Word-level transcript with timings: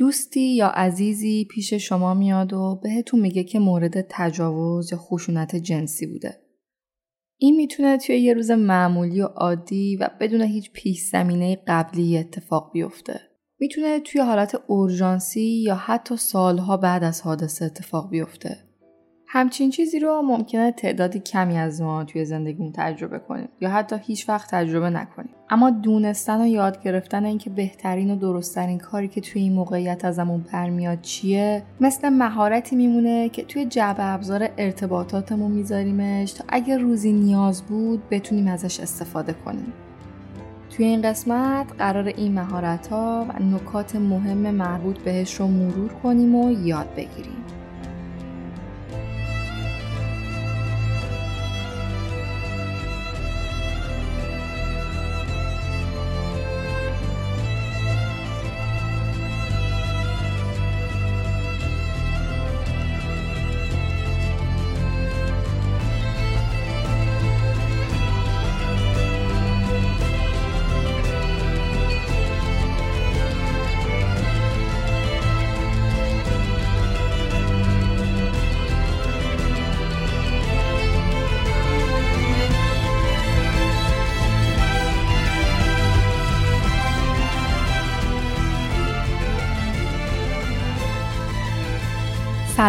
دوستی 0.00 0.54
یا 0.54 0.68
عزیزی 0.68 1.44
پیش 1.50 1.74
شما 1.74 2.14
میاد 2.14 2.52
و 2.52 2.80
بهتون 2.82 3.20
میگه 3.20 3.44
که 3.44 3.58
مورد 3.58 4.06
تجاوز 4.08 4.92
یا 4.92 4.98
خشونت 4.98 5.56
جنسی 5.56 6.06
بوده. 6.06 6.40
این 7.36 7.56
می‌تونه 7.56 7.98
توی 7.98 8.16
یه 8.16 8.34
روز 8.34 8.50
معمولی 8.50 9.20
و 9.20 9.24
عادی 9.24 9.96
و 9.96 10.10
بدون 10.20 10.42
هیچ 10.42 10.70
پیش 10.72 11.02
زمینه 11.02 11.62
قبلی 11.66 12.18
اتفاق 12.18 12.72
بیفته. 12.72 13.20
می‌تونه 13.58 14.00
توی 14.00 14.20
حالت 14.20 14.62
اورژانسی 14.66 15.62
یا 15.62 15.74
حتی 15.74 16.16
سالها 16.16 16.76
بعد 16.76 17.04
از 17.04 17.22
حادثه 17.22 17.64
اتفاق 17.64 18.10
بیفته. 18.10 18.69
همچین 19.32 19.70
چیزی 19.70 19.98
رو 19.98 20.22
ممکنه 20.22 20.72
تعدادی 20.72 21.20
کمی 21.20 21.58
از 21.58 21.82
ما 21.82 22.04
توی 22.04 22.24
زندگیمون 22.24 22.72
تجربه 22.72 23.18
کنیم 23.18 23.48
یا 23.60 23.70
حتی 23.70 23.96
هیچ 24.02 24.28
وقت 24.28 24.50
تجربه 24.50 24.90
نکنیم. 24.90 25.30
اما 25.50 25.70
دونستن 25.70 26.40
و 26.40 26.46
یاد 26.46 26.82
گرفتن 26.82 27.24
اینکه 27.24 27.50
بهترین 27.50 28.10
و 28.10 28.16
درستترین 28.16 28.78
کاری 28.78 29.08
که 29.08 29.20
توی 29.20 29.42
این 29.42 29.52
موقعیت 29.52 30.04
ازمون 30.04 30.44
برمیاد 30.52 31.00
چیه؟ 31.00 31.62
مثل 31.80 32.08
مهارتی 32.08 32.76
میمونه 32.76 33.28
که 33.28 33.42
توی 33.42 33.64
جعبه 33.64 34.04
ابزار 34.04 34.48
ارتباطاتمون 34.58 35.50
میذاریمش 35.50 36.32
تا 36.32 36.44
اگه 36.48 36.76
روزی 36.76 37.12
نیاز 37.12 37.62
بود 37.62 38.02
بتونیم 38.10 38.46
ازش 38.46 38.80
استفاده 38.80 39.32
کنیم. 39.32 39.72
توی 40.70 40.84
این 40.84 41.02
قسمت 41.02 41.66
قرار 41.78 42.06
این 42.06 42.32
مهارت 42.34 42.86
ها 42.86 43.26
و 43.28 43.42
نکات 43.42 43.96
مهم 43.96 44.50
مربوط 44.50 44.98
بهش 44.98 45.34
رو 45.34 45.46
مرور 45.46 45.92
کنیم 45.92 46.34
و 46.34 46.66
یاد 46.66 46.94
بگیریم. 46.96 47.49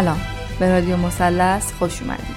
سلام. 0.01 0.19
به 0.59 0.69
رادیو 0.69 0.97
مثلث 0.97 1.72
خوش 1.72 2.01
اومدید 2.01 2.35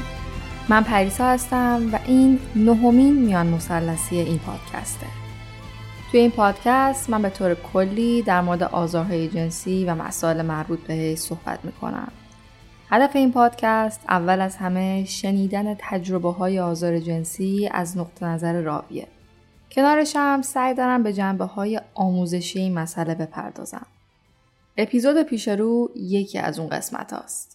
من 0.69 0.83
پریسا 0.83 1.27
هستم 1.27 1.89
و 1.93 1.99
این 2.07 2.39
نهمین 2.57 3.15
میان 3.15 3.47
مثلثی 3.47 4.19
این 4.19 4.39
پادکسته. 4.39 5.07
توی 6.11 6.21
این 6.21 6.31
پادکست 6.31 7.11
من 7.11 7.23
به 7.23 7.31
طور 7.31 7.55
کلی 7.55 8.23
در 8.23 8.41
مورد 8.41 8.63
آزارهای 8.63 9.29
جنسی 9.29 9.85
و 9.85 9.95
مسائل 9.95 10.43
مربوط 10.43 10.79
بهش 10.79 11.19
صحبت 11.19 11.65
می‌کنم. 11.65 12.13
هدف 12.91 13.17
این 13.17 13.33
پادکست 13.33 14.01
اول 14.09 14.41
از 14.41 14.57
همه 14.57 15.05
شنیدن 15.05 15.75
تجربه 15.79 16.33
های 16.33 16.61
آزار 16.61 16.99
جنسی 16.99 17.69
از 17.73 17.99
نقطه 17.99 18.27
نظر 18.27 18.61
راویه. 18.61 19.09
کنارش 19.73 20.17
هم 20.17 20.43
سعی 20.43 20.75
دارم 20.75 21.03
به 21.03 21.13
جنبه 21.13 21.45
های 21.45 21.81
آموزشی 21.95 22.59
این 22.59 22.75
مسئله 22.75 23.15
بپردازم. 23.15 23.87
اپیزود 24.77 25.23
پیش 25.23 25.49
رو 25.49 25.91
یکی 25.97 26.39
از 26.39 26.59
اون 26.59 26.69
قسمت 26.69 27.13
هاست. 27.13 27.54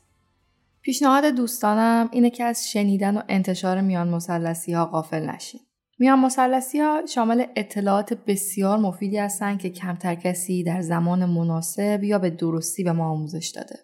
پیشنهاد 0.82 1.26
دوستانم 1.26 2.10
اینه 2.12 2.30
که 2.30 2.44
از 2.44 2.70
شنیدن 2.72 3.18
و 3.18 3.22
انتشار 3.30 3.82
میان 3.82 4.10
مسلسی 4.10 4.74
ها 4.74 4.86
غافل 4.86 5.30
نشین. 5.30 5.62
میان 6.00 6.20
مسلسی 6.20 6.80
ها 6.80 7.02
شامل 7.06 7.46
اطلاعات 7.56 8.14
بسیار 8.14 8.78
مفیدی 8.78 9.18
هستند 9.18 9.60
که 9.60 9.70
کمتر 9.70 10.16
کسی 10.16 10.64
در 10.64 10.82
زمان 10.82 11.26
مناسب 11.26 12.04
یا 12.04 12.20
به 12.20 12.30
درستی 12.30 12.84
به 12.84 12.92
ما 12.92 13.10
آموزش 13.10 13.52
داده. 13.56 13.76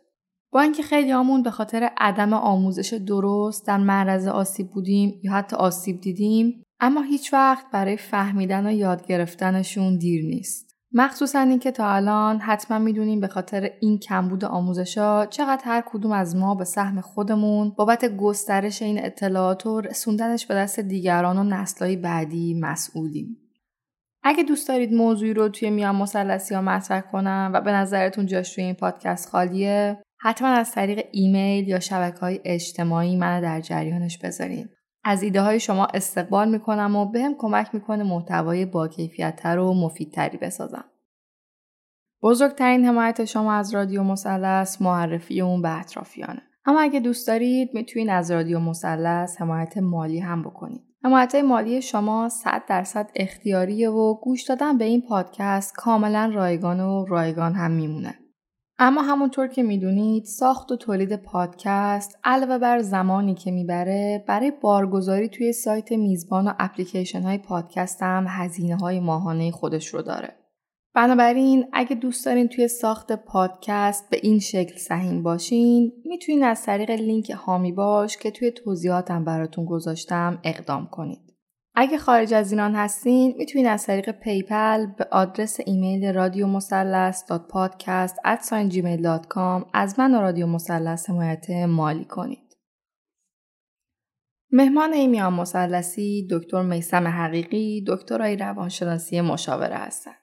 با 0.52 0.62
اینکه 0.62 0.84
خیلی 0.84 1.12
آمون 1.14 1.44
به 1.44 1.52
خاطر 1.52 1.90
عدم 1.98 2.34
آموزش 2.34 2.94
درست 2.94 3.68
در 3.68 3.78
معرض 3.78 4.28
آسیب 4.28 4.72
بودیم 4.72 5.20
یا 5.24 5.34
حتی 5.34 5.56
آسیب 5.56 6.02
دیدیم 6.02 6.64
اما 6.80 7.02
هیچ 7.02 7.34
وقت 7.34 7.66
برای 7.72 7.98
فهمیدن 7.98 8.68
و 8.68 8.72
یاد 8.72 9.08
گرفتنشون 9.08 9.98
دیر 9.98 10.26
نیست. 10.26 10.75
مخصوصا 10.94 11.40
اینکه 11.40 11.72
تا 11.72 11.90
الان 11.90 12.40
حتما 12.40 12.80
می‌دونیم 12.80 13.20
به 13.20 13.28
خاطر 13.28 13.72
این 13.82 14.00
کمبود 14.00 14.46
آموزشا 14.46 15.26
چقدر 15.26 15.62
هر 15.66 15.84
کدوم 15.86 16.12
از 16.12 16.36
ما 16.36 16.56
به 16.56 16.64
سهم 16.64 17.02
خودمون 17.02 17.70
بابت 17.78 18.18
گسترش 18.18 18.82
این 18.82 19.06
اطلاعات 19.06 19.66
و 19.66 19.82
رسوندنش 19.82 20.46
به 20.46 20.54
دست 20.54 20.80
دیگران 20.80 21.38
و 21.38 21.44
نسلهای 21.44 21.96
بعدی 21.96 22.60
مسئولیم. 22.60 23.38
اگه 24.24 24.44
دوست 24.44 24.68
دارید 24.68 24.94
موضوعی 24.94 25.34
رو 25.34 25.50
توی 25.50 25.70
میان 25.70 25.96
مسلسی 25.96 26.56
ها 26.56 26.62
مطرح 26.62 27.02
کنم 27.02 27.52
و 27.54 27.62
به 27.62 27.72
نظرتون 27.72 28.26
جاش 28.26 28.56
توی 28.56 28.64
این 28.64 28.74
پادکست 28.74 29.30
خالیه 29.30 29.98
حتما 30.20 30.48
از 30.48 30.72
طریق 30.72 31.06
ایمیل 31.12 31.68
یا 31.68 31.80
شبکه 31.80 32.20
های 32.20 32.40
اجتماعی 32.46 33.16
من 33.16 33.42
در 33.42 33.62
جریانش 33.62 34.18
بذارین. 34.18 34.70
از 35.08 35.24
ایده 35.24 35.42
های 35.42 35.60
شما 35.60 35.86
استقبال 35.86 36.50
می‌کنم 36.50 36.96
و 36.96 37.06
بهم 37.06 37.36
کمک 37.38 37.70
می‌کنه 37.74 38.04
محتوای 38.04 38.66
با 38.66 38.88
کیفیتتر 38.88 39.60
و 39.60 39.74
مفیدتری 39.74 40.38
بسازم. 40.38 40.86
بزرگترین 42.24 42.86
حمایت 42.86 43.26
شما 43.26 43.54
از 43.54 43.76
رادیو 43.76 44.04
مثلث 44.04 44.82
معرفی 44.82 45.42
اون 45.42 45.62
به 45.62 45.80
اطرافیانه. 45.80 46.42
اما 46.66 46.82
اگه 46.82 47.00
دوست 47.00 47.28
دارید 47.28 47.70
می‌تونید 47.74 48.10
از 48.10 48.32
رادیو 48.32 48.60
مثلث 48.60 49.42
حمایت 49.42 49.78
مالی 49.78 50.20
هم 50.20 50.44
بکنید. 50.44 50.82
حمایت 51.04 51.36
مالی 51.36 51.82
شما 51.82 52.30
100 52.30 52.64
درصد 52.68 53.10
اختیاریه 53.16 53.90
و 53.90 54.14
گوش 54.14 54.44
دادن 54.44 54.78
به 54.78 54.86
این 54.86 55.02
پادکست 55.02 55.76
کاملا 55.76 56.32
رایگان 56.34 56.80
و 56.80 57.06
رایگان 57.06 57.54
هم 57.54 57.72
میمونه. 57.72 58.20
اما 58.78 59.02
همونطور 59.02 59.48
که 59.48 59.64
می‌دونید 59.64 60.26
ساخت 60.26 60.72
و 60.72 60.76
تولید 60.76 61.16
پادکست 61.16 62.18
علاوه 62.24 62.58
بر 62.58 62.82
زمانی 62.82 63.36
که 63.36 63.52
می‌بره 63.52 64.24
برای 64.28 64.52
بارگذاری 64.62 65.30
توی 65.30 65.54
سایت 65.54 65.92
میزبان 65.92 66.48
و 66.48 66.54
اپلیکیشن 66.60 67.22
های 67.22 67.38
پادکست 67.38 68.04
هم 68.04 68.26
هزینه 68.30 68.76
های 68.76 69.00
ماهانه 69.00 69.52
خودش 69.52 69.88
رو 69.88 70.02
داره. 70.02 70.36
بنابراین 70.94 71.66
اگه 71.74 71.96
دوست 71.96 72.26
دارین 72.26 72.48
توی 72.48 72.68
ساخت 72.68 73.12
پادکست 73.12 74.10
به 74.10 74.20
این 74.24 74.40
شکل 74.40 74.78
سهیم 74.78 75.24
باشین 75.24 75.92
می‌تونین 76.06 76.44
از 76.44 76.64
طریق 76.64 76.92
لینک 76.92 77.30
حامی 77.30 77.72
باش 77.72 78.18
که 78.18 78.32
توی 78.32 78.52
توضیحاتم 78.52 79.26
براتون 79.26 79.66
گذاشتم 79.66 80.40
اقدام 80.44 80.88
کنید. 80.88 81.35
اگه 81.76 81.98
خارج 81.98 82.34
از 82.34 82.52
ایران 82.52 82.76
هستین 82.76 83.36
می‌تونین 83.38 83.68
از 83.68 83.86
طریق 83.86 84.12
PayPal 84.12 84.86
به 84.86 85.08
آدرس 85.12 85.58
ایمیل 85.66 86.14
رادیو 86.14 86.48
مثلث 86.48 87.24
از 89.74 90.00
من 90.00 90.16
و 90.16 90.22
رادیو 90.22 90.48
مسلس 90.48 91.10
حمایت 91.10 91.50
مالی 91.50 92.06
کنید. 92.06 92.58
مهمان 94.52 94.94
این 94.94 95.10
میان 95.10 95.34
مسلسی 95.34 96.28
دکتر 96.32 96.62
میسم 96.62 97.08
حقیقی 97.08 97.86
دکترای 97.88 98.38
روانشناسی 98.38 99.22
مشاوره 99.22 99.76
هستند. 99.76 100.16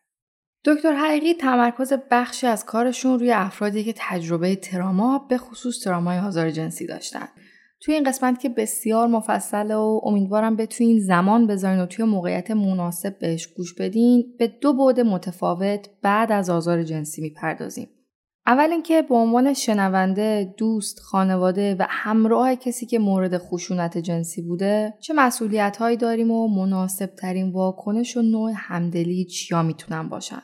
دکتر 0.65 0.93
حقیقی 0.93 1.35
تمرکز 1.35 1.93
بخشی 2.11 2.47
از 2.47 2.65
کارشون 2.65 3.19
روی 3.19 3.33
افرادی 3.33 3.85
که 3.85 3.95
تجربه 3.97 4.57
تراما 4.57 5.19
به 5.19 5.39
خصوص 5.39 5.85
ترامای 5.85 6.19
آزار 6.19 6.51
جنسی 6.51 6.87
داشتن. 6.87 7.29
توی 7.83 7.95
این 7.95 8.05
قسمت 8.05 8.41
که 8.41 8.49
بسیار 8.49 9.07
مفصله 9.07 9.75
و 9.77 10.01
امیدوارم 10.05 10.57
بتونین 10.57 11.01
زمان 11.01 11.47
بذارین 11.47 11.81
و 11.81 11.87
توی 11.87 12.05
موقعیت 12.05 12.51
مناسب 12.51 13.19
بهش 13.19 13.47
گوش 13.47 13.75
بدین 13.75 14.35
به 14.39 14.47
دو 14.49 14.73
بعد 14.73 15.01
متفاوت 15.01 15.89
بعد 16.03 16.33
از 16.33 16.51
آزار 16.51 16.83
جنسی 16.83 17.23
می‌پردازیم. 17.23 17.89
اول 18.47 18.71
اینکه 18.71 19.03
به 19.03 19.15
عنوان 19.15 19.55
شنونده، 19.55 20.55
دوست، 20.57 21.01
خانواده 21.01 21.77
و 21.79 21.87
همراه 21.89 22.55
کسی 22.55 22.87
که 22.87 22.99
مورد 22.99 23.39
خشونت 23.39 23.99
جنسی 23.99 24.43
بوده 24.43 24.95
چه 25.01 25.15
مسئولیت 25.15 25.77
هایی 25.77 25.97
داریم 25.97 26.31
و 26.31 26.49
مناسب 26.49 27.07
ترین 27.07 27.53
واکنش 27.53 28.17
و 28.17 28.23
نوع 28.23 28.53
همدلی 28.57 29.25
چیا 29.25 29.63
می‌تونن 29.63 30.09
باشن. 30.09 30.43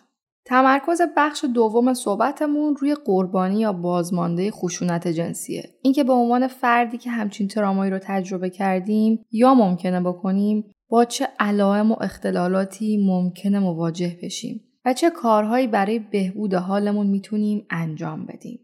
تمرکز 0.48 1.00
بخش 1.16 1.44
دوم 1.54 1.94
صحبتمون 1.94 2.76
روی 2.76 2.94
قربانی 2.94 3.60
یا 3.60 3.72
بازمانده 3.72 4.50
خشونت 4.50 5.08
جنسیه. 5.08 5.70
اینکه 5.82 6.04
به 6.04 6.12
عنوان 6.12 6.48
فردی 6.48 6.98
که 6.98 7.10
همچین 7.10 7.48
ترامایی 7.48 7.90
رو 7.90 7.98
تجربه 8.02 8.50
کردیم 8.50 9.24
یا 9.32 9.54
ممکنه 9.54 10.00
بکنیم 10.00 10.64
با 10.88 11.04
چه 11.04 11.28
علائم 11.38 11.92
و 11.92 11.96
اختلالاتی 12.00 13.06
ممکنه 13.06 13.58
مواجه 13.58 14.18
بشیم 14.22 14.60
و 14.84 14.92
چه 14.92 15.10
کارهایی 15.10 15.66
برای 15.66 15.98
بهبود 15.98 16.54
حالمون 16.54 17.06
می‌تونیم 17.06 17.66
انجام 17.70 18.26
بدیم. 18.26 18.60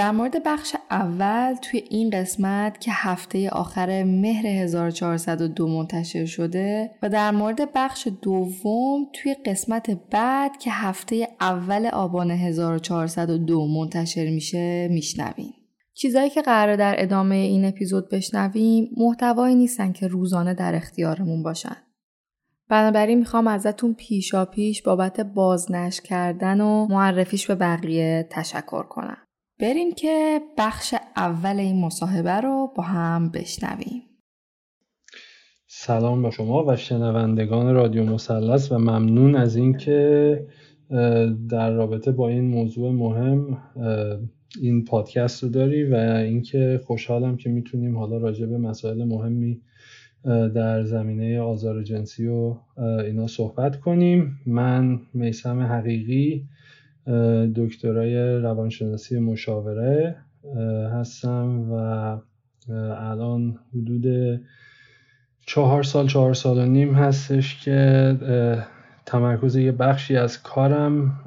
در 0.00 0.10
مورد 0.10 0.42
بخش 0.44 0.76
اول 0.90 1.54
توی 1.54 1.84
این 1.90 2.10
قسمت 2.10 2.80
که 2.80 2.90
هفته 2.94 3.50
آخر 3.50 4.04
مهر 4.04 4.46
1402 4.46 5.68
منتشر 5.68 6.24
شده 6.24 6.90
و 7.02 7.08
در 7.08 7.30
مورد 7.30 7.72
بخش 7.74 8.08
دوم 8.22 9.06
توی 9.12 9.34
قسمت 9.34 9.90
بعد 10.10 10.56
که 10.58 10.70
هفته 10.70 11.28
اول 11.40 11.86
آبان 11.86 12.30
1402 12.30 13.66
منتشر 13.66 14.30
میشه 14.30 14.88
میشنویم. 14.88 15.54
چیزایی 15.94 16.30
که 16.30 16.42
قرار 16.42 16.76
در 16.76 16.94
ادامه 16.98 17.34
این 17.34 17.64
اپیزود 17.64 18.08
بشنویم 18.10 18.90
محتوایی 18.96 19.54
نیستن 19.54 19.92
که 19.92 20.06
روزانه 20.08 20.54
در 20.54 20.74
اختیارمون 20.74 21.42
باشن. 21.42 21.76
بنابراین 22.68 23.18
می‌خوام 23.18 23.46
ازتون 23.46 23.94
پیشا 23.94 24.44
پیش 24.44 24.82
بابت 24.82 25.20
بازنش 25.20 26.00
کردن 26.00 26.60
و 26.60 26.86
معرفیش 26.86 27.46
به 27.46 27.54
بقیه 27.54 28.28
تشکر 28.30 28.82
کنم. 28.82 29.16
بریم 29.60 29.92
که 29.92 30.40
بخش 30.58 30.94
اول 31.16 31.56
این 31.56 31.80
مصاحبه 31.80 32.30
رو 32.30 32.72
با 32.76 32.82
هم 32.82 33.30
بشنویم. 33.30 34.02
سلام 35.66 36.22
به 36.22 36.30
شما 36.30 36.64
و 36.66 36.76
شنوندگان 36.76 37.74
رادیو 37.74 38.04
مثلث 38.04 38.72
و 38.72 38.78
ممنون 38.78 39.34
از 39.34 39.56
اینکه 39.56 40.46
در 41.50 41.70
رابطه 41.70 42.12
با 42.12 42.28
این 42.28 42.44
موضوع 42.44 42.92
مهم 42.92 43.58
این 44.60 44.84
پادکست 44.84 45.42
رو 45.42 45.48
داری 45.48 45.84
و 45.84 45.94
اینکه 45.94 46.80
خوشحالم 46.86 47.36
که 47.36 47.50
می‌تونیم 47.50 47.98
حالا 47.98 48.18
راجع 48.18 48.46
به 48.46 48.58
مسائل 48.58 49.04
مهمی 49.04 49.60
در 50.54 50.82
زمینه 50.82 51.40
آزار 51.40 51.82
جنسی 51.82 52.26
و 52.26 52.56
اینا 53.04 53.26
صحبت 53.26 53.80
کنیم. 53.80 54.40
من 54.46 55.00
میسم 55.14 55.60
حقیقی 55.60 56.48
دکترای 57.56 58.38
روانشناسی 58.38 59.18
مشاوره 59.18 60.16
هستم 60.92 61.72
و 61.72 61.74
الان 62.96 63.58
حدود 63.74 64.06
چهار 65.46 65.82
سال 65.82 66.06
چهار 66.06 66.34
سال 66.34 66.58
و 66.58 66.66
نیم 66.66 66.94
هستش 66.94 67.64
که 67.64 68.16
تمرکز 69.06 69.56
یه 69.56 69.72
بخشی 69.72 70.16
از 70.16 70.42
کارم 70.42 71.20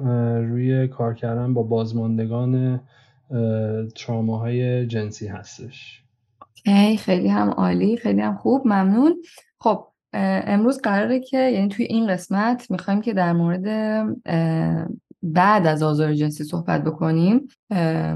روی 0.50 0.88
کار 0.88 1.14
کردن 1.14 1.54
با 1.54 1.62
بازماندگان 1.62 2.80
تراماهای 3.96 4.86
جنسی 4.86 5.26
هستش. 5.26 6.02
خیلی 6.98 7.28
هم 7.28 7.50
عالی 7.50 7.96
خیلی 7.96 8.20
هم 8.20 8.36
خوب 8.36 8.66
ممنون. 8.66 9.14
خب 9.58 9.86
امروز 10.46 10.80
قراره 10.82 11.20
که 11.20 11.38
یعنی 11.38 11.68
توی 11.68 11.84
این 11.84 12.06
قسمت 12.06 12.70
می‌خوایم 12.70 13.00
که 13.00 13.12
در 13.14 13.32
مورد 13.32 13.66
بعد 15.24 15.66
از 15.66 15.82
آزار 15.82 16.14
جنسی 16.14 16.44
صحبت 16.44 16.84
بکنیم 16.84 17.48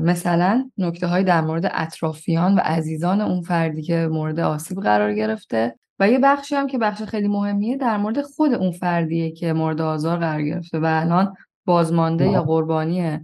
مثلا 0.02 0.70
نکته 0.78 1.06
های 1.06 1.25
در 1.25 1.40
مورد 1.40 1.70
اطرافیان 1.75 2.55
و 2.55 2.58
عزیزان 2.58 3.20
اون 3.20 3.43
فردی 3.43 3.82
که 3.82 4.08
مورد 4.12 4.40
آسیب 4.40 4.81
قرار 4.81 5.14
گرفته 5.14 5.75
و 5.99 6.10
یه 6.10 6.19
بخشی 6.19 6.55
هم 6.55 6.66
که 6.66 6.78
بخش 6.78 7.02
خیلی 7.02 7.28
مهمیه 7.28 7.76
در 7.76 7.96
مورد 7.96 8.22
خود 8.22 8.52
اون 8.52 8.70
فردیه 8.70 9.31
که 9.31 9.52
مورد 9.52 9.81
آزار 9.81 10.19
قرار 10.19 10.43
گرفته 10.43 10.78
و 10.78 10.84
الان 10.84 11.34
بازمانده 11.64 12.28
یا 12.28 12.43
قربانی 12.43 13.19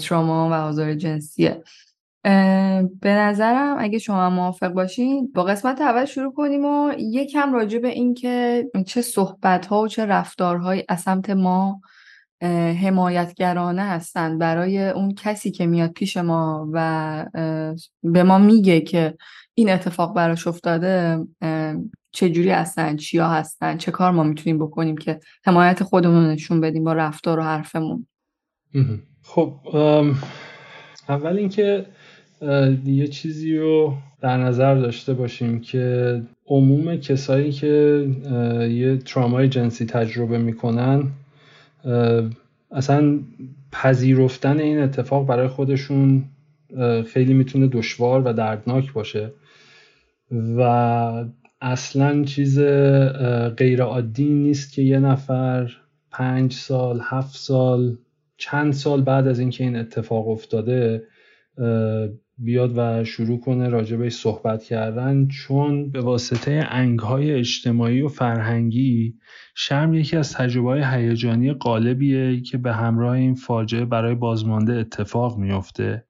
تراما 0.00 0.50
و 0.50 0.52
آزار 0.52 0.94
جنسیه. 0.94 1.62
به 3.00 3.14
نظرم 3.14 3.76
اگه 3.78 3.98
شما 3.98 4.30
موافق 4.30 4.68
باشین 4.68 5.32
با 5.34 5.44
قسمت 5.44 5.80
اول 5.80 6.04
شروع 6.04 6.32
کنیم 6.32 6.64
و 6.64 6.92
یکم 6.98 7.52
راجع 7.52 7.78
به 7.78 7.88
این 7.88 8.14
که 8.14 8.66
چه 8.86 9.02
صحبت 9.02 9.66
ها 9.66 9.82
و 9.82 9.88
چه 9.88 10.06
رفتارهایی 10.06 10.84
از 10.88 11.00
سمت 11.00 11.30
ما 11.30 11.80
حمایتگرانه 12.82 13.82
هستند 13.82 14.38
برای 14.38 14.88
اون 14.88 15.14
کسی 15.14 15.50
که 15.50 15.66
میاد 15.66 15.92
پیش 15.92 16.16
ما 16.16 16.68
و 16.72 17.26
به 18.02 18.22
ما 18.22 18.38
میگه 18.38 18.80
که 18.80 19.14
این 19.54 19.70
اتفاق 19.70 20.14
براش 20.14 20.46
افتاده 20.46 21.18
چجوری 22.12 22.50
هستن؟ 22.50 22.96
چیا 22.96 23.28
هستن؟ 23.28 23.76
چه 23.76 23.90
کار 23.90 24.10
ما 24.10 24.22
می‌تونیم 24.22 24.58
بکنیم 24.58 24.96
که 24.96 25.20
حمایت 25.44 25.82
خودمون 25.82 26.26
نشون 26.26 26.60
بدیم 26.60 26.84
با 26.84 26.92
رفتار 26.92 27.38
و 27.38 27.42
حرفمون؟ 27.42 28.06
خب 29.22 29.54
اول 31.08 31.36
اینکه 31.36 31.86
یه 32.84 33.06
چیزی 33.06 33.56
رو 33.56 33.94
در 34.20 34.36
نظر 34.36 34.74
داشته 34.74 35.14
باشیم 35.14 35.60
که 35.60 36.22
عموم 36.46 36.96
کسایی 36.96 37.52
که 37.52 38.06
یه 38.70 38.96
ترامای 38.96 39.48
جنسی 39.48 39.86
تجربه 39.86 40.38
می‌کنن 40.38 41.10
اصلا 42.70 43.18
پذیرفتن 43.72 44.60
این 44.60 44.78
اتفاق 44.78 45.26
برای 45.26 45.48
خودشون 45.48 46.24
خیلی 47.06 47.34
می‌تونه 47.34 47.66
دشوار 47.66 48.22
و 48.24 48.32
دردناک 48.32 48.92
باشه. 48.92 49.32
و 50.30 51.24
اصلا 51.60 52.24
چیز 52.24 52.60
غیر 53.56 53.82
عادی 53.82 54.28
نیست 54.28 54.72
که 54.72 54.82
یه 54.82 54.98
نفر 54.98 55.70
پنج 56.10 56.52
سال 56.52 57.00
هفت 57.02 57.36
سال 57.36 57.96
چند 58.36 58.72
سال 58.72 59.02
بعد 59.02 59.26
از 59.28 59.38
اینکه 59.38 59.64
این 59.64 59.76
اتفاق 59.76 60.28
افتاده 60.28 61.02
بیاد 62.38 62.72
و 62.76 63.04
شروع 63.04 63.40
کنه 63.40 63.68
راجبش 63.68 64.12
صحبت 64.12 64.62
کردن 64.62 65.28
چون 65.28 65.90
به 65.90 66.00
واسطه 66.00 66.66
انگهای 66.70 67.34
اجتماعی 67.34 68.00
و 68.00 68.08
فرهنگی 68.08 69.14
شرم 69.54 69.94
یکی 69.94 70.16
از 70.16 70.32
تجربه 70.32 70.68
های 70.68 70.84
هیجانی 70.84 71.52
غالبیه 71.52 72.40
که 72.40 72.58
به 72.58 72.72
همراه 72.72 73.12
این 73.12 73.34
فاجعه 73.34 73.84
برای 73.84 74.14
بازمانده 74.14 74.72
اتفاق 74.72 75.38
میفته 75.38 76.04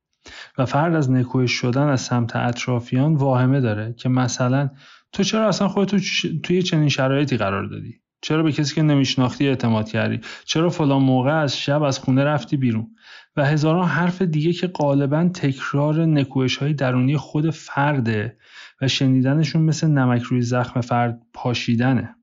و 0.58 0.66
فرد 0.66 0.94
از 0.94 1.10
نکوهش 1.10 1.52
شدن 1.52 1.88
از 1.88 2.00
سمت 2.00 2.36
اطرافیان 2.36 3.14
واهمه 3.14 3.60
داره 3.60 3.94
که 3.98 4.08
مثلا 4.08 4.70
تو 5.12 5.22
چرا 5.22 5.48
اصلا 5.48 5.68
خودتو 5.68 5.98
توی 6.42 6.62
چنین 6.62 6.88
شرایطی 6.88 7.36
قرار 7.36 7.66
دادی؟ 7.66 8.00
چرا 8.20 8.42
به 8.42 8.52
کسی 8.52 8.74
که 8.74 8.82
نمیشناختی 8.82 9.48
اعتماد 9.48 9.88
کردی؟ 9.88 10.20
چرا 10.44 10.70
فلان 10.70 11.02
موقع 11.02 11.40
از 11.40 11.58
شب 11.58 11.82
از 11.82 11.98
خونه 11.98 12.24
رفتی 12.24 12.56
بیرون؟ 12.56 12.86
و 13.36 13.44
هزاران 13.44 13.88
حرف 13.88 14.22
دیگه 14.22 14.52
که 14.52 14.66
غالبا 14.66 15.28
تکرار 15.34 16.06
نکوهش 16.06 16.56
های 16.56 16.74
درونی 16.74 17.16
خود 17.16 17.50
فرده 17.50 18.36
و 18.80 18.88
شنیدنشون 18.88 19.62
مثل 19.62 19.86
نمک 19.86 20.22
روی 20.22 20.42
زخم 20.42 20.80
فرد 20.80 21.22
پاشیدنه. 21.32 22.14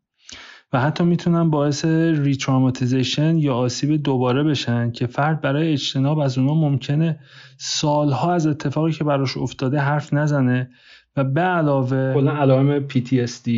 و 0.73 0.79
حتی 0.79 1.03
می‌تونن 1.03 1.49
باعث 1.49 1.85
ریتراماتیزیشن 1.85 3.37
یا 3.37 3.55
آسیب 3.55 4.03
دوباره 4.03 4.43
بشن 4.43 4.91
که 4.91 5.07
فرد 5.07 5.41
برای 5.41 5.71
اجتناب 5.71 6.19
از 6.19 6.37
اونا 6.37 6.53
ممکنه 6.53 7.19
سالها 7.57 8.33
از 8.33 8.47
اتفاقی 8.47 8.91
که 8.91 9.03
براش 9.03 9.37
افتاده 9.37 9.79
حرف 9.79 10.13
نزنه 10.13 10.69
و 11.17 11.23
به 11.23 11.41
علاوه 11.41 12.13
کلا 12.13 12.31
علائم 12.31 12.87
PTSD 12.87 13.49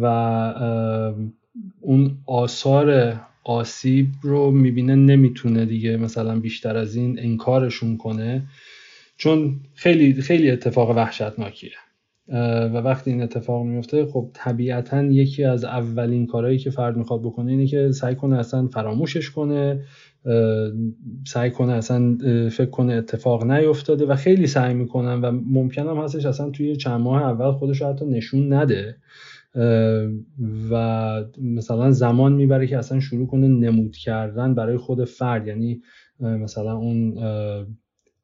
و 0.00 0.06
اون 1.80 2.18
آثار 2.26 3.16
آسیب 3.44 4.06
رو 4.22 4.50
می‌بینه 4.50 4.94
نمی‌تونه 4.94 5.64
دیگه 5.64 5.96
مثلا 5.96 6.40
بیشتر 6.40 6.76
از 6.76 6.96
این 6.96 7.18
انکارشون 7.18 7.96
کنه 7.96 8.42
چون 9.16 9.60
خیلی 9.74 10.22
خیلی 10.22 10.50
اتفاق 10.50 10.90
وحشتناکیه. 10.90 11.70
و 12.72 12.76
وقتی 12.76 13.10
این 13.10 13.22
اتفاق 13.22 13.64
میفته 13.66 14.06
خب 14.06 14.30
طبیعتا 14.34 15.02
یکی 15.02 15.44
از 15.44 15.64
اولین 15.64 16.26
کارهایی 16.26 16.58
که 16.58 16.70
فرد 16.70 16.96
می‌خواد 16.96 17.22
بکنه 17.22 17.50
اینه 17.50 17.66
که 17.66 17.90
سعی 17.92 18.14
کنه 18.14 18.38
اصلا 18.38 18.66
فراموشش 18.66 19.30
کنه 19.30 19.84
سعی 21.26 21.50
کنه 21.50 21.72
اصلا 21.72 22.16
فکر 22.50 22.70
کنه 22.70 22.92
اتفاق 22.92 23.44
نیفتاده 23.44 24.06
و 24.06 24.16
خیلی 24.16 24.46
سعی 24.46 24.74
می‌کنن 24.74 25.20
و 25.20 25.30
ممکنم 25.30 26.04
هستش 26.04 26.26
اصلا 26.26 26.50
توی 26.50 26.76
چند 26.76 27.00
ماه 27.00 27.22
اول 27.22 27.52
خودش 27.52 27.82
رو 27.82 27.88
حتی 27.88 28.04
نشون 28.04 28.52
نده. 28.52 28.96
و 30.70 31.24
مثلا 31.42 31.90
زمان 31.90 32.32
می‌بره 32.32 32.66
که 32.66 32.78
اصلا 32.78 33.00
شروع 33.00 33.26
کنه 33.26 33.48
نمود 33.48 33.96
کردن 33.96 34.54
برای 34.54 34.76
خود 34.76 35.04
فرد. 35.04 35.46
یعنی 35.46 35.82
مثلا 36.20 36.76
اون 36.76 37.18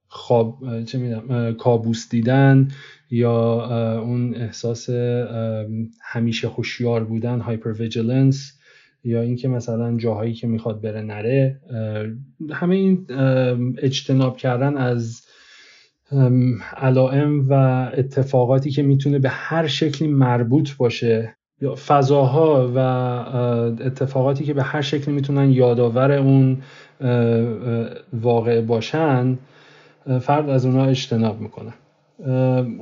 خواب 0.08 0.84
چه 0.84 0.98
می‌دونم 0.98 1.54
کابوس 1.54 2.08
دیدن 2.10 2.68
یا 3.10 4.00
اون 4.00 4.34
احساس 4.34 4.90
همیشه 6.02 6.48
هوشیار 6.48 7.04
بودن 7.04 7.40
hypervigilance 7.40 8.58
یا 9.04 9.22
اینکه 9.22 9.48
مثلا 9.48 9.96
جاهایی 9.96 10.34
که 10.34 10.46
می‌خواد 10.46 10.80
بره 10.80 11.02
نره 11.02 11.60
همه 12.50 12.74
این 12.74 13.06
اجتناب 13.78 14.36
کردن 14.36 14.76
از 14.76 15.27
علائم 16.76 17.48
و 17.48 17.52
اتفاقاتی 17.96 18.70
که 18.70 18.82
می‌تونه 18.82 19.18
به 19.18 19.28
هر 19.28 19.66
شکلی 19.66 20.08
مربوط 20.08 20.76
باشه. 20.76 21.34
یا 21.60 21.74
فضاها 21.86 22.72
و 22.74 22.78
اتفاقاتی 23.86 24.44
که 24.44 24.54
به 24.54 24.62
هر 24.62 24.80
شکلی 24.80 25.14
می‌تونن 25.14 25.50
یادآور 25.50 26.12
اون 26.12 26.58
واقع 28.12 28.60
باشن 28.60 29.38
فرد 30.20 30.50
از 30.50 30.66
اونها 30.66 30.84
اجتناب 30.84 31.40
می‌کنه. 31.40 31.72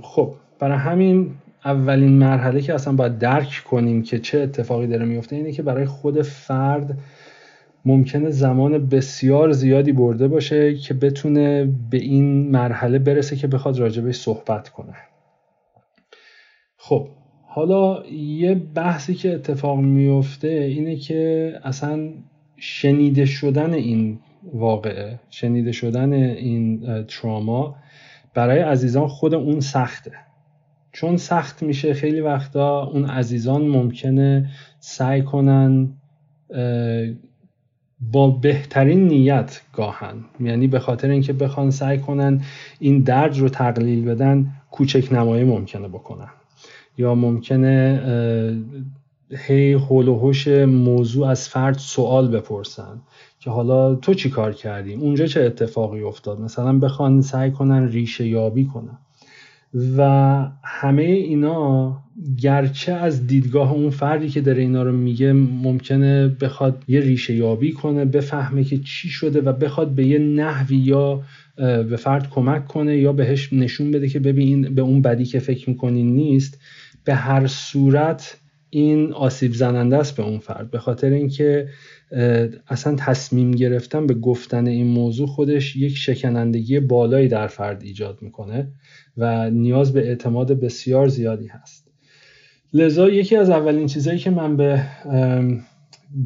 خب 0.02 0.35
برای 0.59 0.78
همین 0.78 1.30
اولین 1.64 2.18
مرحله 2.18 2.61
که 2.61 2.75
اصلا 2.75 2.92
باید 2.92 3.18
درک 3.18 3.62
کنیم 3.71 4.02
که 4.02 4.18
چه 4.18 4.40
اتفاقی 4.40 4.87
داره 4.87 5.04
میفته 5.04 5.37
اینه 5.37 5.52
که 5.52 5.62
برای 5.62 5.87
خود 5.87 6.23
فرد 6.23 6.99
ممکنه 7.87 8.31
زمان 8.31 8.87
بسیار 8.87 9.52
زیادی 9.52 9.93
برده 9.93 10.28
باشه 10.28 10.75
که 10.75 10.95
بتونه 10.95 11.75
به 11.90 11.99
این 11.99 12.50
مرحله 12.50 12.99
برسه 12.99 13.37
که 13.37 13.47
بخواد 13.47 13.78
راجبش 13.78 14.14
صحبت 14.14 14.69
کنه. 14.69 14.95
خب 16.76 17.09
حالا 17.43 18.07
یه 18.11 18.55
بحثی 18.55 19.14
که 19.14 19.35
اتفاق 19.35 19.78
میفته 19.78 20.49
اینه 20.49 20.97
که 20.97 21.52
اصلا 21.64 22.09
شنیده 22.57 23.25
شدن 23.25 23.75
این 23.75 24.19
واقعه 24.52 25.21
شنیده 25.31 25.73
شدن 25.73 26.12
این 26.12 26.83
تراما 27.05 27.76
برای 28.35 28.59
عزیزان 28.59 29.09
خود 29.09 29.35
اون 29.35 29.61
سخته. 29.61 30.12
چون 30.93 31.16
سخت 31.16 31.62
میشه 31.62 31.95
خیلی 31.95 32.21
وقتا 32.21 32.85
اون 32.85 33.05
عزیزان 33.05 33.62
ممکنه 33.62 34.50
سعی 34.78 35.23
کنن 35.23 35.93
با 38.00 38.31
بهترین 38.31 39.09
نیت 39.09 39.61
گاهن. 39.73 40.25
یعنی 40.41 40.67
به 40.67 40.79
خاطر 40.79 41.11
اینکه 41.11 41.33
بخوان 41.33 41.71
سعی 41.71 41.99
کنن 41.99 42.41
این 42.79 43.00
درد 43.00 43.38
رو 43.38 43.49
تقلیل 43.49 44.05
بدن 44.05 44.53
کوچک 44.71 45.12
نمایی 45.12 45.45
ممکنه 45.45 45.88
بکنن. 45.88 46.29
یا 46.99 47.15
ممکنه 47.15 48.00
هی 49.31 49.73
هول 49.73 50.09
و 50.09 50.33
موضوع 50.67 51.29
از 51.29 51.49
فرد 51.49 51.79
سوال 51.79 52.29
بپرسن 52.29 53.00
که 53.41 53.50
حالا 53.50 53.95
تو 53.95 54.15
چی 54.15 54.31
کار 54.31 54.53
کردی؟ 54.53 54.95
اونجا 54.95 55.26
چه 55.26 55.43
اتفاقی 55.43 56.03
افتاد؟ 56.03 56.41
مثلا 56.41 56.79
بخوان 56.79 57.21
سعی 57.21 57.50
کنن 57.50 57.88
ریشه 57.88 58.26
یابی 58.26 58.65
کنن. 58.65 58.99
و 59.97 60.02
همه 60.64 61.02
اینا 61.02 61.97
گرچه 62.38 62.92
از 62.92 63.26
دیدگاه 63.26 63.73
اون 63.73 63.90
فردی 63.90 64.28
که 64.28 64.40
داره 64.40 64.62
اینا 64.62 64.83
رو 64.83 64.92
میگه 64.92 65.33
ممکنه 65.33 66.28
بخواد 66.28 66.85
یه 66.88 67.00
ریشه 67.00 67.35
یابی 67.35 67.73
کنه 67.73 68.04
بفهمه 68.04 68.64
که 68.64 68.78
چی 68.78 69.09
شده 69.09 69.40
و 69.40 69.52
بخواد 69.52 69.88
به 69.88 70.06
یه 70.06 70.18
نحوی 70.18 70.76
یا 70.76 71.23
به 71.56 71.97
فرد 71.97 72.30
کمک 72.30 72.66
کنه 72.66 72.99
یا 72.99 73.12
بهش 73.12 73.52
نشون 73.52 73.90
بده 73.90 74.09
که 74.09 74.21
ببین 74.21 74.75
به 74.75 74.83
اون 74.83 75.02
بدی 75.02 75.25
که 75.25 75.38
فکر 75.38 75.71
می‌کنی 75.71 76.02
نیست 76.02 76.61
به 77.04 77.14
هر 77.14 77.47
صورت 77.47 78.40
این 78.71 79.12
آسیب 79.12 79.52
زننده 79.52 79.97
است 79.97 80.16
به 80.16 80.23
اون 80.23 80.38
فرد. 80.38 80.71
به 80.71 80.78
خاطر 80.78 81.11
اینکه 81.11 81.68
اصلا 82.69 82.95
تصمیم 82.99 83.51
گرفتن 83.51 84.07
به 84.07 84.15
گفتن 84.15 84.67
این 84.67 84.87
موضوع 84.87 85.27
خودش 85.27 85.77
یک 85.77 85.97
شکنندگی 85.97 86.81
بالایی 86.81 87.29
در 87.29 87.47
فرد 87.47 87.83
ایجاد 87.83 88.19
می‌کنه 88.23 88.69
و 89.17 89.51
نیاز 89.51 89.93
به 89.93 90.09
اعتماد 90.09 90.53
بسیار 90.61 91.09
زیادی 91.09 91.47
هست. 91.47 91.87
لذا 92.73 93.09
یکی 93.09 93.37
از 93.37 93.51
اولین 93.51 93.87
چیزهایی 93.87 94.19
که 94.19 94.31
من 94.31 94.57
به 94.57 94.83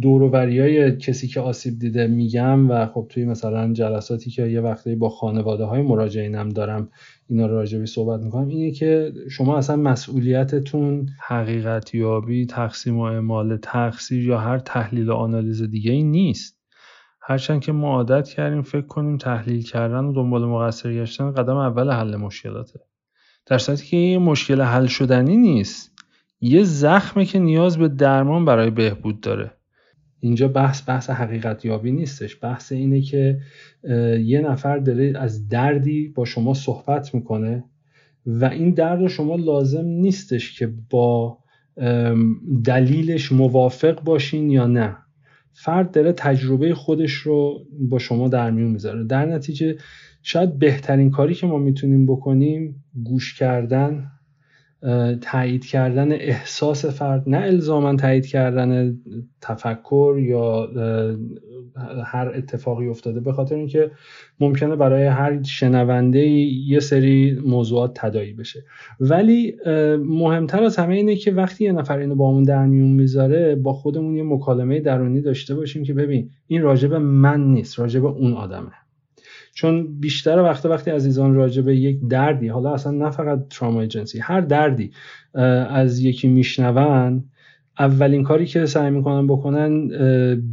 دوروبری 0.00 0.96
کسی 0.96 1.28
که 1.28 1.40
آسیب 1.40 1.78
دیده 1.78 2.06
میگم 2.06 2.70
و 2.70 2.86
خب 2.86 3.06
توی 3.08 3.24
مثلا 3.24 3.72
جلساتی 3.72 4.30
که 4.30 4.46
یه 4.46 4.60
وقتی 4.60 4.94
با 4.94 5.08
خانواده 5.08 5.64
های 5.64 5.82
مراجعینم 5.82 6.48
دارم 6.48 6.88
اینا 7.28 7.46
رو 7.46 7.54
راجبی 7.54 7.86
صحبت 7.86 8.20
می‌کنم 8.20 8.48
اینه 8.48 8.70
که 8.70 9.12
شما 9.30 9.58
اصلا 9.58 9.76
مسئولیتتون 9.76 11.08
حقیقت 11.26 11.94
یابی 11.94 12.46
تقسیم 12.46 12.98
و 12.98 13.02
اعمال 13.02 13.56
تقصیر 13.56 14.26
یا 14.28 14.38
هر 14.38 14.58
تحلیل 14.58 15.10
و 15.10 15.14
آنالیز 15.14 15.62
دیگه 15.62 15.92
ای 15.92 16.02
نیست. 16.02 16.60
هرچند 17.22 17.60
که 17.60 17.72
ما 17.72 17.94
عادت 17.94 18.28
کردیم 18.28 18.62
فکر 18.62 18.86
کنیم 18.86 19.16
تحلیل 19.16 19.62
کردن 19.62 20.04
و 20.04 20.12
دنبال 20.12 20.44
مقصر 20.44 20.92
گشتن 20.92 21.32
قدم 21.32 21.56
اول 21.56 21.90
حل 21.90 22.16
مشکلاته. 22.16 22.80
در 23.46 23.58
صورتی 23.58 23.86
که 23.86 23.96
این 23.96 24.22
مشکل 24.22 24.60
حل 24.60 24.86
شدنی 24.86 25.36
نیست 25.36 25.92
یه 26.40 26.64
زخمه 26.64 27.24
که 27.24 27.38
نیاز 27.38 27.78
به 27.78 27.88
درمان 27.88 28.44
برای 28.44 28.70
بهبود 28.70 29.20
داره. 29.20 29.59
اینجا 30.20 30.48
بحث 30.48 30.88
بحث 30.88 31.10
حقیقت 31.10 31.64
یابی 31.64 31.92
نیستش. 31.92 32.38
بحث 32.42 32.72
اینه 32.72 33.00
که 33.00 33.38
یه 34.24 34.40
نفر 34.40 34.78
داره 34.78 35.12
از 35.16 35.48
دردی 35.48 36.08
با 36.08 36.24
شما 36.24 36.54
صحبت 36.54 37.14
می‌کنه 37.14 37.64
و 38.26 38.44
این 38.44 38.70
درد 38.70 39.06
شما 39.06 39.36
لازم 39.36 39.84
نیستش 39.84 40.58
که 40.58 40.72
با 40.90 41.38
دلیلش 42.64 43.32
موافق 43.32 44.04
باشین 44.04 44.50
یا 44.50 44.66
نه. 44.66 44.96
فرد 45.52 45.90
داره 45.90 46.12
تجربه 46.12 46.74
خودش 46.74 47.12
رو 47.12 47.66
با 47.80 47.98
شما 47.98 48.28
در 48.28 48.50
میون 48.50 48.70
می‌ذاره. 48.70 49.04
در 49.04 49.26
نتیجه 49.26 49.76
شاید 50.22 50.58
بهترین 50.58 51.10
کاری 51.10 51.34
که 51.34 51.46
ما 51.46 51.58
می‌تونیم 51.58 52.06
بکنیم 52.06 52.84
گوش 53.04 53.38
کردن 53.38 54.10
تایید 55.20 55.66
کردن 55.66 56.12
احساس 56.12 56.84
فرد 56.86 57.22
نه 57.26 57.36
الزاما 57.36 57.96
تایید 57.96 58.26
کردن 58.26 58.98
تفکر 59.40 60.16
یا 60.18 60.68
هر 62.04 62.32
اتفاقی 62.34 62.88
افتاده 62.88 63.20
به 63.20 63.32
خاطر 63.32 63.54
اینکه 63.54 63.90
ممکنه 64.40 64.76
برای 64.76 65.06
هر 65.06 65.42
شنونده 65.42 66.20
یه 66.20 66.80
سری 66.80 67.40
موضوعات 67.46 67.92
تدایی 67.94 68.32
بشه. 68.32 68.64
ولی 69.00 69.56
مهمتر 70.04 70.62
از 70.62 70.76
همه 70.76 70.94
اینه 70.94 71.16
که 71.16 71.32
وقتی 71.32 71.64
یه 71.64 71.72
نفر 71.72 71.98
اینو 71.98 72.14
با 72.14 72.42
در 72.46 72.66
میون 72.66 72.90
می‌ذاره 72.90 73.54
با 73.54 73.72
خودمون 73.72 74.16
یه 74.16 74.22
مکالمه 74.22 74.80
درونی 74.80 75.20
داشته 75.20 75.54
باشیم 75.54 75.82
که 75.82 75.94
ببین 75.94 76.30
این 76.46 76.62
راجب 76.62 76.94
من 76.94 77.44
نیست 77.44 77.78
راجب 77.78 78.04
اون 78.04 78.32
آدمه. 78.32 78.72
چون 79.54 80.00
بیشتر 80.00 80.38
وقتا 80.38 80.68
وقتی 80.68 80.90
عزیزان 80.90 81.34
راجع 81.34 81.62
به 81.62 81.76
یک 81.76 81.98
دردی 82.08 82.48
حالا 82.48 82.74
اصلا 82.74 82.92
نه 82.92 83.10
فقط 83.10 83.48
تراما 83.50 83.86
جنسی 83.86 84.18
هر 84.18 84.40
دردی 84.40 84.90
از 85.70 86.00
یکی 86.00 86.28
میشنون 86.28 87.24
اولین 87.78 88.22
کاری 88.22 88.46
که 88.46 88.66
سعی 88.66 88.90
می‌کنن 88.90 89.26
بکنن 89.26 89.88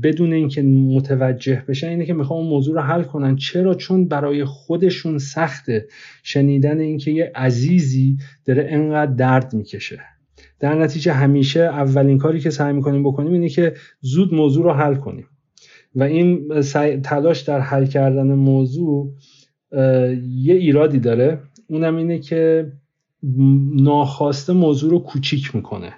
بدون 0.03 0.33
اینکه 0.33 0.61
متوجه 0.61 1.63
بشن 1.67 1.87
اینه 1.87 2.05
که 2.05 2.13
می‌خوان 2.13 2.39
اون 2.39 2.49
موضوع 2.49 2.75
رو 2.75 2.81
حل 2.81 3.03
کنن. 3.03 3.35
چرا؟ 3.35 3.73
چون 3.73 4.07
برای 4.07 4.45
خودشون 4.45 5.17
سخته 5.17 5.87
شنیدن 6.23 6.79
اینکه 6.79 7.11
یه 7.11 7.31
عزیزی 7.35 8.17
داره 8.45 8.67
انقدر 8.69 9.11
درد 9.11 9.53
می‌کشه. 9.53 9.99
در 10.59 10.75
نتیجه 10.75 11.13
همیشه 11.13 11.59
اولین 11.59 12.17
کاری 12.17 12.39
که 12.39 12.49
سعی 12.49 12.73
می‌کنیم 12.73 13.03
بکنیم 13.03 13.33
اینه 13.33 13.49
که 13.49 13.73
زود 14.01 14.33
موضوع 14.33 14.63
رو 14.63 14.71
حل 14.71 14.95
کنیم. 14.95 15.25
و 15.97 16.03
این 16.03 16.49
تلاش 17.03 17.41
در 17.41 17.59
حل 17.59 17.85
کردن 17.85 18.33
موضوع 18.33 19.13
یه 20.21 20.55
ایرادی 20.55 20.99
داره. 20.99 21.39
اونم 21.69 21.95
اینه 21.95 22.19
که 22.19 22.71
ناخواسته 23.75 24.53
موضوع 24.53 24.91
رو 24.91 24.99
کوچیک 24.99 25.55
می‌کنه. 25.55 25.93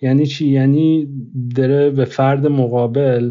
یعنی 0.00 0.26
چی؟ 0.26 0.48
یعنی 0.48 1.08
داره 1.56 1.90
به 1.90 2.04
فرد 2.04 2.46
مقابل 2.46 3.30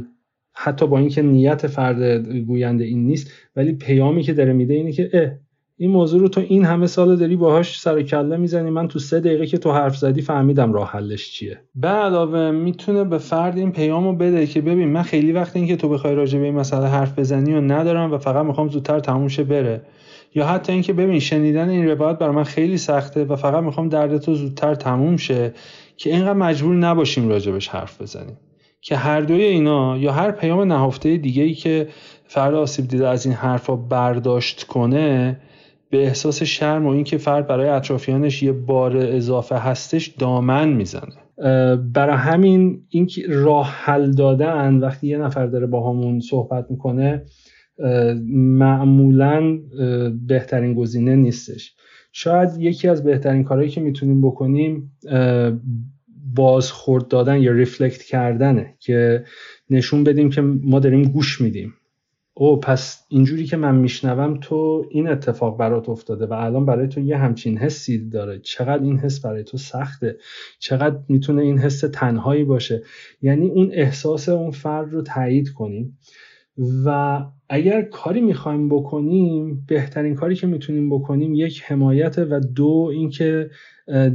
حتی 0.54 0.88
با 0.88 1.00
اینکه 1.00 1.22
نیت 1.22 1.68
فرد 1.68 2.28
گوینده 2.30 2.84
این 2.84 3.06
نیست 3.06 3.32
ولی 3.56 3.74
پیامی 3.74 4.24
که 4.24 4.34
داره 4.34 4.54
میده 4.54 4.74
اینه 4.74 4.92
که 4.92 5.40
این 5.78 5.92
موضوع 5.92 6.22
رو 6.22 6.28
تو 6.28 6.42
این 6.42 6.66
همه 6.66 6.88
سال 6.88 7.16
داری 7.16 7.36
باهاش 7.36 7.80
سر 7.80 8.02
کله 8.02 8.38
می‌زنی. 8.38 8.70
من 8.70 8.88
تو 8.88 9.00
سه 9.00 9.20
دقیقه 9.20 9.46
که 9.46 9.58
تو 9.58 9.72
حرف 9.72 9.98
زدی 9.98 10.22
فهمیدم 10.22 10.74
راه 10.74 10.92
حلش 10.92 11.32
چیه. 11.32 11.62
به 11.76 11.88
علاوه 11.88 12.52
می‌تونه 12.52 13.04
به 13.04 13.18
فرد 13.18 13.58
این 13.58 13.72
پیامو 13.72 14.14
بده 14.14 14.48
که 14.48 14.62
ببین 14.62 14.90
من 14.90 15.02
خیلی 15.02 15.32
وقت 15.32 15.56
این 15.56 15.68
که 15.68 15.76
تو 15.76 15.90
بخوای 15.90 16.16
راجع 16.16 16.40
به 16.40 16.46
این 16.46 16.56
مسئله 16.56 16.88
حرف 16.88 17.20
بزنی 17.20 17.54
و 17.54 17.62
ندارم 17.62 18.14
و 18.14 18.18
فقط 18.18 18.46
می‌خوام 18.46 18.70
زودتر 18.70 19.00
تموم 19.00 19.28
شه 19.28 19.44
بره. 19.44 19.82
یا 20.36 20.48
حتی 20.48 20.74
اینکه 20.74 20.94
ببین 20.94 21.20
شنیدن 21.20 21.70
این 21.70 21.90
روایت 21.90 22.18
برای 22.18 22.36
من 22.36 22.44
خیلی 22.44 22.78
سخته 22.78 23.26
و 23.26 23.36
فقط 23.36 23.64
می‌خوام 23.64 23.90
درد 23.90 24.18
تو 24.18 24.34
زودتر 24.34 24.76
تموم 24.76 25.18
شه 25.18 25.54
که 25.98 26.10
اینقدر 26.10 26.34
مجبور 26.34 26.76
نباشیم 26.76 27.30
راجبش 27.30 27.68
حرف 27.68 28.02
بزنیم. 28.02 28.38
که 28.82 28.96
هر 28.96 29.22
دوی 29.22 29.44
اینا 29.44 29.98
یا 29.98 30.12
هر 30.12 30.32
پیام 30.32 30.62
نهفته 30.62 31.18
دیگه 31.18 31.44
ای 31.44 31.54
که 31.54 31.88
فرد 32.28 32.54
آسیب 32.54 32.88
دیده 32.88 33.08
از 33.08 33.26
این 33.26 33.36
حرفا 33.36 33.76
برداشت 33.76 34.64
کنه 34.64 35.40
به 35.96 36.04
احساس 36.04 36.44
شرم 36.44 36.86
و 36.86 36.90
اینکه 36.90 37.18
فرد 37.18 37.48
برای 37.48 37.70
اطرافیانش 37.70 38.44
یه 38.44 38.52
بار 38.52 38.98
اضافه 38.98 39.56
هستش 39.56 40.08
دامن 40.08 40.70
می‌زنه. 40.70 41.16
برای 41.78 42.16
همین 42.16 42.82
این 42.90 43.10
راه 43.28 43.70
حل 43.70 44.12
دادن 44.12 44.76
وقتی 44.76 45.08
یه 45.08 45.18
نفر 45.18 45.46
داره 45.46 45.68
با 45.68 45.90
همون 45.90 46.20
صحبت 46.20 46.66
می‌کنه 46.70 47.24
معمولا 48.60 49.60
بهترین 50.28 50.74
گزینه 50.74 51.16
نیستش. 51.16 51.76
شاید 52.12 52.50
یکی 52.60 52.88
از 52.88 53.04
بهترین 53.04 53.44
کارهایی 53.44 53.70
که 53.70 53.82
می‌تونیم 53.82 54.22
بکنیم 54.22 54.92
بازخورد 56.36 57.08
دادن 57.08 57.42
یا 57.42 57.52
ریفلکت 57.52 58.02
کردنه 58.02 58.76
که 58.80 59.24
نشون 59.70 60.04
بدیم 60.04 60.30
که 60.30 60.42
ما 60.42 60.80
داریم 60.80 61.04
گوش 61.04 61.42
میدیم. 61.42 61.74
او 62.38 62.60
پس 62.60 63.06
اینجوری 63.10 63.46
که 63.46 63.58
من 63.58 63.76
میشنوم 63.76 64.38
تو 64.42 64.86
این 64.90 65.10
اتفاق 65.10 65.58
برات 65.58 65.90
افتاده 65.90 66.26
و 66.26 66.34
الان 66.34 66.66
برای 66.66 66.88
تو 66.88 67.00
یه 67.00 67.18
همچین 67.18 67.58
حسی 67.58 68.10
داره. 68.10 68.40
چقدر 68.40 68.84
این 68.84 69.00
حس 69.00 69.26
برای 69.26 69.44
تو 69.44 69.58
سخته؟ 69.58 70.18
چقدر 70.60 71.00
می‌تونه 71.10 71.42
این 71.42 71.58
حس 71.58 71.80
تنهایی 71.80 72.44
باشه؟ 72.44 72.84
یعنی 73.22 73.48
اون 73.50 73.70
احساس 73.74 74.30
اون 74.30 74.52
فرد 74.52 74.94
رو 74.94 75.02
تایید 75.02 75.50
کنیم 75.50 75.98
و 76.86 77.20
اگر 77.50 77.82
کاری 77.82 78.22
می‌خوایم 78.22 78.70
بکنیم 78.70 79.66
بهترین 79.68 80.16
کاری 80.16 80.36
که 80.36 80.48
می‌تونیم 80.48 80.90
بکنیم 80.90 81.34
یک 81.34 81.64
حمایت 81.66 82.18
و 82.18 82.40
دو 82.40 82.90
اینکه 82.92 83.50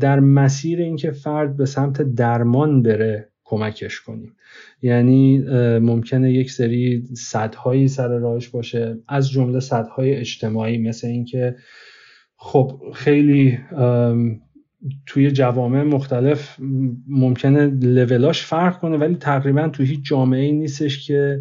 در 0.00 0.20
مسیر 0.20 0.80
اینکه 0.80 1.10
فرد 1.10 1.56
به 1.56 1.66
سمت 1.66 2.02
درمان 2.02 2.82
بره. 2.82 3.29
کمکش 3.50 4.00
کنیم. 4.00 4.36
یعنی 4.82 5.38
ممکنه 5.78 6.32
یک 6.32 6.50
سری 6.50 7.04
صدهایی 7.14 7.88
سر 7.88 8.08
راهش 8.08 8.48
باشه. 8.48 8.98
از 9.08 9.30
جمله 9.30 9.60
صدهای 9.60 10.14
اجتماعی 10.14 10.78
مثل 10.78 11.06
اینکه 11.06 11.56
خب 12.36 12.82
خیلی 12.94 13.58
توی 15.06 15.30
جوامع 15.30 15.82
مختلف 15.82 16.56
ممکنه 17.08 17.66
لولاش 17.66 18.42
فرق 18.42 18.78
کنه 18.78 18.96
ولی 18.96 19.14
تقریبا 19.14 19.68
تو 19.68 19.82
هیچ 19.82 20.00
جامعه 20.02 20.40
ای 20.40 20.52
نیستش 20.52 21.06
که 21.06 21.40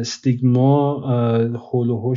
استیگما 0.00 1.00
حول 1.56 1.90
و 1.90 2.14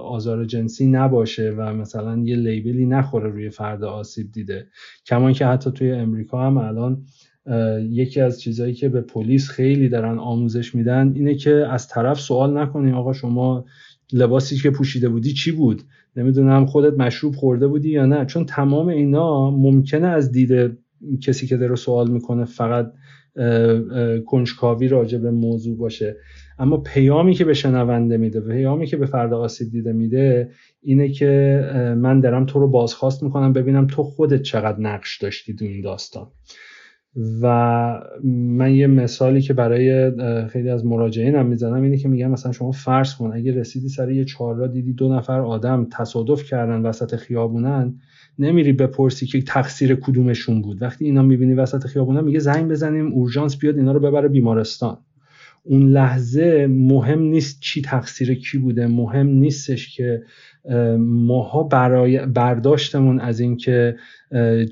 آزار 0.00 0.44
جنسی 0.44 0.86
نباشه 0.86 1.50
و 1.50 1.74
مثلا 1.74 2.22
یه 2.24 2.36
لیبلی 2.36 2.86
نخوره 2.86 3.30
روی 3.30 3.50
فرد 3.50 3.84
آسیب 3.84 4.32
دیده. 4.32 4.66
کمان 5.06 5.32
که 5.32 5.46
حتی 5.46 5.70
توی 5.70 5.92
امریکا 5.92 6.46
هم 6.46 6.58
الان 6.58 7.02
یکی 7.90 8.20
از 8.20 8.40
چیزهایی 8.40 8.74
که 8.74 8.88
به 8.88 9.00
پلیس 9.00 9.48
خیلی 9.48 9.88
دارن 9.88 10.18
آموزش 10.18 10.74
میدن 10.74 11.12
اینه 11.14 11.34
که 11.34 11.50
از 11.50 11.88
طرف 11.88 12.20
سوال 12.20 12.58
نکنیم 12.58 12.94
آقا 12.94 13.12
شما 13.12 13.64
لباسی 14.12 14.56
که 14.56 14.70
پوشیده 14.70 15.08
بودی 15.08 15.32
چی 15.32 15.52
بود؟ 15.52 15.82
نمی‌دونم 16.16 16.66
خودت 16.66 16.98
مشروب 16.98 17.34
خورده 17.34 17.66
بودی 17.66 17.90
یا 17.90 18.06
نه؟ 18.06 18.24
چون 18.24 18.44
تمام 18.44 18.88
اینا 18.88 19.50
ممکنه 19.50 20.06
از 20.06 20.32
دید 20.32 20.78
کسی 21.22 21.46
که 21.46 21.56
داره 21.56 21.74
سوال 21.74 22.10
می‌کنه 22.10 22.44
فقط 22.44 22.92
کنجکاوی 24.26 24.88
راجع 24.88 25.18
به 25.18 25.30
موضوع 25.30 25.76
باشه. 25.76 26.16
اما 26.58 26.76
پیامی 26.76 27.34
که 27.34 27.44
به 27.44 27.54
شنونده 27.54 28.16
میده 28.16 28.40
پیامی 28.40 28.86
که 28.86 28.96
به 28.96 29.06
فرد 29.06 29.32
آسیب 29.32 29.70
دیده 29.70 29.92
میده 29.92 30.50
اینه 30.82 31.08
که 31.08 31.60
من 31.98 32.20
دارم 32.20 32.46
تو 32.46 32.58
رو 32.58 32.70
بازخواست 32.70 33.22
می‌کنم 33.22 33.52
ببینم 33.52 33.86
تو 33.86 34.02
خودت 34.02 34.42
چقدر 34.42 34.80
نقش 34.80 35.18
داشتی 35.18 35.54
تو 35.54 35.64
این 35.64 35.80
داستان. 35.80 36.26
و 37.42 38.02
من 38.58 38.74
یه 38.74 38.86
مثالی 38.86 39.40
که 39.40 39.54
برای 39.54 40.12
خیلی 40.48 40.70
از 40.70 40.86
مراجعین 40.86 41.34
هم 41.34 41.46
می‌زنم 41.46 41.82
اینه 41.82 41.96
که 41.96 42.08
میگم 42.08 42.30
مثلا 42.30 42.52
شما 42.52 42.70
فرض 42.70 43.14
کن 43.14 43.30
اگه 43.34 43.52
رسیدی 43.52 43.88
سر 43.88 44.10
یه 44.10 44.24
چهار 44.24 44.66
دیدی 44.66 44.92
دو 44.92 45.14
نفر 45.14 45.40
آدم 45.40 45.86
تصادف 45.92 46.44
کردن 46.44 46.82
وسط 46.82 47.16
خیابونن 47.16 47.94
نمیری 48.38 48.72
بپرسی 48.72 49.26
که 49.26 49.42
تقصیر 49.42 49.94
کدومشون 49.94 50.62
بود. 50.62 50.82
وقتی 50.82 51.04
اینا 51.04 51.22
می‌بینی 51.22 51.54
وسط 51.54 51.86
خیابونن 51.86 52.24
میگه 52.24 52.38
زنگ 52.38 52.70
بزنیم 52.70 53.12
اورژانس 53.12 53.58
بیاد 53.58 53.76
اینا 53.76 53.92
رو 53.92 54.00
ببره 54.00 54.28
بیمارستان. 54.28 54.98
اون 55.62 55.88
لحظه 55.88 56.66
مهم 56.66 57.22
نیست 57.22 57.60
چی 57.60 57.82
تقصیر 57.82 58.34
کی 58.34 58.58
بوده 58.58 58.86
مهم 58.86 59.26
نیستش 59.26 59.96
که 59.96 60.22
ماها 60.98 61.62
برای 61.62 62.26
برداشتمون 62.26 63.20
از 63.20 63.40
اینکه 63.40 63.96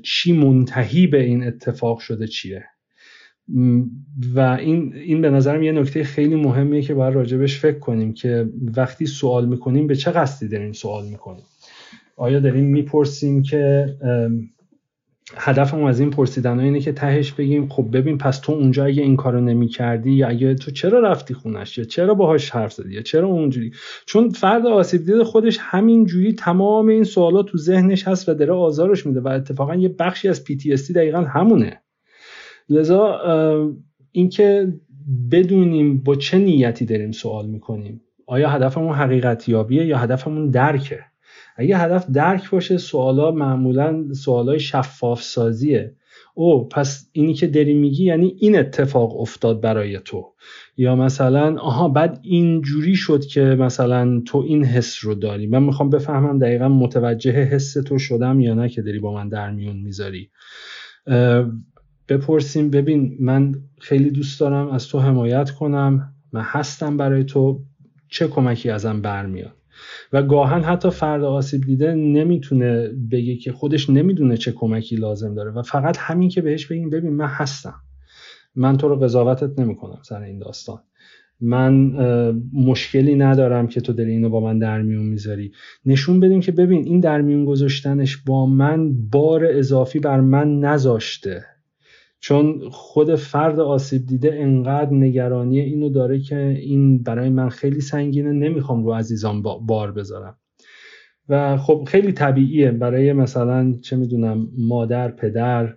چی 0.03 0.33
منتهی 0.33 1.07
به 1.07 1.23
این 1.23 1.43
اتفاق 1.43 1.99
شده 1.99 2.27
چیه. 2.27 2.63
و 4.35 4.39
این 4.39 4.93
این 4.93 5.21
به 5.21 5.29
نظرم 5.29 5.63
یه 5.63 5.71
نکته 5.71 6.03
خیلی 6.03 6.35
مهمیه 6.35 6.81
که 6.81 6.93
باید 6.93 7.13
راجبش 7.13 7.59
فکر 7.59 7.79
کنیم 7.79 8.13
که 8.13 8.49
وقتی 8.77 9.05
سوال 9.05 9.45
می‌کنیم 9.45 9.87
به 9.87 9.95
چه 9.95 10.11
قصدی 10.11 10.47
داریم 10.47 10.71
سوال 10.71 11.05
می‌کنیم؟ 11.05 11.43
آیا 12.17 12.39
داریم 12.39 12.65
می‌پرسیم 12.65 13.41
که 13.41 13.85
هدفمون 15.37 15.89
از 15.89 15.99
این 15.99 16.09
پرسیدن 16.09 16.59
اینه 16.59 16.79
که 16.79 16.91
تهش 16.91 17.31
بگیم 17.31 17.69
خب 17.69 17.97
ببین 17.97 18.17
پس 18.17 18.39
تو 18.39 18.51
اونجا 18.51 18.85
اگه 18.85 19.03
این 19.03 19.15
کارو 19.15 19.41
نمی 19.41 19.67
کردی 19.67 20.11
یا 20.11 20.27
اگه 20.27 20.55
تو 20.55 20.71
چرا 20.71 20.99
رفتی 20.99 21.33
خونش؟ 21.33 21.77
یا 21.77 21.83
چرا 21.83 22.13
باهاش 22.13 22.49
حرف 22.49 22.73
زدی؟ 22.73 22.93
یا 22.93 23.01
چرا 23.01 23.27
اونجوری؟ 23.27 23.71
چون 24.05 24.29
فرد 24.29 24.65
آسیب 24.65 25.05
دیده 25.05 25.23
خودش 25.23 25.57
همین 25.61 26.05
جوری 26.05 26.33
تمام 26.33 26.87
این 26.87 27.03
سوالات 27.03 27.45
تو 27.45 27.57
ذهنش 27.57 28.07
هست 28.07 28.29
و 28.29 28.33
داره 28.33 28.53
آزارش 28.53 29.05
میده 29.05 29.21
و 29.21 29.27
اتفاقا 29.27 29.75
یه 29.75 29.89
بخشی 29.89 30.29
از 30.29 30.43
PTSD 30.43 30.91
دقیقا 30.95 31.21
همونه. 31.21 31.81
لذا 32.69 33.19
اینکه 34.11 34.73
بدونیم 35.31 35.97
با 35.97 36.15
چه 36.15 36.37
نیتی 36.37 36.85
داریم 36.85 37.11
سوال 37.11 37.45
می‌کنیم 37.47 38.01
آیا 38.27 38.49
هدفمون 38.49 38.93
حقیقتیابیه 38.93 39.85
یا 39.85 39.97
هدفمون 39.97 40.49
درکه؟ 40.49 41.12
اگه 41.55 41.77
هدف 41.77 42.09
درک 42.09 42.49
باشه 42.49 42.77
سوالا 42.77 43.31
معمولا 43.31 44.13
سوالای 44.13 44.59
شفاف 44.59 45.23
سازیه 45.23 45.95
او 46.35 46.67
پس 46.67 47.09
اینی 47.11 47.33
که 47.33 47.47
داری 47.47 47.73
میگی 47.73 48.05
یعنی 48.05 48.35
این 48.39 48.59
اتفاق 48.59 49.21
افتاد 49.21 49.61
برای 49.61 49.99
تو. 49.99 50.33
یا 50.77 50.95
مثلا 50.95 51.59
آها 51.59 51.89
بعد 51.89 52.19
اینجوری 52.23 52.95
شد 52.95 53.25
که 53.25 53.41
مثلا 53.41 54.21
تو 54.25 54.37
این 54.37 54.65
حس 54.65 55.05
رو 55.05 55.15
داری. 55.15 55.47
من 55.47 55.63
می‌خوام 55.63 55.89
بفهمم 55.89 56.39
دقیقا 56.39 56.69
متوجه 56.69 57.31
حس 57.31 57.73
تو 57.73 57.99
شدم 57.99 58.39
یا 58.39 58.53
نه 58.53 58.69
که 58.69 58.81
داری 58.81 58.99
با 58.99 59.13
من 59.13 59.29
در 59.29 59.51
میون 59.51 59.77
می‌ذاری. 59.77 60.29
بپرسیم. 62.09 62.69
ببین 62.69 63.17
من 63.19 63.55
خیلی 63.81 64.09
دوست 64.09 64.39
دارم 64.39 64.69
از 64.69 64.87
تو 64.87 64.99
حمایت 64.99 65.51
کنم. 65.51 66.13
من 66.31 66.41
هستم 66.41 66.97
برای 66.97 67.23
تو. 67.23 67.63
چه 68.09 68.27
کمکی 68.27 68.69
ازم 68.69 69.01
برمیاد؟ 69.01 69.62
و 70.13 70.23
گاهن 70.23 70.61
حتی 70.61 70.89
فرد 70.89 71.23
آسیب 71.23 71.61
دیده 71.61 71.93
نمی‌تونه 71.95 72.89
بگه 73.11 73.35
که 73.35 73.51
خودش 73.51 73.89
نمی‌دونه 73.89 74.37
چه 74.37 74.51
کمکی 74.51 74.95
لازم 74.95 75.35
داره 75.35 75.51
و 75.51 75.61
فقط 75.61 75.97
همین 75.99 76.29
که 76.29 76.41
بهش 76.41 76.65
بگیم 76.65 76.89
ببین 76.89 77.13
من 77.13 77.27
هستم. 77.27 77.75
من 78.55 78.77
تو 78.77 78.87
رو 78.87 78.95
قضاوتت 78.95 79.59
نمی‌کنم 79.59 79.99
سر 80.01 80.21
این 80.21 80.39
داستان. 80.39 80.79
من 81.41 81.73
مشکلی 82.53 83.15
ندارم 83.15 83.67
که 83.67 83.81
تو 83.81 83.93
داری 83.93 84.11
اینو 84.11 84.29
با 84.29 84.39
من 84.39 84.59
در 84.59 84.81
میون 84.81 85.05
می‌ذاری. 85.05 85.51
نشون 85.85 86.19
بدیم 86.19 86.39
که 86.39 86.51
ببین 86.51 86.85
این 86.85 86.99
در 86.99 87.21
میون 87.21 87.45
گذاشتنش 87.45 88.17
با 88.17 88.45
من 88.45 89.09
بار 89.09 89.45
اضافی 89.45 89.99
بر 89.99 90.21
من 90.21 90.59
نذاشته. 90.59 91.45
چون 92.23 92.69
خود 92.71 93.15
فرد 93.15 93.59
آسیب 93.59 94.05
دیده 94.05 94.31
انقدر 94.33 94.93
نگرانی 94.93 95.59
اینو 95.59 95.89
داره 95.89 96.19
که 96.19 96.37
این 96.39 97.03
برای 97.03 97.29
من 97.29 97.49
خیلی 97.49 97.81
سنگینه 97.81 98.31
نمی‌خوام 98.31 98.85
رو 98.85 98.93
عزیزان 98.93 99.41
بار 99.41 99.91
بذارم. 99.91 100.37
و 101.29 101.57
خب 101.57 101.83
خیلی 101.87 102.11
طبیعیه. 102.11 102.71
برای 102.71 103.13
مثلا 103.13 103.73
چه 103.81 103.95
می‌دونم 103.95 104.47
مادر 104.57 105.11
پدر 105.11 105.73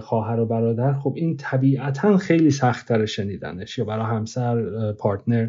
خواهر 0.00 0.40
و 0.40 0.46
برادر 0.46 0.92
خب 0.92 1.12
این 1.16 1.36
طبیعتا 1.36 2.16
خیلی 2.16 2.50
سختتر 2.50 3.06
شنیدنش 3.06 3.78
یا 3.78 3.84
برای 3.84 4.06
همسر 4.06 4.92
پارتنر. 4.92 5.48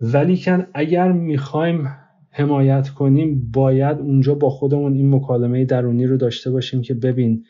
ولی 0.00 0.36
کن 0.36 0.66
اگر 0.74 1.12
می‌خوایم 1.12 1.88
حمایت 2.30 2.88
کنیم 2.88 3.50
باید 3.54 3.98
اونجا 3.98 4.34
با 4.34 4.50
خودمون 4.50 4.94
این 4.94 5.14
مکالمه 5.14 5.64
درونی 5.64 6.06
رو 6.06 6.16
داشته 6.16 6.50
باشیم 6.50 6.82
که 6.82 6.94
ببین 6.94 7.44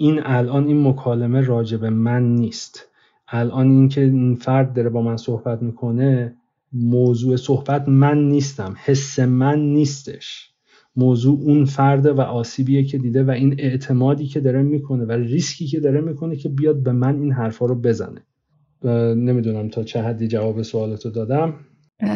این 0.00 0.20
الان 0.24 0.66
این 0.66 0.88
مکالمه 0.88 1.40
راجب 1.40 1.84
من 1.84 2.34
نیست. 2.34 2.84
الان 3.28 3.70
اینکه 3.70 4.00
این 4.00 4.34
فرد 4.34 4.72
داره 4.72 4.88
با 4.88 5.02
من 5.02 5.16
صحبت 5.16 5.62
می‌کنه 5.62 6.34
موضوع 6.72 7.36
صحبت 7.36 7.88
من 7.88 8.28
نیستم 8.28 8.74
حس 8.84 9.18
من 9.18 9.58
نیستش. 9.58 10.50
موضوع 10.96 11.40
اون 11.42 11.64
فرد 11.64 12.06
و 12.06 12.20
آسیبیه 12.20 12.84
که 12.84 12.98
دیده 12.98 13.24
و 13.24 13.30
این 13.30 13.54
اعتمادی 13.58 14.26
که 14.26 14.40
داره 14.40 14.62
می‌کنه 14.62 15.04
و 15.04 15.12
ریسکی 15.12 15.66
که 15.66 15.80
داره 15.80 16.00
می‌کنه 16.00 16.36
که 16.36 16.48
بیاد 16.48 16.82
به 16.82 16.92
من 16.92 17.20
این 17.20 17.32
حرفا 17.32 17.66
رو 17.66 17.74
بزنه. 17.74 18.22
نمی‌دونم 19.14 19.68
تا 19.68 19.82
چه 19.82 20.02
حدی 20.02 20.28
جواب 20.28 20.62
سوالتو 20.62 21.10
دادم. 21.10 21.54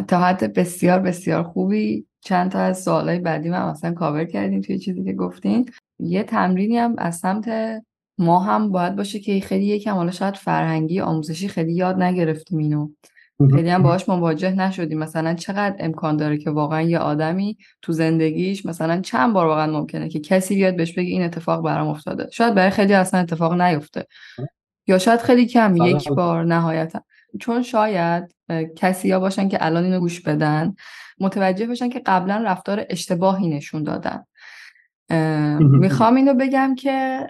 تا 0.08 0.18
حد 0.18 0.52
بسیار 0.52 0.98
بسیار 0.98 1.42
خوبی. 1.42 2.06
چند 2.20 2.50
تا 2.50 2.58
از 2.58 2.82
سوالای 2.82 3.18
بعدی 3.18 3.48
من 3.48 3.62
اصلا 3.62 3.92
کاور 3.92 4.24
کردیم 4.24 4.60
توی 4.60 4.78
چیزی 4.78 5.04
که 5.04 5.12
گفتین. 5.12 5.66
یه 5.98 6.22
تمرینی 6.22 6.78
هم 6.78 6.94
از 6.98 7.16
سمت 7.16 7.48
ما 8.18 8.40
هم 8.40 8.70
باید 8.72 8.96
باشه 8.96 9.18
که 9.18 9.40
خیلی 9.40 9.66
یکم 9.66 9.94
حالا 9.94 10.10
شاید 10.10 10.36
فرهنگی 10.36 11.00
آموزشی 11.00 11.48
خیلی 11.48 11.74
یاد 11.74 12.02
نگرفتیم 12.02 12.58
اینو. 12.58 12.90
خیلی 13.54 13.70
هم 13.70 13.82
باهاش 13.82 14.08
مواجه 14.08 14.50
نشدیم. 14.50 14.98
مثلا 14.98 15.34
چقدر 15.34 15.76
امکان 15.78 16.16
داره 16.16 16.38
که 16.38 16.50
واقعا 16.50 16.82
یه 16.82 16.98
آدمی 16.98 17.56
تو 17.82 17.92
زندگیش 17.92 18.66
مثلا 18.66 19.00
چند 19.00 19.32
بار 19.32 19.46
واقعا 19.46 19.72
ممکنه 19.72 20.08
که 20.08 20.20
کسی 20.20 20.54
بیاد 20.54 20.76
بهش 20.76 20.92
بگه 20.92 21.10
این 21.10 21.22
اتفاق 21.22 21.64
برام 21.64 21.88
افتاده؟ 21.88 22.28
شاید 22.32 22.54
برای 22.54 22.70
خیلی 22.70 22.94
اصلا 22.94 23.20
اتفاق 23.20 23.60
نیفته. 23.60 24.06
یا 24.86 24.98
شاید 24.98 25.20
خیلی 25.20 25.46
کم 25.46 25.76
یک 25.76 26.08
بار 26.08 26.44
نهایتا. 26.44 27.02
چون 27.40 27.62
شاید 27.62 28.34
کسی 28.76 29.08
یا 29.08 29.20
باشن 29.20 29.48
که 29.48 29.66
الان 29.66 29.84
اینو 29.84 30.00
گوش 30.00 30.20
بدن 30.20 30.74
متوجه 31.20 31.66
بشن 31.66 31.88
که 31.88 32.02
قبلا 32.06 32.42
رفتار 32.46 32.86
اشتباهی 32.90 33.48
نشون 33.48 33.82
دادن. 33.82 34.24
می‌خوام 35.84 36.14
اینو 36.14 36.34
بگم 36.34 36.74
که 36.74 37.26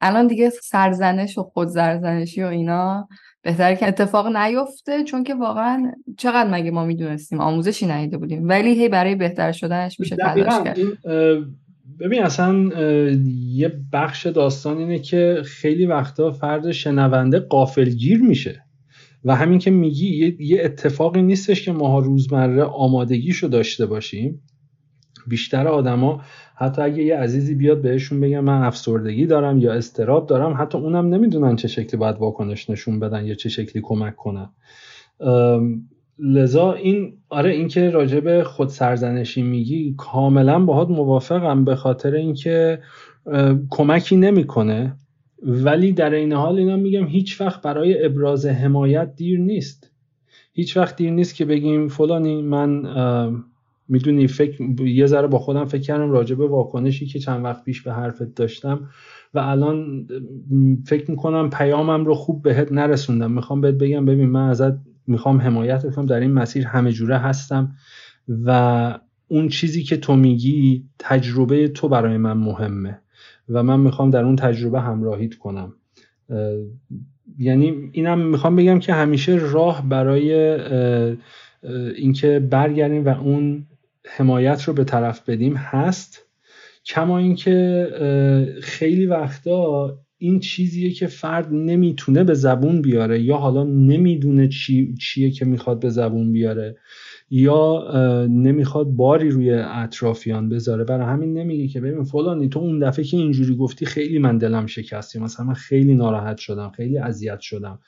الان 0.00 0.26
دیگه 0.26 0.50
سرزنش 0.50 1.38
و 1.38 1.42
خود 1.42 1.68
سرزنشی 1.68 2.42
و 2.42 2.46
اینا 2.46 3.08
بهتره 3.42 3.76
که 3.76 3.88
اتفاق 3.88 4.36
نیفته 4.36 5.04
چون 5.04 5.24
که 5.24 5.34
واقعا 5.34 5.92
چقدر 6.16 6.50
مگه 6.50 6.70
ما 6.70 6.84
می‌دونستیم؟ 6.84 7.40
آموزشی 7.40 7.86
ندیده 7.86 8.18
بودیم. 8.18 8.48
ولی 8.48 8.74
هی 8.74 8.88
برای 8.88 9.14
بهتر 9.14 9.52
شدنش 9.52 10.00
میشه 10.00 10.16
تلاش 10.16 10.64
کرد. 10.64 10.78
ببین 12.00 12.22
اصلا 12.22 12.70
یه 13.52 13.72
بخش 13.92 14.26
داستان 14.26 14.78
اینه 14.78 14.98
که 14.98 15.42
خیلی 15.44 15.86
وقتا 15.86 16.32
فرد 16.32 16.70
شنونده 16.70 17.38
قافلگیر 17.38 18.22
میشه. 18.22 18.64
و 19.24 19.36
همین 19.36 19.58
که 19.58 19.70
میگی 19.70 20.36
یه 20.40 20.60
اتفاقی 20.64 21.22
نیستش 21.22 21.64
که 21.64 21.72
ماها 21.72 21.98
روزمره 21.98 22.62
آمادگیشو 22.62 23.46
داشته 23.48 23.86
باشیم. 23.86 24.42
بیشتر 25.28 25.68
آدما 25.68 26.20
حتی 26.54 26.82
اگه 26.82 27.02
یه 27.02 27.16
عزیزی 27.16 27.54
بیاد 27.54 27.82
بهشون 27.82 28.20
بگم 28.20 28.40
من 28.40 28.62
افسردگی 28.62 29.26
دارم 29.26 29.58
یا 29.58 29.72
استراب 29.72 30.26
دارم 30.26 30.56
حتی 30.58 30.78
اونم 30.78 31.14
نمی‌دونن 31.14 31.56
چه 31.56 31.68
شکلی 31.68 31.98
باید 31.98 32.16
واکنش 32.16 32.70
نشون 32.70 33.00
بدن 33.00 33.26
یا 33.26 33.34
چه 33.34 33.48
شکلی 33.48 33.82
کمک 33.84 34.16
کنن. 34.16 34.50
لذا 36.18 36.72
این 36.72 37.12
آره 37.28 37.50
اینکه 37.50 37.90
راجب 37.90 38.42
خود 38.42 38.68
سرزنشی 38.68 39.42
میگی 39.42 39.94
کاملا 39.98 40.58
باهات 40.64 40.90
موافقم 40.90 41.64
به 41.64 41.76
خاطر 41.76 42.14
اینکه 42.14 42.78
کمکی 43.70 44.16
نمی‌کنه. 44.16 44.96
ولی 45.42 45.92
در 45.92 46.10
این 46.10 46.32
حال 46.32 46.58
اینا 46.58 46.76
میگم 46.76 47.06
هیچ 47.06 47.40
وقت 47.40 47.62
برای 47.62 48.04
ابراز 48.04 48.46
حمایت 48.46 49.14
دیر 49.16 49.40
نیست. 49.40 49.90
هیچ 50.52 50.76
وقت 50.76 50.96
دیر 50.96 51.10
نیست 51.10 51.34
که 51.34 51.44
بگیم 51.44 51.88
فلانی 51.88 52.42
من 52.42 52.84
می‌دونی 53.88 54.26
فکر 54.26 54.80
یه 54.80 55.06
ذره 55.06 55.26
با 55.26 55.38
خودم 55.38 55.64
فکر 55.64 55.82
کردم 55.82 56.10
راجع 56.10 56.36
به 56.36 56.46
واکنشی 56.46 57.06
که 57.06 57.18
چند 57.18 57.44
وقت 57.44 57.64
پیش 57.64 57.82
به 57.82 57.92
حرفت 57.92 58.34
داشتم 58.34 58.88
و 59.34 59.38
الان 59.38 60.06
فکر 60.86 61.10
می‌کنم 61.10 61.50
پیامم 61.50 62.04
رو 62.04 62.14
خوب 62.14 62.42
بهت 62.42 62.72
نرسوندم. 62.72 63.32
می‌خوام 63.32 63.60
بهت 63.60 63.74
بگم 63.74 64.04
ببین 64.04 64.28
من 64.28 64.48
ازت 64.48 64.72
می‌خوام 65.06 65.40
حمایت 65.40 65.94
کنم. 65.94 66.06
در 66.06 66.20
این 66.20 66.32
مسیر 66.32 66.66
همه 66.66 66.92
جوره 66.92 67.18
هستم 67.18 67.72
و 68.44 68.98
اون 69.28 69.48
چیزی 69.48 69.82
که 69.82 69.96
تو 69.96 70.16
میگی 70.16 70.84
تجربه 70.98 71.68
تو 71.68 71.88
برای 71.88 72.16
من 72.16 72.32
مهمه 72.32 72.98
و 73.48 73.62
من 73.62 73.80
می‌خوام 73.80 74.10
در 74.10 74.24
اون 74.24 74.36
تجربه 74.36 74.80
همراهیت 74.80 75.34
کنم. 75.34 75.72
یعنی 77.38 77.90
اینم 77.92 78.18
می‌خوام 78.18 78.56
بگم 78.56 78.78
که 78.78 78.92
همیشه 78.92 79.38
راه 79.52 79.88
برای 79.88 80.34
اینکه 81.96 82.40
برگردیم 82.50 83.04
و 83.04 83.08
اون 83.08 83.66
حمایت 84.16 84.62
رو 84.62 84.72
به 84.74 84.84
طرف 84.84 85.28
بدیم 85.28 85.56
هست. 85.56 86.24
کما 86.86 87.18
اینکه 87.18 87.88
خیلی 88.62 89.06
وقتا 89.06 89.98
این 90.18 90.40
چیزیه 90.40 90.90
که 90.90 91.06
فرد 91.06 91.52
نمی‌تونه 91.52 92.24
به 92.24 92.34
زبون 92.34 92.82
بیاره 92.82 93.20
یا 93.22 93.36
حالا 93.36 93.64
نمی‌دونه 93.64 94.48
چی، 94.48 94.94
چیه 95.00 95.30
که 95.30 95.44
می‌خواد 95.44 95.80
به 95.80 95.88
زبون 95.88 96.32
بیاره 96.32 96.76
یا 97.30 97.88
نمی‌خواد 98.30 98.86
باری 98.86 99.30
روی 99.30 99.50
اطرافیان 99.52 100.48
بذاره. 100.48 100.84
برای 100.84 101.06
همین 101.06 101.32
نمیگه 101.32 101.68
که 101.68 101.80
ببین 101.80 102.04
فلانی 102.04 102.48
تو 102.48 102.58
اون 102.60 102.78
دفعه 102.78 103.04
که 103.04 103.16
اینجوری 103.16 103.56
گفتی 103.56 103.86
خیلی 103.86 104.18
من 104.18 104.38
دلم 104.38 104.66
شکستی 104.66 105.18
مثلا 105.18 105.46
من 105.46 105.54
خیلی 105.54 105.94
ناراحت 105.94 106.38
شدم 106.38 106.72
خیلی 106.76 106.98
اذیت 106.98 107.40
شدم. 107.40 107.78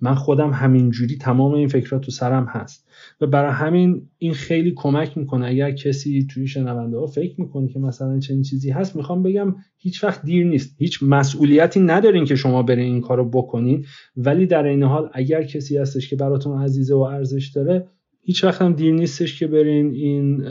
من 0.00 0.14
خودم 0.14 0.50
همینجوری 0.50 1.16
تمام 1.16 1.54
این 1.54 1.68
فکرات 1.68 2.02
تو 2.02 2.10
سرم 2.10 2.44
هست. 2.44 2.88
و 3.20 3.26
برای 3.26 3.52
همین 3.52 4.08
این 4.18 4.32
خیلی 4.32 4.72
کمک 4.76 5.18
می‌کنه. 5.18 5.46
اگر 5.46 5.70
کسی 5.70 6.26
توی 6.30 6.46
شنونده 6.46 6.98
ها 6.98 7.06
فکر 7.06 7.40
می‌کنه 7.40 7.68
که 7.68 7.78
مثلا 7.78 8.18
چنین 8.18 8.42
چیزی 8.42 8.70
هست 8.70 8.96
می‌خوام 8.96 9.22
بگم 9.22 9.54
هیچ 9.78 10.04
وقت 10.04 10.22
دیر 10.22 10.46
نیست. 10.46 10.76
هیچ 10.78 11.02
مسئولیتی 11.02 11.80
ندارین 11.80 12.24
که 12.24 12.34
شما 12.34 12.62
برین 12.62 12.92
این 12.92 13.00
کارو 13.00 13.30
بکنین. 13.30 13.84
ولی 14.16 14.46
در 14.46 14.64
این 14.64 14.82
حال 14.82 15.10
اگر 15.12 15.42
کسی 15.42 15.78
هستش 15.78 16.10
که 16.10 16.16
براتون 16.16 16.62
عزیزه 16.62 16.94
و 16.94 17.00
ارزش 17.00 17.48
داره 17.48 17.86
هیچ 18.22 18.44
وقت 18.44 18.62
هم 18.62 18.72
دیر 18.72 18.94
نیستش 18.94 19.38
که 19.38 19.46
برین 19.46 19.90
این 19.90 20.42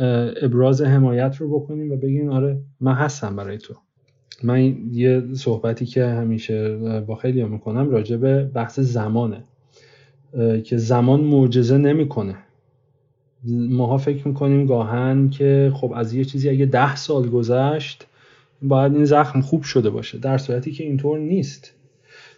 ابراز 0.42 0.82
حمایت 0.82 1.36
رو 1.38 1.60
بکنین 1.60 1.92
و 1.92 1.98
بگین 1.98 2.30
آره 2.30 2.62
من 2.80 2.94
هستم 2.94 3.36
برای 3.36 3.58
تو. 3.58 3.74
من 4.44 4.76
یه 4.92 5.24
صحبتی 5.34 5.86
که 5.86 6.06
همیشه 6.06 6.78
با 7.00 7.16
خیلی 7.16 7.44
می‌کنم 7.44 7.90
راجع 7.90 8.18
به 8.18 8.44
بحث 8.44 8.80
زمانه 8.80 9.44
که 10.64 10.78
زمان 10.78 11.22
معجزه 11.22 11.78
نمی‌کنه. 11.78 12.36
ماها 13.70 13.98
فکر 13.98 14.28
می‌کنیم 14.28 14.66
گاهن 14.66 15.30
که 15.30 15.72
خب 15.76 15.94
از 15.96 16.14
یه 16.14 16.26
چیزی 16.26 16.50
اگه 16.50 16.66
ده 16.66 16.96
سال 16.96 17.30
گذشت 17.30 18.08
باید 18.62 18.96
این 18.96 19.06
زخم 19.06 19.42
خوب 19.42 19.64
شده 19.64 19.90
باشه. 19.90 20.18
در 20.18 20.38
صورتی 20.38 20.72
که 20.72 20.84
اینطور 20.84 21.20
نیست. 21.20 21.74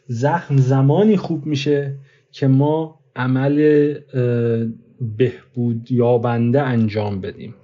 زخم 0.08 0.58
زمانی 0.58 1.18
خوب 1.18 1.46
میشه 1.46 1.94
که 2.32 2.48
ما 2.48 3.00
عمل 3.16 3.94
بهبود 5.18 5.92
یابنده 5.92 6.62
انجام 6.62 7.22
بدیم. 7.22 7.56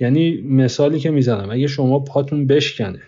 یعنی 0.00 0.40
مثالی 0.40 0.98
که 0.98 1.10
می‌زنم 1.10 1.50
اگه 1.50 1.66
شما 1.66 1.98
پاتون 1.98 2.46
بشکنه 2.46 3.00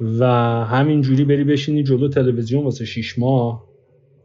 و 0.00 0.24
همینجوری 0.64 1.24
بری 1.24 1.44
بشینی 1.44 1.82
جلو 1.82 2.08
تلویزیون 2.08 2.64
واسه 2.64 2.84
شیش 2.84 3.18
ماه. 3.18 3.68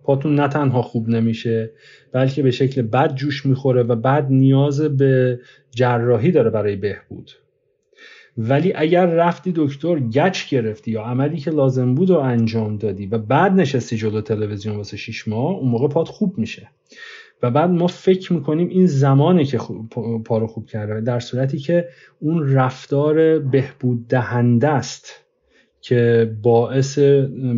پاتون 0.03 0.35
نه 0.35 0.47
تنها 0.47 0.81
خوب 0.81 1.09
نمیشه 1.09 1.71
بلکه 2.11 2.43
به 2.43 2.51
شکل 2.51 2.81
بد 2.81 3.15
جوش 3.15 3.45
می‌خوره 3.45 3.83
و 3.83 3.95
بعد 3.95 4.27
نیاز 4.29 4.81
به 4.81 5.39
جراحی 5.71 6.31
داره 6.31 6.49
برای 6.49 6.75
بهبود. 6.75 7.31
ولی 8.37 8.73
اگر 8.75 9.05
رفتی 9.05 9.53
دکتر 9.55 9.99
گچ 9.99 10.49
گرفتی 10.49 10.91
یا 10.91 11.03
عملی 11.03 11.37
که 11.37 11.51
لازم 11.51 11.95
بود 11.95 12.09
رو 12.09 12.17
انجام 12.17 12.77
دادی 12.77 13.05
و 13.05 13.17
بعد 13.17 13.51
نشستی 13.51 13.97
جلو 13.97 14.21
تلویزیون 14.21 14.75
واسه 14.75 14.97
شیش 14.97 15.27
ماه 15.27 15.55
اون 15.55 15.69
موقع 15.69 15.87
پات 15.87 16.07
خوب 16.07 16.37
میشه. 16.37 16.69
و 17.43 17.51
بعد 17.51 17.69
ما 17.69 17.87
فکر 17.87 18.33
می‌کنیم 18.33 18.67
این 18.67 18.85
زمانه 18.85 19.45
که 19.45 19.59
پا 20.25 20.37
رو 20.37 20.47
خوب 20.47 20.65
کرده 20.65 21.01
در 21.01 21.19
صورتی 21.19 21.57
که 21.57 21.87
اون 22.19 22.53
رفتار 22.53 23.39
بهبود 23.39 24.07
دهنده 24.07 24.67
است. 24.67 25.23
که 25.85 26.31
باعث 26.41 26.99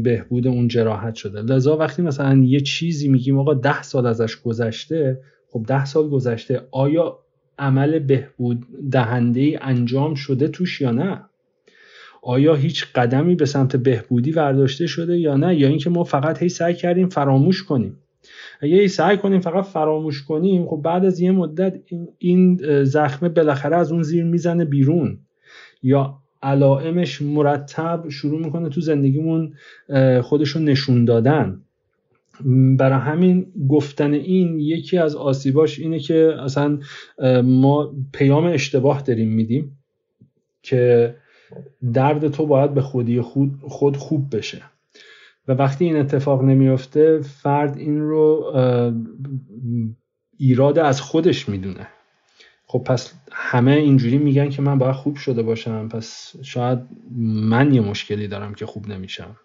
بهبود 0.03 0.47
اون 0.47 0.67
جراحت 0.67 1.15
شده. 1.15 1.41
لذا 1.41 1.77
وقتی 1.77 2.01
مثلا 2.01 2.43
یه 2.43 2.59
چیزی 2.59 3.07
میگیم 3.07 3.39
آقا 3.39 3.53
ده 3.53 3.81
سال 3.81 4.05
ازش 4.05 4.35
گذشته 4.35 5.21
خب 5.49 5.65
ده 5.67 5.85
سال 5.85 6.09
گذشته 6.09 6.61
آیا 6.71 7.19
عمل 7.59 7.99
بهبود 7.99 8.65
دهنده 8.91 9.39
ای 9.39 9.57
انجام 9.61 10.15
شده 10.15 10.47
توش 10.47 10.81
یا 10.81 10.91
نه؟ 10.91 11.21
آیا 12.23 12.55
هیچ 12.55 12.85
قدمی 12.95 13.35
به 13.35 13.45
سمت 13.45 13.75
بهبودی 13.75 14.31
ورداشته 14.31 14.87
شده 14.87 15.17
یا 15.17 15.37
نه؟ 15.37 15.55
یا 15.55 15.67
اینکه 15.67 15.89
ما 15.89 16.03
فقط 16.03 16.43
هی 16.43 16.49
سعی 16.49 16.73
کردیم 16.73 17.09
فراموش 17.09 17.63
کنیم. 17.63 17.97
اگه 18.61 18.75
هی 18.75 18.87
سعی 18.87 19.17
کنیم 19.17 19.39
فقط 19.39 19.65
فراموش 19.65 20.23
کنیم 20.23 20.65
خب 20.65 20.81
بعد 20.83 21.05
از 21.05 21.19
یه 21.19 21.31
مدت 21.31 21.75
این 22.17 22.59
زخمه 22.83 23.29
بالاخره 23.29 23.77
از 23.77 23.91
اون 23.91 24.03
زیر 24.03 24.23
می‌زنه 24.23 24.65
بیرون. 24.65 25.19
یا 25.83 26.21
علائمش 26.45 27.21
مرتب 27.21 28.09
شروع 28.09 28.45
می‌کنه 28.45 28.69
تو 28.69 28.81
زندگیمون 28.81 29.53
خودشون 30.21 30.63
نشون 30.63 31.05
دادن. 31.05 31.61
برای 32.77 32.99
همین 32.99 33.45
گفتن 33.69 34.13
این 34.13 34.59
یکی 34.59 34.97
از 34.97 35.15
آسیباش 35.15 35.79
اینه 35.79 35.99
که 35.99 36.35
اصلا 36.39 36.79
ما 37.43 37.93
پیام 38.13 38.45
اشتباه 38.45 39.01
داریم 39.01 39.29
میدیم 39.29 39.77
که 40.61 41.15
درد 41.93 42.27
تو 42.27 42.45
باید 42.45 42.73
به 42.73 42.81
خودی 42.81 43.21
خود, 43.21 43.51
خود 43.61 43.97
خوب 43.97 44.35
بشه. 44.35 44.61
و 45.47 45.51
وقتی 45.51 45.85
این 45.85 45.97
اتفاق 45.97 46.43
نمیفته 46.43 47.19
فرد 47.21 47.77
این 47.77 48.01
رو 48.01 48.53
ایراد 50.37 50.79
از 50.79 51.01
خودش 51.01 51.49
می‌دونه. 51.49 51.87
خب 52.75 52.83
پس 52.83 53.13
همه 53.31 53.71
اینجوری 53.71 54.17
میگن 54.17 54.49
که 54.49 54.61
من 54.61 54.77
باید 54.77 54.95
خوب 54.95 55.15
شده 55.15 55.43
باشم 55.43 55.87
پس 55.87 56.35
شاید 56.41 56.79
من 57.21 57.73
یه 57.73 57.81
مشکلی 57.81 58.27
دارم 58.27 58.53
که 58.53 58.65
خوب 58.65 58.87
نمیشم. 58.87 59.35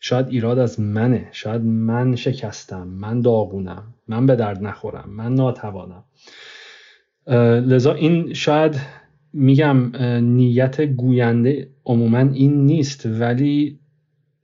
شاید 0.00 0.28
ایراد 0.28 0.58
از 0.58 0.80
منه 0.80 1.28
شاید 1.32 1.62
من 1.62 2.16
شکستم 2.16 2.88
من 2.88 3.20
داغونم 3.20 3.94
من 4.08 4.26
به 4.26 4.36
درد 4.36 4.64
نخورم 4.64 5.10
من 5.10 5.34
ناتوانم. 5.34 6.04
لذا 7.66 7.92
این 7.92 8.34
شاید 8.34 8.80
میگم 9.32 9.96
نیت 10.20 10.80
گوینده 10.80 11.70
عموما 11.84 12.18
این 12.18 12.66
نیست 12.66 13.06
ولی 13.06 13.78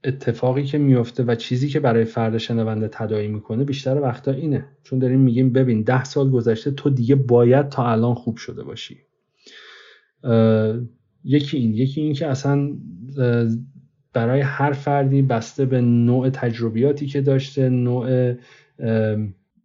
اتفاقی 0.05 0.63
که 0.63 0.77
میفته 0.77 1.23
و 1.23 1.35
چیزی 1.35 1.69
که 1.69 1.79
برای 1.79 2.05
فرد 2.05 2.37
شنونده 2.37 2.87
تداعی 2.87 3.27
می‌کنه 3.27 3.63
بیشتر 3.63 4.01
وقتا 4.01 4.31
اینه. 4.31 4.65
چون 4.83 4.99
داریم 4.99 5.19
میگیم 5.19 5.53
ببین 5.53 5.81
ده 5.81 6.03
سال 6.03 6.29
گذشته 6.29 6.71
تو 6.71 6.89
دیگه 6.89 7.15
باید 7.15 7.69
تا 7.69 7.91
الان 7.91 8.13
خوب 8.13 8.37
شده 8.37 8.63
باشی. 8.63 8.97
یکی 11.23 11.57
این. 11.57 11.73
یکی 11.73 12.01
این 12.01 12.13
که 12.13 12.27
اصلا 12.27 12.69
برای 14.13 14.41
هر 14.41 14.71
فردی 14.71 15.21
بسته 15.21 15.65
به 15.65 15.81
نوع 15.81 16.29
تجربیاتی 16.29 17.05
که 17.05 17.21
داشته 17.21 17.69
نوع 17.69 18.33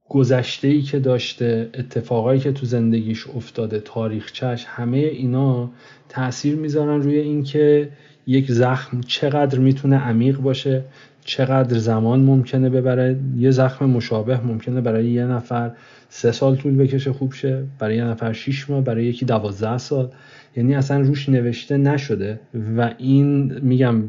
گذشته 0.08 0.68
ای 0.68 0.82
که 0.82 0.98
داشته 0.98 1.70
اتفاقایی 1.74 2.40
که 2.40 2.52
تو 2.52 2.66
زندگیش 2.66 3.26
افتاده 3.26 3.80
تاریخچش 3.80 4.64
همه 4.68 4.98
اینا 4.98 5.70
تاثیر 6.08 6.56
می‌ذارن 6.56 7.02
روی 7.02 7.18
اینکه 7.18 7.90
یک 8.30 8.52
زخم 8.52 9.00
چقدر 9.00 9.58
می‌تونه 9.58 9.96
عمیق 9.96 10.38
باشه 10.38 10.82
چقدر 11.24 11.78
زمان 11.78 12.20
ممکنه 12.20 12.70
ببره. 12.70 13.16
یه 13.36 13.50
زخم 13.50 13.84
مشابه 13.84 14.40
ممکنه 14.40 14.80
برای 14.80 15.06
یه 15.06 15.26
نفر 15.26 15.70
سه 16.08 16.32
سال 16.32 16.56
طول 16.56 16.76
بکشه 16.76 17.12
خوب 17.12 17.32
شه 17.32 17.64
برای 17.78 17.96
یه 17.96 18.04
نفر 18.04 18.32
شیش 18.32 18.70
ماه 18.70 18.84
برای 18.84 19.04
یکی 19.04 19.24
دوازده 19.24 19.78
سال. 19.78 20.08
یعنی 20.56 20.74
اصلا 20.74 21.00
روش 21.00 21.28
نوشته 21.28 21.76
نشده 21.76 22.40
و 22.76 22.94
این 22.98 23.58
میگم 23.62 24.02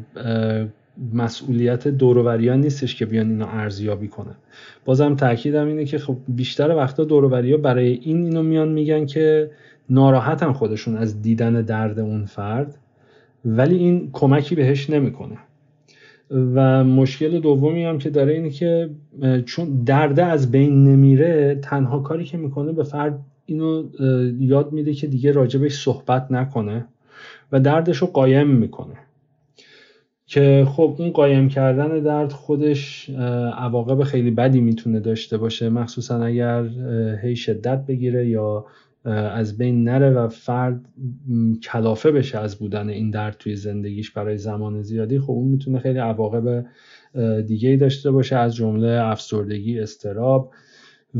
مسئولیت 1.12 1.88
دوروریان 1.88 2.60
نیستش 2.60 2.94
که 2.94 3.06
بیان 3.06 3.30
اینو 3.30 3.46
ارزیابی 3.46 4.08
کنن. 4.08 4.34
بازم 4.84 5.14
تاکیدم 5.16 5.66
اینه 5.66 5.84
که 5.84 5.98
خب 5.98 6.16
بیشتر 6.28 6.76
وقتا 6.76 7.04
دوروری 7.04 7.56
برای 7.56 7.88
این 7.88 8.24
اینو 8.24 8.42
میان 8.42 8.68
میگن 8.68 9.06
که 9.06 9.50
ناراحتن 9.90 10.52
خودشون 10.52 10.96
از 10.96 11.22
دیدن 11.22 11.62
درد 11.62 11.98
اون 11.98 12.24
فرد. 12.24 12.78
ولی 13.44 13.76
این 13.76 14.10
کمکی 14.12 14.54
بهش 14.54 14.90
نمی‌کنه. 14.90 15.38
و 16.30 16.84
مشکل 16.84 17.40
دومی 17.40 17.84
هم 17.84 17.98
که 17.98 18.10
داره 18.10 18.32
اینه 18.32 18.50
که 18.50 18.90
چون 19.44 19.84
درده 19.84 20.24
از 20.24 20.50
بین 20.50 20.84
نمیره 20.84 21.58
تنها 21.62 21.98
کاری 21.98 22.24
که 22.24 22.36
می‌کنه 22.36 22.72
به 22.72 22.82
فرد 22.82 23.18
اینو 23.46 23.84
یاد 24.40 24.72
میده 24.72 24.92
که 24.92 25.06
دیگه 25.06 25.32
راجبش 25.32 25.72
صحبت 25.72 26.30
نکنه 26.30 26.84
و 27.52 27.60
دردش 27.60 27.96
رو 27.96 28.06
قایم 28.06 28.48
می‌کنه. 28.48 28.94
که 30.26 30.66
خب 30.68 30.96
اون 30.98 31.10
قایم 31.10 31.48
کردن 31.48 31.98
درد 31.98 32.32
خودش 32.32 33.10
عواقب 33.56 34.02
خیلی 34.02 34.30
بدی 34.30 34.60
می‌تونه 34.60 35.00
داشته 35.00 35.38
باشه. 35.38 35.68
مخصوصا 35.68 36.24
اگر 36.24 36.64
هی 37.22 37.36
شدت 37.36 37.86
بگیره 37.86 38.28
یا 38.28 38.64
از 39.04 39.58
بین 39.58 39.84
نره 39.84 40.10
و 40.10 40.28
فرد 40.28 40.80
کلافه 41.62 42.10
بشه 42.10 42.38
از 42.38 42.56
بودن 42.56 42.88
این 42.88 43.10
درد 43.10 43.36
توی 43.38 43.56
زندگیش 43.56 44.10
برای 44.10 44.38
زمان 44.38 44.82
زیادی. 44.82 45.18
خب 45.18 45.30
اون 45.30 45.48
می‌تونه 45.48 45.78
خیلی 45.78 45.98
عواقب 45.98 46.66
دیگه 47.46 47.68
ای 47.68 47.76
داشته 47.76 48.10
باشه 48.10 48.36
از 48.36 48.54
جمله 48.54 48.88
افسردگی 48.88 49.80
استراب 49.80 50.52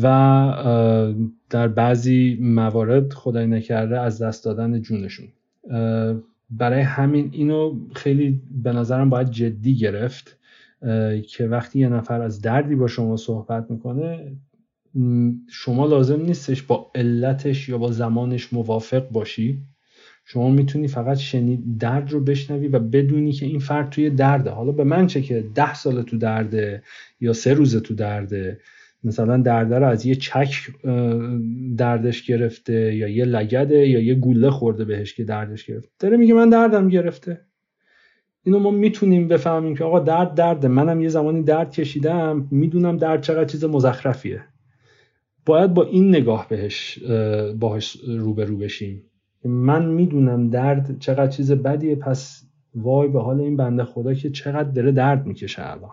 و 0.03 1.25
در 1.51 1.69
بعضی 1.69 2.39
موارد 2.41 3.13
خدای 3.13 3.47
نکرده 3.47 4.01
از 4.01 4.23
دست 4.23 4.45
دادن 4.45 4.81
جونشون. 4.83 5.29
برای 6.51 6.81
همین 6.81 7.29
اینو 7.33 7.77
خیلی 7.95 8.43
به 8.63 8.73
نظرم 8.73 9.11
باید 9.11 9.31
جدی 9.31 9.77
گرفت 9.77 10.39
که 11.29 11.47
وقتی 11.51 11.79
یه 11.79 11.89
نفر 11.89 12.23
از 12.23 12.41
دردی 12.41 12.75
با 12.75 12.87
شما 12.87 13.17
صحبت 13.17 13.71
می‌کنه 13.71 14.33
شما 15.49 15.87
لازم 15.87 16.21
نیستش 16.21 16.63
با 16.63 16.91
علتش 16.95 17.69
یا 17.69 17.79
با 17.79 17.93
زمانش 17.93 18.53
موافق 18.53 19.09
باشی. 19.09 19.59
شما 20.25 20.51
می‌تونی 20.51 20.89
فقط 20.89 21.17
شنید 21.17 21.79
درد 21.79 22.11
رو 22.11 22.21
بشنوی 22.21 22.69
و 22.69 22.79
بدونی 22.79 23.33
که 23.33 23.47
این 23.47 23.59
فرد 23.59 23.91
توی 23.91 24.11
درده. 24.11 24.51
حالا 24.51 24.73
به 24.73 24.85
من 24.85 25.07
چه 25.07 25.23
که 25.23 25.45
ده 25.55 25.75
سال 25.75 26.03
تو 26.03 26.19
درده 26.19 26.83
یا 27.21 27.33
سه 27.33 27.55
روزه 27.55 27.81
تو 27.81 27.95
درده. 27.95 28.61
مثلا 29.05 29.37
درده 29.37 29.79
رو 29.79 29.87
از 29.87 30.07
یه 30.07 30.15
چک 30.15 30.55
دردش 31.77 32.23
گرفته 32.23 32.95
یا 32.95 33.09
یه 33.09 33.25
لگده 33.25 33.89
یا 33.89 34.01
یه 34.01 34.15
گوله 34.15 34.51
خورده 34.51 34.85
بهش 34.85 35.15
که 35.15 35.25
دردش 35.25 35.65
گرفته. 35.65 35.91
داره 35.99 36.17
میگه 36.17 36.35
من 36.35 36.49
دردم 36.49 36.89
گرفته. 36.89 37.41
اینو 38.45 38.59
ما 38.59 38.71
می‌تونیم 38.71 39.29
بفهمیم 39.29 39.77
که 39.77 39.85
آقا 39.85 40.01
درد 40.01 40.35
درده. 40.35 40.69
منم 40.69 41.01
یه 41.01 41.09
زمانی 41.09 41.43
درد 41.43 41.73
کشیدم. 41.73 42.49
می‌دونم 42.51 42.97
درد 42.97 43.23
چقدر 43.23 43.45
چیز 43.45 43.65
مزخرفیه. 43.65 44.45
باید 45.47 45.75
با 45.75 45.85
این 45.85 46.09
نگاه 46.09 46.49
بهش 46.49 46.99
باهاش 47.59 47.97
روبرو 48.07 48.57
بشیم. 48.57 49.03
من 49.45 49.87
می‌دونم 49.87 50.51
درد 50.51 50.99
چقدر 50.99 51.27
چیز 51.27 51.53
بدیه 51.53 51.95
پس 51.95 52.43
وای 52.75 53.09
به 53.09 53.23
حال 53.23 53.41
این 53.41 53.57
بنده 53.57 53.85
خدا 53.85 54.15
که 54.15 54.31
چقدر 54.31 54.71
داره 54.71 54.93
درد 54.93 55.27
می‌کشه 55.27 55.63
الان. 55.71 55.91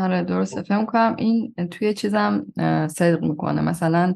آره 0.00 0.22
درسته. 0.22 0.62
فهم 0.62 0.86
کنم 0.86 1.16
این 1.18 1.54
توی 1.70 1.94
چیزم 1.94 2.46
صدق 2.90 3.22
می‌کنه. 3.22 3.62
مثلا 3.62 4.14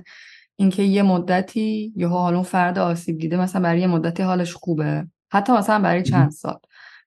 اینکه 0.57 0.83
یه 0.83 1.03
مدتی 1.03 1.93
یه 1.97 2.07
حالون 2.07 2.43
فرد 2.43 2.79
آسیب 2.79 3.19
دیده 3.19 3.37
مثلا 3.37 3.63
برای 3.63 3.81
یه 3.81 3.87
مدتی 3.87 4.23
حالش 4.23 4.55
خوبه. 4.55 5.07
حتی 5.33 5.53
مثلا 5.53 5.83
برای 5.83 6.03
چند 6.03 6.31
سال. 6.31 6.59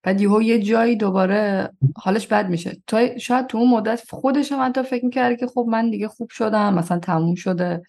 بعد 0.03 0.21
یهو 0.21 0.41
یه 0.41 0.59
جایی 0.59 0.95
دوباره 0.95 1.69
حالش 1.97 2.27
بد 2.27 2.49
میشه. 2.49 2.77
تو 2.87 3.07
شاید 3.19 3.47
تو 3.47 3.57
اون 3.57 3.69
مدت 3.69 4.01
خودش 4.09 4.51
هم 4.51 4.65
حتی 4.65 4.83
فکر 4.83 5.05
می‌کرده 5.05 5.35
که 5.35 5.47
خب 5.47 5.65
من 5.69 5.89
دیگه 5.89 6.07
خوب 6.07 6.29
شدم 6.29 6.73
مثلا 6.73 6.99
تموم 6.99 7.35
شده. 7.35 7.81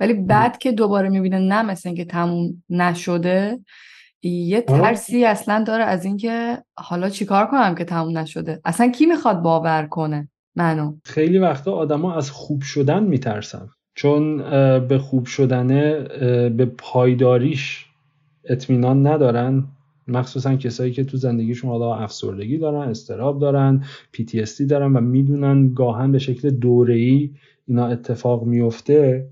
ولی 0.00 0.14
بعد 0.14 0.58
که 0.58 0.72
دوباره 0.72 1.08
می‌بینه 1.08 1.38
نه 1.38 1.62
مثل 1.62 1.88
اینکه 1.88 2.04
تموم 2.04 2.62
نشده 2.70 3.60
یه. 4.22 4.60
ترسی 4.60 5.24
اصلا 5.24 5.64
داره 5.66 5.84
از 5.84 6.04
اینکه 6.04 6.58
حالا 6.76 7.08
چیکار 7.08 7.46
کنم 7.46 7.74
که 7.74 7.84
تموم 7.84 8.18
نشده؟ 8.18 8.60
اصلا 8.64 8.88
کی 8.88 9.06
می‌خواد 9.06 9.42
باور 9.42 9.86
کنه؟ 9.86 10.28
منو. 10.56 10.96
خیلی 11.04 11.38
وقتا 11.38 11.72
آدما 11.72 12.14
از 12.14 12.30
خوب 12.30 12.62
شدن 12.62 13.02
میترسن. 13.02 13.68
چون 13.94 14.38
به 14.88 14.98
خوب 14.98 15.26
شدنه 15.26 16.00
به 16.48 16.64
پایداریش 16.64 17.86
اطمینان 18.44 19.06
ندارن. 19.06 19.64
مخصوصا 20.08 20.56
کسایی 20.56 20.92
که 20.92 21.04
تو 21.04 21.16
زندگیشون 21.16 21.70
حالا 21.70 21.94
افسردگی 21.94 22.58
دارن 22.58 22.88
استراب 22.88 23.40
دارن 23.40 23.84
PTSD 24.16 24.62
دارن 24.68 24.96
و 24.96 25.00
می‌دونن 25.00 25.74
گاهن 25.74 26.12
به 26.12 26.18
شکل 26.18 26.50
دوره‌ای 26.50 27.30
اینا 27.66 27.86
اتفاق 27.86 28.44
میفته 28.44 29.28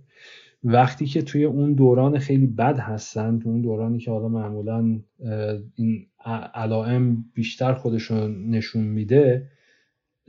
وقتی 0.65 1.07
که 1.07 1.23
توی 1.23 1.45
اون 1.45 1.73
دوران 1.73 2.19
خیلی 2.19 2.47
بد 2.47 2.79
هستن 2.79 3.39
تو 3.39 3.49
اون 3.49 3.61
دورانی 3.61 3.99
که 3.99 4.11
حالا 4.11 4.29
معمولا 4.29 5.01
این 5.75 6.07
علائم 6.55 7.25
بیشتر 7.35 7.75
خودشون 7.75 8.51
نشون 8.51 8.83
میده 8.83 9.49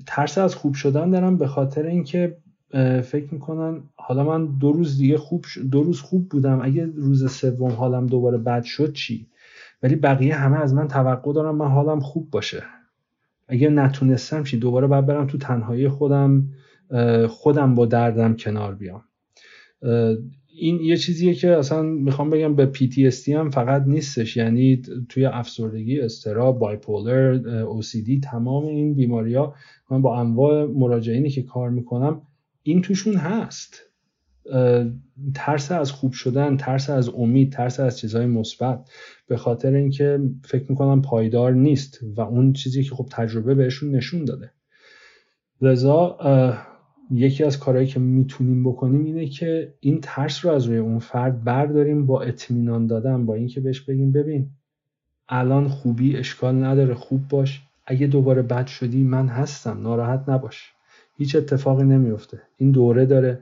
ترس 0.07 0.37
از 0.37 0.55
خوب 0.55 0.73
شدن 0.73 1.09
دارن 1.09 1.37
به 1.37 1.47
خاطر 1.47 1.85
اینکه 1.85 2.37
فکر 3.03 3.33
می‌کنن 3.33 3.83
حالا 3.95 4.23
من 4.23 4.57
دو 4.57 4.71
روز 4.71 4.97
دیگه 4.97 5.17
خوب 5.17 5.45
دو 5.71 5.83
روز 5.83 6.01
خوب 6.01 6.29
بودم 6.29 6.61
اگه 6.63 6.85
روز 6.85 7.31
سوم 7.31 7.71
حالم 7.71 8.07
دوباره 8.07 8.37
بد 8.37 8.63
شد 8.63 8.93
چی؟ 8.93 9.27
ولی 9.83 9.95
بقیه 9.95 10.35
همه 10.35 10.61
از 10.61 10.73
من 10.73 10.87
توقع 10.87 11.33
دارم 11.33 11.55
من 11.55 11.67
حالم 11.67 11.99
خوب 11.99 12.29
باشه. 12.31 12.63
اگه 13.47 13.69
نتونستم 13.69 14.43
چی 14.43 14.57
دوباره 14.57 14.87
باید 14.87 15.05
برم 15.05 15.27
تو 15.27 15.37
تنهایی 15.37 15.89
خودم 15.89 16.49
خودم 17.27 17.75
با 17.75 17.85
دردم 17.85 18.35
کنار 18.35 18.75
بیام. 18.75 19.03
این 20.55 20.79
یه 20.81 20.97
چیزیه 20.97 21.33
که 21.33 21.57
اصلا 21.57 21.81
می‌خوام 21.81 22.29
بگم 22.29 22.55
به 22.55 22.71
PTSD 22.73 23.29
هم 23.29 23.49
فقط 23.49 23.83
نیستش. 23.87 24.37
یعنی 24.37 24.81
توی 25.09 25.25
افسردگی 25.25 25.99
استراب 25.99 26.59
بایپولر 26.59 27.39
OCD 27.81 28.19
تمام 28.23 28.65
این 28.65 28.93
بیماری 28.95 29.35
ها. 29.35 29.55
من 29.91 30.01
با 30.01 30.19
انواع 30.19 30.65
مراجعینی 30.65 31.29
که 31.29 31.43
کار 31.43 31.69
می‌کنم 31.69 32.21
این 32.63 32.81
توشون 32.81 33.15
هست. 33.15 33.92
ترس 35.33 35.71
از 35.71 35.91
خوب 35.91 36.11
شدن 36.11 36.57
ترس 36.57 36.89
از 36.89 37.09
امید 37.09 37.53
ترس 37.53 37.79
از 37.79 37.99
چیزهای 37.99 38.25
مثبت. 38.25 38.89
به 39.27 39.37
خاطر 39.37 39.73
اینکه 39.73 40.19
فکر 40.45 40.65
می‌کنم 40.69 41.01
پایدار 41.01 41.53
نیست 41.53 41.99
و 42.15 42.21
اون 42.21 42.53
چیزی 42.53 42.83
که 42.83 42.95
خب 42.95 43.07
تجربه 43.11 43.55
بهشون 43.55 43.95
نشون 43.95 44.25
داده. 44.25 44.51
لذا 45.61 46.17
یکی 47.11 47.43
از 47.43 47.59
کارهایی 47.59 47.87
که 47.87 47.99
می‌تونیم 47.99 48.63
بکنیم 48.63 49.05
اینه 49.05 49.25
که 49.25 49.73
این 49.79 49.99
ترس 50.01 50.45
رو 50.45 50.51
از 50.51 50.65
روی 50.65 50.77
اون 50.77 50.99
فرد 50.99 51.43
برداریم 51.43 52.05
با 52.05 52.21
اطمینان 52.21 52.87
دادن 52.87 53.25
با 53.25 53.33
اینکه 53.33 53.61
بهش 53.61 53.81
بگیم 53.81 54.11
ببین 54.11 54.49
الان 55.29 55.67
خوبی 55.67 56.17
اشکال 56.17 56.63
نداره 56.63 56.93
خوب 56.93 57.27
باش. 57.27 57.61
اگه 57.85 58.07
دوباره 58.07 58.41
بد 58.41 58.67
شدی 58.67 59.03
من 59.03 59.27
هستم 59.27 59.81
ناراحت 59.81 60.29
نباش. 60.29 60.71
هیچ 61.17 61.35
اتفاقی 61.35 61.83
نمیفته 61.83 62.41
این 62.57 62.71
دوره 62.71 63.05
داره. 63.05 63.39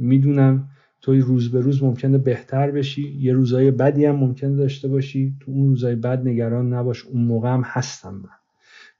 می‌دونم 0.00 0.68
توی 1.00 1.20
روز 1.20 1.50
به 1.50 1.60
روز 1.60 1.82
ممکنه 1.82 2.18
بهتر 2.18 2.70
بشی. 2.70 3.16
یه 3.18 3.32
روزای 3.32 3.70
بدی 3.70 4.04
هم 4.04 4.16
ممکنه 4.16 4.56
داشته 4.56 4.88
باشی. 4.88 5.34
تو 5.40 5.50
اون 5.50 5.68
روزای 5.68 5.94
بد 5.94 6.28
نگران 6.28 6.74
نباش. 6.74 7.04
اون 7.04 7.24
موقع 7.24 7.52
هم 7.52 7.62
هستم 7.64 8.14
من. 8.14 8.38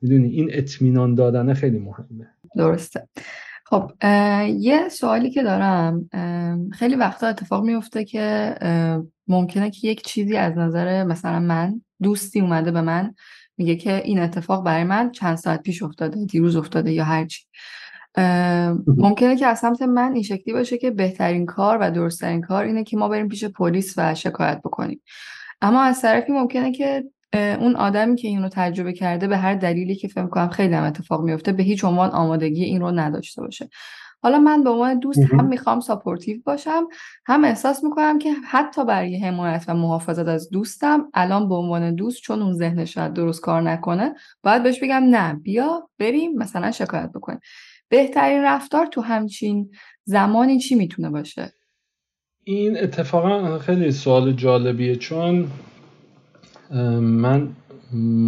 می‌دونی؟ 0.00 0.28
این 0.28 0.48
اطمینان 0.52 1.14
دادنه 1.14 1.54
خیلی 1.54 1.78
مهمه. 1.78 2.28
درسته. 2.56 3.08
خب 3.64 3.90
یه 4.58 4.88
سوالی 4.88 5.30
که 5.30 5.42
دارم 5.42 6.08
خیلی 6.72 6.94
وقتا 6.94 7.26
اتفاق 7.26 7.64
میفته 7.64 8.04
که 8.04 8.54
ممکنه 9.28 9.70
که 9.70 9.88
یک 9.88 10.02
چیزی 10.02 10.36
از 10.36 10.58
نظر 10.58 11.04
مثلا 11.04 11.40
من 11.40 11.80
دوستی 12.02 12.40
اومده 12.40 12.70
به 12.70 12.80
من 12.80 13.14
میگه 13.56 13.76
که 13.76 14.02
این 14.04 14.18
اتفاق 14.18 14.64
برای 14.64 14.84
من 14.84 15.10
چند 15.10 15.36
ساعت 15.36 15.62
پیش 15.62 15.82
افتاده 15.82 16.24
دیروز 16.24 16.56
افتاده 16.56 16.92
یا 16.92 17.04
هرچی. 17.04 17.44
ممکنه 18.96 19.36
که 19.36 19.46
از 19.46 19.58
سمت 19.58 19.82
من 19.82 20.12
این 20.12 20.22
شکلی 20.22 20.54
باشه 20.54 20.78
که 20.78 20.90
بهترین 20.90 21.46
کار 21.46 21.78
و 21.80 21.90
درستترین 21.90 22.40
کار 22.40 22.64
اینه 22.64 22.84
که 22.84 22.96
ما 22.96 23.08
بریم 23.08 23.28
پیش 23.28 23.44
پلیس 23.44 23.94
و 23.96 24.14
شکایت 24.14 24.60
بکنیم. 24.64 25.02
اما 25.60 25.82
از 25.82 26.02
طرفی 26.02 26.32
ممکنه 26.32 26.72
که 26.72 27.04
اون 27.34 27.76
آدمی 27.76 28.16
که 28.16 28.28
اینو 28.28 28.48
تجربه 28.48 28.92
کرده 28.92 29.28
به 29.28 29.36
هر 29.36 29.54
دلیلی 29.54 29.94
که 29.94 30.08
فکر 30.08 30.26
کنم 30.26 30.48
خیلی 30.48 30.74
هم 30.74 30.84
اتفاق 30.84 31.22
میفته 31.22 31.52
به 31.52 31.62
هیچ 31.62 31.84
عنوان 31.84 32.10
آمادگی 32.10 32.64
این 32.64 32.80
رو 32.80 32.90
نداشته 32.90 33.42
باشه. 33.42 33.68
حالا 34.22 34.38
من 34.38 34.64
به 34.64 34.70
عنوان 34.70 34.98
دوست 34.98 35.20
هم 35.32 35.44
می‌خوام 35.44 35.80
supportive 35.80 36.40
باشم. 36.44 36.86
هم 37.26 37.44
احساس 37.44 37.84
می‌کنم 37.84 38.18
که 38.18 38.32
حتی 38.50 38.84
برای 38.84 39.16
حمایت 39.16 39.64
و 39.68 39.74
محافظت 39.74 40.28
از 40.28 40.50
دوستم 40.50 41.08
الان 41.14 41.48
به 41.48 41.54
عنوان 41.54 41.94
دوست 41.94 42.22
چون 42.22 42.42
اون 42.42 42.54
ذهن 42.54 42.84
شاید 42.84 43.12
درست 43.12 43.40
کار 43.40 43.62
نکنه 43.62 44.14
باید 44.42 44.62
بهش 44.62 44.82
بگم 44.82 45.02
نه 45.10 45.34
بیا 45.34 45.88
بریم 45.98 46.32
مثلا 46.38 46.70
شکایت 46.70 47.10
بکنیم. 47.12 47.40
بهترین 47.90 48.42
رفتار 48.44 48.86
تو 48.86 49.00
همچین 49.00 49.70
زمانی 50.04 50.58
چی 50.58 50.74
می‌تونه 50.74 51.10
باشه؟ 51.10 51.52
این 52.44 52.78
اتفاقا 52.78 53.58
خیلی 53.58 53.92
سوال 53.92 54.32
جالبیه 54.32 54.96
چون 54.96 55.48
من 57.00 57.48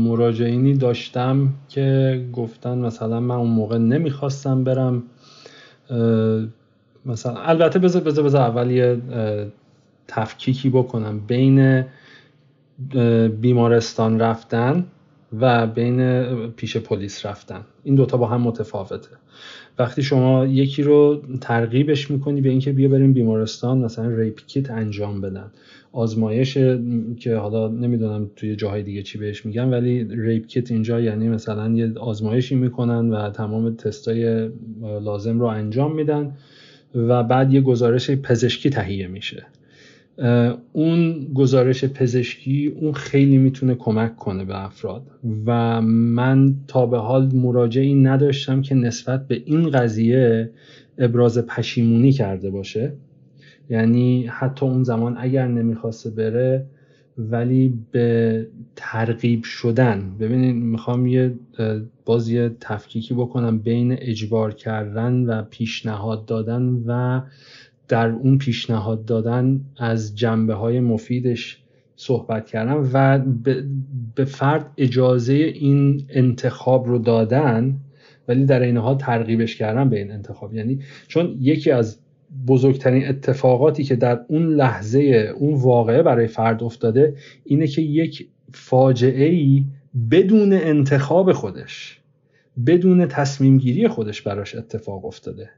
مراجعینی 0.05 0.75
داشتم 0.75 1.48
که 1.68 2.20
گفتن 2.33 2.79
مثلا 2.79 3.20
من 3.20 3.35
اون 3.35 3.51
موقع 3.51 3.79
نمی‌خواستم 3.79 4.64
برم 4.64 5.03
مثلا 7.07 7.37
البته 7.37 7.79
بذار 7.79 8.03
بذار 8.03 8.25
بذار 8.25 8.40
اول 8.40 8.70
یه 8.70 9.01
تفکیکی 10.09 10.70
بکنم. 10.70 11.20
بین 11.20 11.85
بیمارستان 13.40 14.20
رفتن 14.20 14.87
و 15.40 15.66
بین 15.66 16.26
پیش 16.48 16.76
پلیس 16.76 17.26
رفتن. 17.26 17.60
این 17.84 17.94
دوتا 17.94 18.16
با 18.16 18.26
هم 18.26 18.40
متفاوته. 18.40 19.08
وقتی 19.78 20.02
شما 20.02 20.46
یکی 20.46 20.82
رو 20.82 21.22
ترغیبش 21.40 22.10
می‌کنی 22.10 22.40
به 22.40 22.48
اینکه 22.48 22.72
بیا 22.72 22.88
بریم 22.88 23.12
بیمارستان 23.12 23.78
مثلا 23.78 24.08
rape 24.08 24.40
kit 24.46 24.70
انجام 24.70 25.20
بدن. 25.20 25.50
آزمایش 25.92 26.58
که 27.20 27.36
حالا 27.36 27.68
نمی‌دونم 27.68 28.30
توی 28.36 28.56
جاهای 28.56 28.82
دیگه 28.82 29.02
چی 29.02 29.18
بهش 29.18 29.46
میگن 29.46 29.68
ولی 29.68 30.04
rape 30.11 30.46
kit 30.46 30.70
اینجا 30.70 31.00
یعنی 31.00 31.28
مثلا 31.28 31.72
یه 31.72 31.92
آزمایشی 31.98 32.54
می‌کنن 32.54 33.10
و 33.10 33.30
تمام 33.30 33.74
تستای 33.74 34.50
لازم 34.82 35.40
رو 35.40 35.46
انجام 35.46 35.94
میدن 35.94 36.32
و 36.94 37.22
بعد 37.22 37.52
یه 37.52 37.60
گزارش 37.60 38.10
پزشکی 38.10 38.70
تهیه 38.70 39.06
میشه. 39.06 39.46
اون 40.72 41.26
گزارش 41.35 41.85
پزشکی 41.85 42.72
اون 42.80 42.92
خیلی 42.92 43.38
می‌تونه 43.38 43.74
کمک 43.74 44.16
کنه 44.16 44.44
به 44.44 44.64
افراد. 44.64 45.02
و 45.46 45.80
من 45.82 46.54
تا 46.68 46.87
به 46.87 46.98
حال 46.98 47.35
مراجعی 47.35 47.94
نداشتم 47.94 48.62
که 48.62 48.74
نسبت 48.74 49.28
به 49.28 49.42
این 49.44 49.70
قضیه 49.70 50.50
ابراز 50.98 51.38
پشیمونی 51.38 52.12
کرده 52.12 52.50
باشه. 52.50 52.92
یعنی 53.70 54.26
حتی 54.26 54.66
اون 54.66 54.82
زمان 54.82 55.16
اگر 55.18 55.48
نمی‌خواسته 55.48 56.11
بره 56.11 56.66
ولی 57.18 57.74
به 57.90 58.46
ترغیب 58.76 59.44
شدن. 59.44 60.16
ببینید 60.20 60.56
می‌خوام 60.56 61.06
یه 61.06 61.35
باز 62.04 62.28
یه 62.28 62.50
تفکیکی 62.61 63.14
بکنم 63.14 63.58
بین 63.58 63.96
اجبار 64.00 64.54
کردن 64.54 65.12
و 65.12 65.42
پیشنهاد 65.42 66.26
دادن 66.26 66.62
و 66.87 67.20
در 67.92 68.09
اون 68.09 68.38
پیشنهاد 68.38 69.05
دادن 69.05 69.61
از 69.76 70.16
جنبه 70.16 70.55
های 70.55 70.81
مفیدش 70.81 71.62
صحبت 71.96 72.46
کردن 72.46 72.88
و 72.92 73.18
به 74.14 74.24
فرد 74.24 74.70
اجازه 74.76 75.35
این 75.35 76.07
انتخاب 76.09 76.87
رو 76.87 76.98
دادن 76.98 77.76
ولی 78.28 78.44
در 78.44 78.61
این 78.61 78.76
حال 78.76 78.98
ترغیبش 78.98 79.57
کردن 79.57 79.88
به 79.88 79.98
این 79.98 80.11
انتخاب. 80.11 80.55
یعنی 80.55 80.81
چون 81.09 81.37
یکی 81.40 81.70
از 81.70 81.98
بزرگترین 82.46 83.09
اتفاقاتی 83.09 83.85
که 83.85 83.96
در 83.96 84.20
اون 84.28 84.46
لحظه 84.46 85.33
اون 85.37 85.55
واقعه 85.55 86.02
برای 86.02 86.26
فرد 86.26 86.62
افتاده 86.62 87.14
اینه 87.44 87.66
که 87.66 87.83
یک 87.83 88.28
فاجعه 88.52 89.28
ای 89.28 89.64
بدون 90.11 90.52
انتخاب 90.52 91.33
خودش 91.33 92.00
بدون 92.66 93.07
تصمیم 93.07 93.59
گیری 93.59 93.88
خودش 93.88 94.22
براش 94.22 94.55
اتفاق 94.55 95.05
افتاده. 95.05 95.50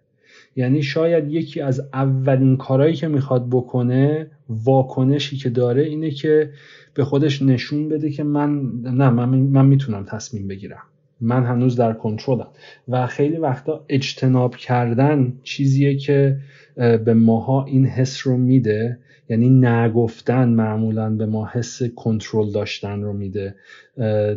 یعنی 0.56 0.82
شاید 0.82 1.32
یکی 1.32 1.60
از 1.60 1.80
اولین 1.92 2.56
کارهایی 2.56 2.94
که 2.94 3.08
می‌خواد 3.08 3.46
بکنه 3.50 4.30
واکنشی 4.48 5.36
که 5.36 5.50
داره 5.50 5.82
اینه 5.82 6.10
که 6.10 6.50
به 6.94 7.04
خودش 7.04 7.42
نشون 7.42 7.88
بده 7.88 8.10
که 8.10 8.22
من 8.24 8.62
نه 8.82 9.10
من, 9.10 9.28
من 9.28 9.66
می‌تونم 9.66 10.04
تصمیم 10.04 10.48
بگیرم. 10.48 10.82
من 11.20 11.44
هنوز 11.44 11.76
در 11.76 11.92
کنترلم. 11.92 12.48
و 12.88 13.06
خیلی 13.06 13.36
وقتا 13.36 13.84
اجتناب 13.88 14.56
کردن 14.56 15.32
چیزیه 15.42 15.96
که 15.96 16.36
به 16.76 17.14
ماها 17.14 17.64
این 17.64 17.86
حس 17.86 18.26
رو 18.26 18.36
میده. 18.36 18.98
یعنی 19.28 19.50
نگفتن 19.50 20.48
معمولا 20.48 21.10
به 21.10 21.26
ما 21.26 21.46
حس 21.52 21.82
کنترل 21.82 22.52
داشتن 22.52 23.02
رو 23.02 23.12
میده 23.12 23.54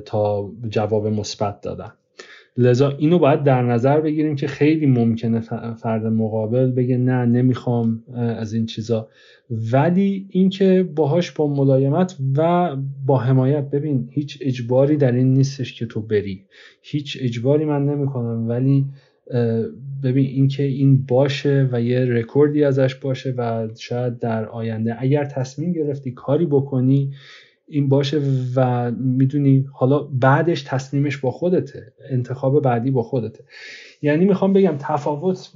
تا 0.06 0.52
جواب 0.70 1.08
مثبت 1.08 1.62
دادن. 1.62 1.92
لذا 2.58 2.90
اینو 2.90 3.20
باید 3.20 3.44
در 3.44 3.62
نظر 3.62 4.02
بگیریم 4.02 4.36
که 4.36 4.48
خیلی 4.48 4.86
ممکنه 4.86 5.40
فرد 5.76 6.06
مقابل 6.06 6.72
بگه 6.72 6.98
نه 6.98 7.26
نمی‌خوام 7.26 8.04
از 8.16 8.54
این 8.54 8.66
چیزا. 8.66 9.08
ولی 9.72 10.28
اینکه 10.30 10.90
باهاش 10.96 11.32
با 11.32 11.48
ملایمت 11.48 12.16
و 12.38 12.76
با 13.06 13.18
حمایت 13.18 13.70
ببین 13.70 14.10
هیچ 14.12 14.38
اجباری 14.42 14.98
در 14.98 15.12
این 15.12 15.34
نیستش 15.34 15.74
که 15.74 15.86
تو 15.86 16.02
بری. 16.02 16.46
هیچ 16.82 17.18
اجباری 17.22 17.66
من 17.66 17.86
نمی‌کنم 17.86 18.48
ولی 18.48 18.86
ببین 20.04 20.26
اینکه 20.26 20.64
این 20.64 21.06
باشه 21.08 21.70
و 21.72 21.82
یه 21.82 22.06
رکوردی 22.06 22.64
ازش 22.64 22.96
باشه 22.96 23.34
و 23.38 23.68
شاید 23.78 24.20
در 24.20 24.46
آینده 24.46 24.96
اگر 25.00 25.26
تصمیم 25.26 25.74
گرفتی 25.74 26.12
کاری 26.12 26.46
بکنی 26.46 27.12
این 27.68 27.90
باشه 27.90 28.22
و 28.56 28.92
می‌دونی 28.92 29.66
حالا 29.74 30.00
بعدش 30.00 30.62
تصمیمش 30.62 31.18
با 31.18 31.32
خودته 31.32 31.94
انتخاب 32.10 32.62
بعدی 32.62 32.92
با 32.92 33.04
خودته. 33.04 33.44
یعنی 34.02 34.26
می‌خوام 34.26 34.54
بگم 34.54 34.76
تفاوت 34.80 35.52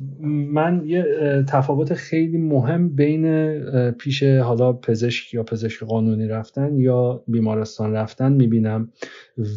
من 0.51 0.83
یه 0.85 1.05
تفاوت 1.47 1.93
خیلی 1.93 2.37
مهم 2.37 2.89
بین 2.89 3.59
پیش 3.91 4.23
حالا 4.23 4.73
پزشک 4.73 5.33
یا 5.33 5.43
پزشک 5.43 5.83
قانونی 5.83 6.27
رفتن 6.27 6.79
یا 6.79 7.23
بیمارستان 7.27 7.93
رفتن 7.93 8.31
می‌بینم 8.31 8.89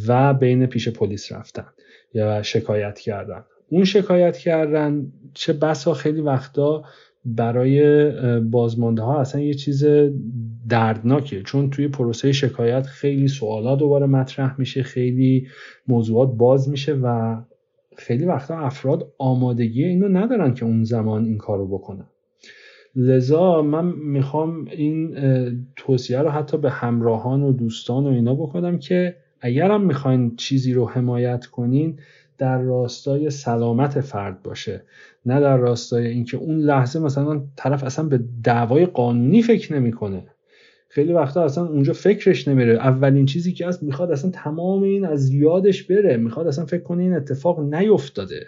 و 0.09 0.35
بین 0.35 0.67
پیش 0.67 0.89
پلیس 0.89 1.33
رفتن 1.33 1.67
یا 2.15 2.43
شکایت 2.43 2.99
کردن. 2.99 3.45
اون 3.69 3.85
شکایت 3.85 4.37
کردن 4.37 5.13
چه 5.35 5.53
بسا 5.53 5.95
خیلی 5.95 6.21
وقتا 6.21 6.85
برای 7.25 8.11
بازمانده 8.41 9.03
ها 9.03 9.21
اصلا 9.21 9.41
یه 9.41 9.55
چیز 9.55 9.87
دردناکه 10.69 11.43
چون 11.43 11.71
توی 11.71 11.89
پروسه 11.89 12.33
شکایت 12.33 12.87
خیلی 12.87 13.29
سوالات 13.29 13.79
دوباره 13.79 14.07
مطرح 14.07 14.61
میشه 14.61 14.83
خیلی 14.83 15.47
موضوعات 15.89 16.37
باز 16.37 16.69
میشه 16.69 16.95
و 16.95 17.37
خیلی 17.97 18.25
وقتا 18.25 18.59
افراد 18.59 19.13
آمادگی 19.19 19.85
اینو 19.85 20.09
ندارن 20.09 20.55
که 20.55 20.65
اون 20.65 20.85
زمان 20.85 21.25
این 21.25 21.39
کارو 21.39 21.67
بکنن. 21.79 22.07
لذا 22.97 23.63
من 23.63 23.85
می‌خوام 23.87 24.65
این 24.65 25.17
توصیه 25.77 26.19
رو 26.19 26.29
حتی 26.29 26.59
به 26.59 26.71
همراهان 26.71 27.43
و 27.43 27.53
دوستان 27.53 28.05
و 28.05 28.09
اینا 28.09 28.35
بکنم 28.35 28.79
که 28.79 29.17
اگرم 29.41 29.87
می‌خواین 29.87 30.37
چیزی 30.37 30.73
رو 30.73 30.89
حمایت 30.89 31.47
کنین 31.47 31.99
در 32.39 32.59
راستای 32.59 33.31
سلامت 33.31 34.01
فرد 34.01 34.43
باشه 34.43 34.83
نه 35.27 35.41
در 35.41 35.57
راستای 35.57 36.07
اینکه 36.07 36.37
اون 36.37 36.59
لحظه 36.59 37.01
مثلا 37.01 37.43
طرف 37.57 37.85
اصلا 37.85 38.05
به 38.05 38.21
دعوای 38.45 38.87
قانونی 38.87 39.43
فکر 39.43 39.75
نمی‌کنه. 39.75 40.27
خیلی 40.89 41.13
وقتا 41.13 41.45
اصلا 41.45 41.67
اونجا 41.67 41.93
فکرش 41.93 42.49
نمیره. 42.49 42.75
اولین 42.75 43.27
چیزی 43.27 43.53
که 43.53 43.67
هست 43.67 43.83
می‌خواد 43.83 44.11
اصلا 44.11 44.31
تمام 44.31 44.83
این 44.83 45.05
از 45.05 45.31
یادش 45.31 45.83
بره. 45.83 46.17
می‌خواد 46.17 46.47
اصلا 46.47 46.65
فکر 46.65 46.83
کنه 46.83 47.03
این 47.03 47.13
اتفاق 47.13 47.75
نیفتاده. 47.75 48.47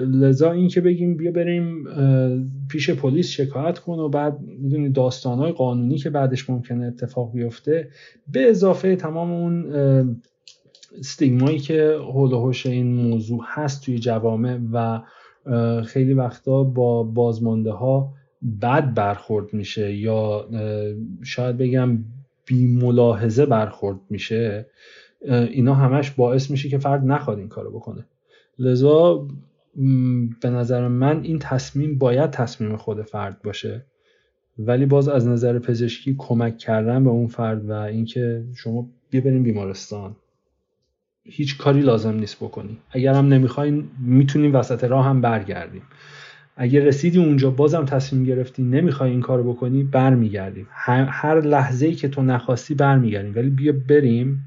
لذا 0.00 0.52
این 0.52 0.68
که 0.68 0.80
بگیم 0.80 1.16
بیا 1.16 1.32
بریم 1.32 1.84
پیش 2.70 2.90
پلیس 2.90 3.28
شکایت 3.28 3.78
کن 3.78 3.98
و 3.98 4.08
بعد 4.08 4.38
می‌دونی 4.40 4.88
داستانهای 4.88 5.52
قانونی 5.52 5.98
که 5.98 6.10
بعدش 6.10 6.50
ممکنه 6.50 6.86
اتفاق 6.86 7.32
بیفته 7.32 7.88
به 8.32 8.50
اضافه 8.50 8.96
تمام 8.96 9.32
اون 9.32 9.72
استیگمایی 10.98 11.58
که 11.58 11.98
حول 12.12 12.32
و 12.32 12.52
این 12.64 12.94
موضوع 12.94 13.40
هست 13.46 13.84
توی 13.84 13.98
جوامع 13.98 14.58
و 14.72 15.00
خیلی 15.82 16.14
وقتا 16.14 16.64
با 16.64 17.02
بازمانده 17.02 17.70
ها 17.70 18.12
بد 18.62 18.94
برخورد 18.94 19.54
میشه 19.54 19.94
یا 19.94 20.48
شاید 21.22 21.56
بگم 21.56 21.98
بی 22.46 22.66
ملاحظه 22.66 23.46
برخورد 23.46 23.98
میشه 24.10 24.66
اینا 25.28 25.74
همش 25.74 26.10
باعث 26.10 26.50
میشه 26.50 26.68
که 26.68 26.78
فرد 26.78 27.04
نخواد 27.04 27.38
این 27.38 27.48
کارو 27.48 27.70
بکنه. 27.70 28.04
لذا 28.58 29.28
به 30.40 30.50
نظر 30.50 30.88
من 30.88 31.22
این 31.22 31.38
تصمیم 31.38 31.98
باید 31.98 32.30
تصمیم 32.30 32.76
خود 32.76 33.02
فرد 33.02 33.42
باشه. 33.42 33.84
ولی 34.58 34.86
باز 34.86 35.08
از 35.08 35.28
نظر 35.28 35.58
پزشکی 35.58 36.14
کمک 36.18 36.58
کردن 36.58 37.04
به 37.04 37.10
اون 37.10 37.26
فرد 37.26 37.68
و 37.68 37.72
اینکه 37.72 38.44
شما 38.54 38.90
بیا 39.10 39.20
بریم 39.20 39.42
بیمارستان. 39.42 40.16
هیچ 41.24 41.58
کاری 41.58 41.80
لازم 41.80 42.14
نیست 42.14 42.36
بکنی. 42.36 42.78
اگر 42.90 43.14
هم 43.14 43.28
نمی‌خواین 43.28 43.84
می‌تونیم 43.98 44.54
وسط 44.54 44.84
راه 44.84 45.06
هم 45.06 45.20
برگردیم. 45.20 45.82
اگر 46.56 46.80
رسیدی 46.80 47.18
اونجا 47.18 47.50
بازم 47.50 47.84
تصمیم 47.84 48.24
گرفتی 48.24 48.62
نمی‌خوای 48.62 49.10
این 49.10 49.20
کارو 49.20 49.52
بکنی 49.52 49.84
برمیگردیم. 49.84 50.66
هر 51.08 51.40
لحظه 51.40 51.86
ای 51.86 51.94
که 51.94 52.08
تو 52.08 52.22
نخواستی 52.22 52.74
برمیگردیم. 52.74 53.32
ولی 53.36 53.50
بیا 53.50 53.74
بریم. 53.88 54.40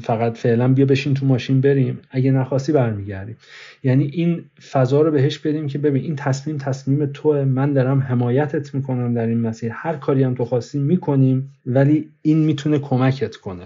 فقط 0.00 0.36
فعلا 0.36 0.72
بیا 0.72 0.86
بشین 0.86 1.14
تو 1.14 1.26
ماشین 1.26 1.60
بریم. 1.60 1.98
اگه 2.10 2.30
نخواستی 2.30 2.72
برمیگردیم. 2.72 3.36
یعنی 3.82 4.04
این 4.04 4.44
فضا 4.70 5.02
رو 5.02 5.10
بهش 5.10 5.38
بدیم 5.38 5.66
که 5.66 5.78
ببین 5.78 6.02
این 6.02 6.16
تصمیم 6.16 6.56
تصمیم 6.56 7.06
توه. 7.06 7.44
من 7.44 7.72
دارم 7.72 8.00
حمایتت 8.00 8.74
می‌کنم 8.74 9.14
در 9.14 9.26
این 9.26 9.40
مسیر. 9.40 9.72
هر 9.74 9.96
کاری 9.96 10.22
هم 10.22 10.34
تو 10.34 10.44
خواستی 10.44 10.78
می‌کنیم 10.78 11.52
ولی 11.66 12.08
این 12.22 12.38
می‌تونه 12.38 12.78
کمکت 12.78 13.36
کنه. 13.36 13.64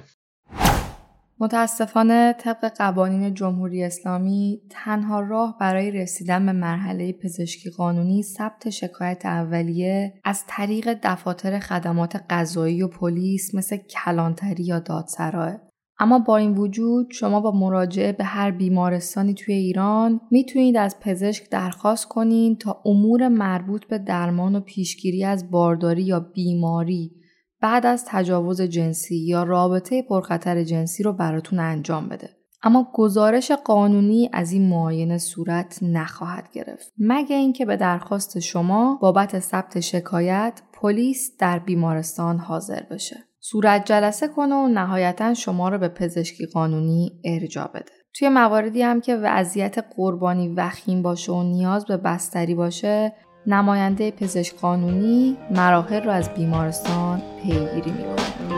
متاسفانه 1.40 2.34
طبق 2.38 2.72
قوانین 2.78 3.34
جمهوری 3.34 3.84
اسلامی 3.84 4.60
تنها 4.70 5.20
راه 5.20 5.56
برای 5.60 5.90
رسیدن 5.90 6.46
به 6.46 6.52
مرحله 6.52 7.12
پزشکی 7.12 7.70
قانونی 7.70 8.22
ثبت 8.22 8.70
شکایت 8.70 9.26
اولیه 9.26 10.14
از 10.24 10.44
طریق 10.48 10.98
دفاتر 11.02 11.58
خدمات 11.58 12.16
قضایی 12.30 12.82
و 12.82 12.88
پلیس 12.88 13.54
مثل 13.54 13.76
کلانتری 13.76 14.64
یا 14.64 14.78
دادسراه. 14.78 15.56
اما 16.00 16.18
با 16.18 16.36
این 16.36 16.54
وجود 16.54 17.06
شما 17.10 17.40
با 17.40 17.50
مراجعه 17.50 18.12
به 18.12 18.24
هر 18.24 18.50
بیمارستانی 18.50 19.34
توی 19.34 19.54
ایران 19.54 20.20
می‌تونید 20.30 20.76
از 20.76 20.96
پزشک 21.00 21.50
درخواست 21.50 22.08
کنید 22.08 22.58
تا 22.58 22.82
امور 22.84 23.28
مربوط 23.28 23.84
به 23.86 23.98
درمان 23.98 24.56
و 24.56 24.60
پیشگیری 24.60 25.24
از 25.24 25.50
بارداری 25.50 26.02
یا 26.02 26.20
بیماری 26.20 27.17
بعد 27.60 27.86
از 27.86 28.04
تجاوز 28.08 28.60
جنسی 28.62 29.16
یا 29.16 29.42
رابطه 29.42 30.02
پرخطر 30.02 30.64
جنسی 30.64 31.02
رو 31.02 31.12
براتون 31.12 31.58
انجام 31.58 32.08
بده. 32.08 32.30
اما 32.62 32.90
گزارش 32.94 33.50
قانونی 33.50 34.30
از 34.32 34.52
این 34.52 34.68
معاینه 34.68 35.18
صورت 35.18 35.78
نخواهد 35.82 36.48
گرفت. 36.52 36.92
مگه 36.98 37.36
اینکه 37.36 37.66
به 37.66 37.76
درخواست 37.76 38.38
شما 38.38 38.98
بابت 39.02 39.38
ثبت 39.38 39.80
شکایت 39.80 40.62
پلیس 40.72 41.36
در 41.38 41.58
بیمارستان 41.58 42.38
حاضر 42.38 42.82
بشه. 42.90 43.16
صورت 43.40 43.84
جلسه 43.84 44.28
کنه 44.28 44.54
و 44.54 44.68
نهایتا 44.68 45.34
شما 45.34 45.68
رو 45.68 45.78
به 45.78 45.88
پزشکی 45.88 46.46
قانونی 46.46 47.20
ارجا 47.24 47.70
بده. 47.74 47.92
توی 48.14 48.28
مواردی 48.28 48.82
هم 48.82 49.00
که 49.00 49.16
وضعیت 49.16 49.84
قربانی 49.96 50.48
وخیم 50.48 51.02
باشه 51.02 51.32
و 51.32 51.42
نیاز 51.42 51.86
به 51.86 51.96
بستری 51.96 52.54
باشه 52.54 53.12
نماینده 53.48 54.10
پزشک 54.10 54.54
قانونی 54.60 55.36
مراحل 55.50 56.02
را 56.02 56.12
از 56.12 56.34
بیمارستان 56.34 57.22
پیگیری 57.42 57.90
می‌کنه. 57.90 58.57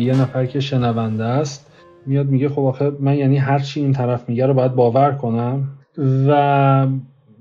یه 0.00 0.20
نفر 0.20 0.46
که 0.46 0.60
شنونده 0.60 1.24
است 1.24 1.70
میاد 2.06 2.26
میگه 2.26 2.48
خب 2.48 2.60
آخه 2.62 2.92
من 3.00 3.16
یعنی 3.16 3.36
هر 3.36 3.58
چی 3.58 3.80
این 3.80 3.92
طرف 3.92 4.28
میگه 4.28 4.46
رو 4.46 4.54
باید 4.54 4.74
باور 4.74 5.12
کنم 5.12 5.68
و 6.28 6.86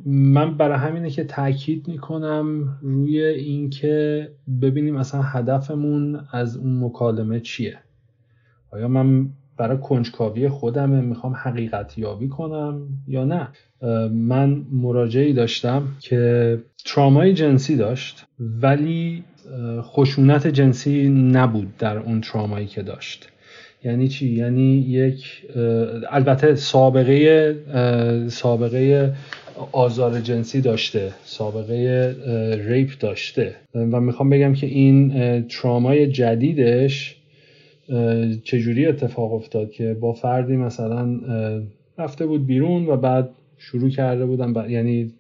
من 0.06 0.58
برای 0.58 0.78
همینه 0.78 1.10
که 1.10 1.24
تاکید 1.24 1.88
می‌کنم 1.88 2.78
روی 2.82 3.24
اینکه 3.24 4.30
ببینیم 4.62 4.96
اصلا 4.96 5.22
هدفمون 5.22 6.20
از 6.32 6.58
اون 6.58 6.84
مکالمه 6.84 7.40
چیه. 7.40 7.78
آیا 8.72 8.88
من 8.88 9.30
برای 9.58 9.78
کنجکاوی 9.78 10.50
خودمه 10.50 11.02
می‌خوام 11.02 11.34
حقیقت 11.34 11.98
یابی 11.98 12.28
کنم 12.28 12.82
یا 13.08 13.26
نه؟ 13.26 13.48
من 14.12 14.66
مراجعی 14.72 15.34
داشتم 15.34 15.84
که 16.00 16.58
ترامای 16.86 17.34
جنسی 17.34 17.76
داشت 17.76 18.26
ولی 18.40 19.24
خشونت 19.82 20.48
جنسی 20.48 21.10
نبود 21.10 21.78
در 21.78 21.98
اون 21.98 22.22
ترامایی 22.22 22.68
که 22.68 22.82
داشت. 22.82 23.28
یعنی 23.84 24.08
چی؟ 24.08 24.30
یعنی 24.30 24.78
یک 24.78 25.44
البته 26.12 26.56
سابقه 26.56 27.56
سابقه 28.30 29.14
آزار 29.72 30.20
جنسی 30.20 30.62
داشته 30.62 31.12
سابقه 31.24 32.16
ریپ 32.68 32.90
داشته. 33.00 33.56
و 33.76 34.00
می‌خوام 34.02 34.30
بگم 34.30 34.54
که 34.54 34.68
این 34.68 35.12
ترامای 35.48 36.08
جدیدش 36.08 37.16
چجوری 38.44 38.86
اتفاق 38.86 39.34
افتاد 39.34 39.72
که 39.72 39.94
با 39.94 40.14
فردی 40.14 40.56
مثلا 40.56 41.20
رفته 41.98 42.26
بود 42.26 42.48
بیرون 42.48 42.86
و 42.86 42.98
بعد 42.98 43.30
شروع 43.58 43.90
کرده 43.90 44.26
بودن. 44.26 44.70
یعنی 44.70 45.14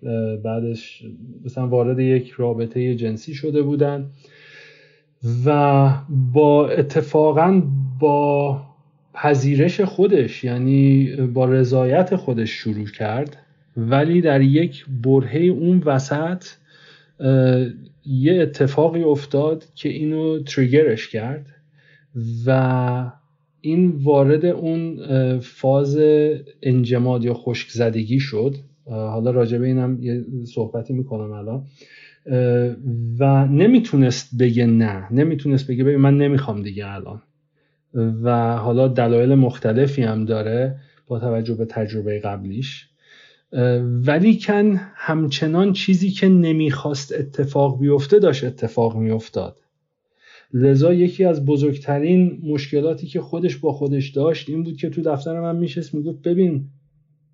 بعدش 0.44 1.04
مثلا 1.46 1.68
وارد 1.68 2.00
یک 2.00 2.32
رابطه 2.32 2.96
جنسی 2.96 3.34
شده 3.34 3.62
بودن 3.62 4.06
و 5.46 5.90
با 6.10 6.70
اتفاقا 6.70 7.62
با 8.00 8.62
پذیرش 9.14 9.82
خودش 9.82 10.44
یعنی 10.44 11.16
با 11.16 11.46
رضایت 11.46 12.16
خودش 12.16 12.50
شروع 12.50 12.88
کرد. 12.88 13.38
ولی 13.78 14.22
در 14.22 14.42
یک 14.42 14.86
برهه 15.04 15.42
اون 15.42 15.84
وسط 15.86 16.46
یه 18.06 18.42
اتفاقی 18.42 19.04
افتاد 19.04 19.66
که 19.76 19.90
اینو 19.90 20.44
تریگرش 20.44 21.08
کرد 21.08 21.46
و 22.46 23.12
این 23.68 23.92
وارد 24.04 24.46
اون 24.46 25.00
فاز 25.40 25.98
انجماد 26.62 27.24
یا 27.24 27.34
خشک 27.34 27.70
زدگی 27.70 28.20
شد 28.20 28.56
حالا 28.86 29.32
راجع 29.32 29.58
به 29.58 29.68
اینم 29.68 30.04
یه 30.04 30.26
صحبتی 30.46 30.94
می‌کنم 30.94 31.32
الان. 31.32 31.66
و 33.20 33.48
نمی‌تونست 33.48 34.38
بگه 34.40 34.66
نه. 34.66 35.14
نمی‌تونست 35.14 35.68
بگه 35.68 35.84
بگه 35.84 35.98
من 35.98 36.18
نمی‌خوام 36.18 36.62
دیگه 36.62 36.88
الان. 36.88 37.22
و 38.24 38.58
حالا 38.58 38.88
دلایل 38.88 39.36
مختلفی 39.36 40.04
هم 40.04 40.26
داره 40.26 40.76
با 41.08 41.20
توجه 41.20 41.54
به 41.54 41.66
تجربه 41.66 42.20
قبلیش. 42.20 42.90
ولی 43.84 44.40
کن 44.40 44.80
همچنان 44.96 45.74
چیزی 45.74 46.10
که 46.12 46.30
نمی‌خواست 46.30 47.14
اتفاق 47.20 47.80
بیفته 47.80 48.20
داشت 48.20 48.44
اتفاق 48.44 48.98
میافتاد. 48.98 49.60
لذا 50.54 50.94
یکی 50.94 51.26
از 51.26 51.46
بزرگترین 51.46 52.42
مشکلاتی 52.44 53.08
که 53.08 53.22
خودش 53.22 53.58
با 53.58 53.74
خودش 53.74 54.10
داشت 54.10 54.50
این 54.50 54.64
بود 54.64 54.78
که 54.78 54.90
تو 54.90 55.02
دفتر 55.02 55.42
من 55.42 55.56
میشست 55.56 55.94
می‌گفت 55.94 56.22
ببین 56.22 56.70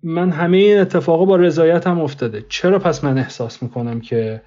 من 0.02 0.30
همه 0.30 0.56
این 0.56 0.78
اتفاقا 0.78 1.24
با 1.24 1.36
رضایتم 1.36 2.00
افتاده. 2.00 2.44
چرا 2.48 2.78
پس 2.78 3.04
من 3.04 3.18
احساس 3.18 3.62
می‌کنم 3.62 4.00
که 4.00 4.42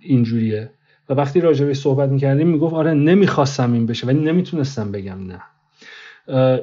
اینجوریه؟ 0.00 0.70
و 1.08 1.14
وقتی 1.14 1.40
راجبش 1.40 1.76
صحبت 1.76 2.08
می‌کردیم 2.08 2.48
می‌گفت 2.48 2.74
آره 2.74 2.94
نمی‌خواستم 2.94 3.72
این 3.72 3.86
بشه 3.86 4.06
ولی 4.06 4.18
نمی‌تونستم 4.18 4.92
بگم 4.92 5.26
نه. 5.26 5.40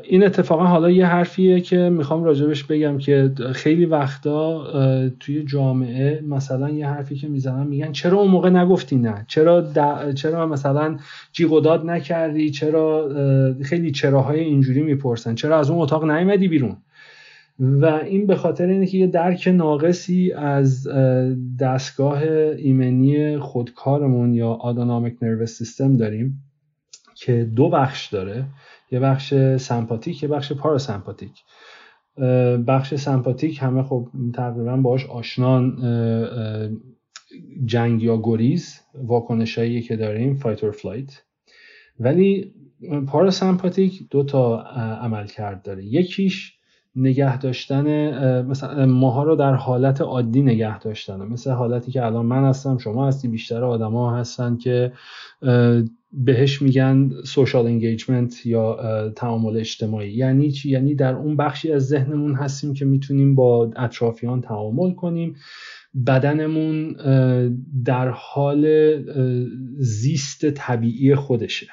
این 0.03 0.23
اتفاقا 0.23 0.65
حالا 0.65 0.89
یه 0.89 1.05
حرفیه 1.05 1.61
که 1.61 1.77
می‌خوام 1.77 2.23
راجبش 2.23 2.63
بگم 2.63 2.97
که 2.97 3.31
خیلی 3.53 3.85
وقتا 3.85 4.63
توی 5.19 5.43
جامعه 5.43 6.23
مثلا 6.27 6.69
یه 6.69 6.87
حرفی 6.87 7.15
که 7.15 7.27
می‌زنن 7.27 7.67
میگن 7.67 7.91
چرا 7.91 8.17
اون 8.17 8.31
موقع 8.31 8.49
نگفتی 8.49 8.95
نه؟ 8.95 9.25
چرا 9.27 9.71
چرا 10.13 10.47
مثلا 10.47 10.97
جیغ 11.33 11.61
داد 11.61 11.85
نکردی؟ 11.85 12.51
چرا 12.51 13.09
خیلی 13.63 13.91
چراهای 13.91 14.39
اینجوری 14.39 14.81
می‌پرسن؟ 14.81 15.35
چرا 15.35 15.59
از 15.59 15.69
اون 15.69 15.81
اتاق 15.81 16.05
نیومدی 16.05 16.47
بیرون؟ 16.47 16.77
و 17.59 17.85
این 17.85 18.27
به 18.27 18.35
خاطر 18.35 18.67
اینه 18.67 18.85
که 18.85 18.97
یه 18.97 19.07
درک 19.07 19.47
ناقصی 19.47 20.31
از 20.31 20.87
دستگاه 21.59 22.23
ایمنی 22.57 23.37
خودکارمون 23.37 24.33
یا 24.33 24.47
autonomic 24.47 25.15
nervous 25.21 25.57
system 25.57 25.97
داریم 25.97 26.43
که 27.15 27.43
دو 27.55 27.69
بخش 27.69 28.07
داره. 28.07 28.45
یه 28.91 28.99
بخش 28.99 29.33
سمپاتیک 29.57 30.23
یه 30.23 30.29
بخش 30.29 30.51
پاراسمپاتیک. 30.51 31.43
بخش 32.67 32.95
سمپاتیک 32.95 33.63
همه 33.63 33.83
خب 33.83 34.07
تقریبا 34.33 34.77
باش 34.77 35.05
آشنان 35.05 35.77
جنگ 37.65 38.03
یا 38.03 38.21
گریز 38.23 38.79
واکنشایی 38.93 39.81
که 39.81 39.95
داریم 39.95 40.35
fight 40.35 40.63
or 40.63 40.73
flight 40.73 41.23
ولی 41.99 42.53
پاراسمپاتیک 43.07 44.09
دو 44.09 44.23
تا 44.23 44.61
عمل 45.01 45.27
کرد 45.27 45.61
داره. 45.61 45.85
یکیش 45.85 46.53
نگه 46.95 47.37
داشتن 47.37 47.85
مثلا 48.41 48.85
ماها 48.85 49.23
رو 49.23 49.35
در 49.35 49.53
حالت 49.53 50.01
عادی 50.01 50.41
نگه 50.41 50.79
داشتن. 50.79 51.15
مثل 51.15 51.51
حالتی 51.51 51.91
که 51.91 52.05
الان 52.05 52.25
من 52.25 52.43
هستم 52.43 52.77
شما 52.77 53.07
هستی 53.07 53.27
بیشتر 53.27 53.63
آدما 53.63 54.17
هستن 54.17 54.57
که 54.57 54.91
بهش 56.13 56.61
میگن 56.61 57.09
سوشال 57.25 57.65
انگیجمنت 57.65 58.45
یا 58.45 59.09
تعامل 59.15 59.57
اجتماعی. 59.57 60.11
یعنی 60.11 60.51
چی؟ 60.51 60.69
یعنی 60.69 60.95
در 60.95 61.13
اون 61.13 61.37
بخشی 61.37 61.71
از 61.71 61.87
ذهنمون 61.87 62.35
هستیم 62.35 62.73
که 62.73 62.85
می‌تونیم 62.85 63.35
با 63.35 63.71
اطرافیان 63.75 64.41
تعامل 64.41 64.93
کنیم. 64.93 65.35
بدنمون 66.07 66.93
در 67.85 68.09
حال 68.09 68.93
زیست 69.77 70.51
طبیعی 70.51 71.15
خودشه. 71.15 71.67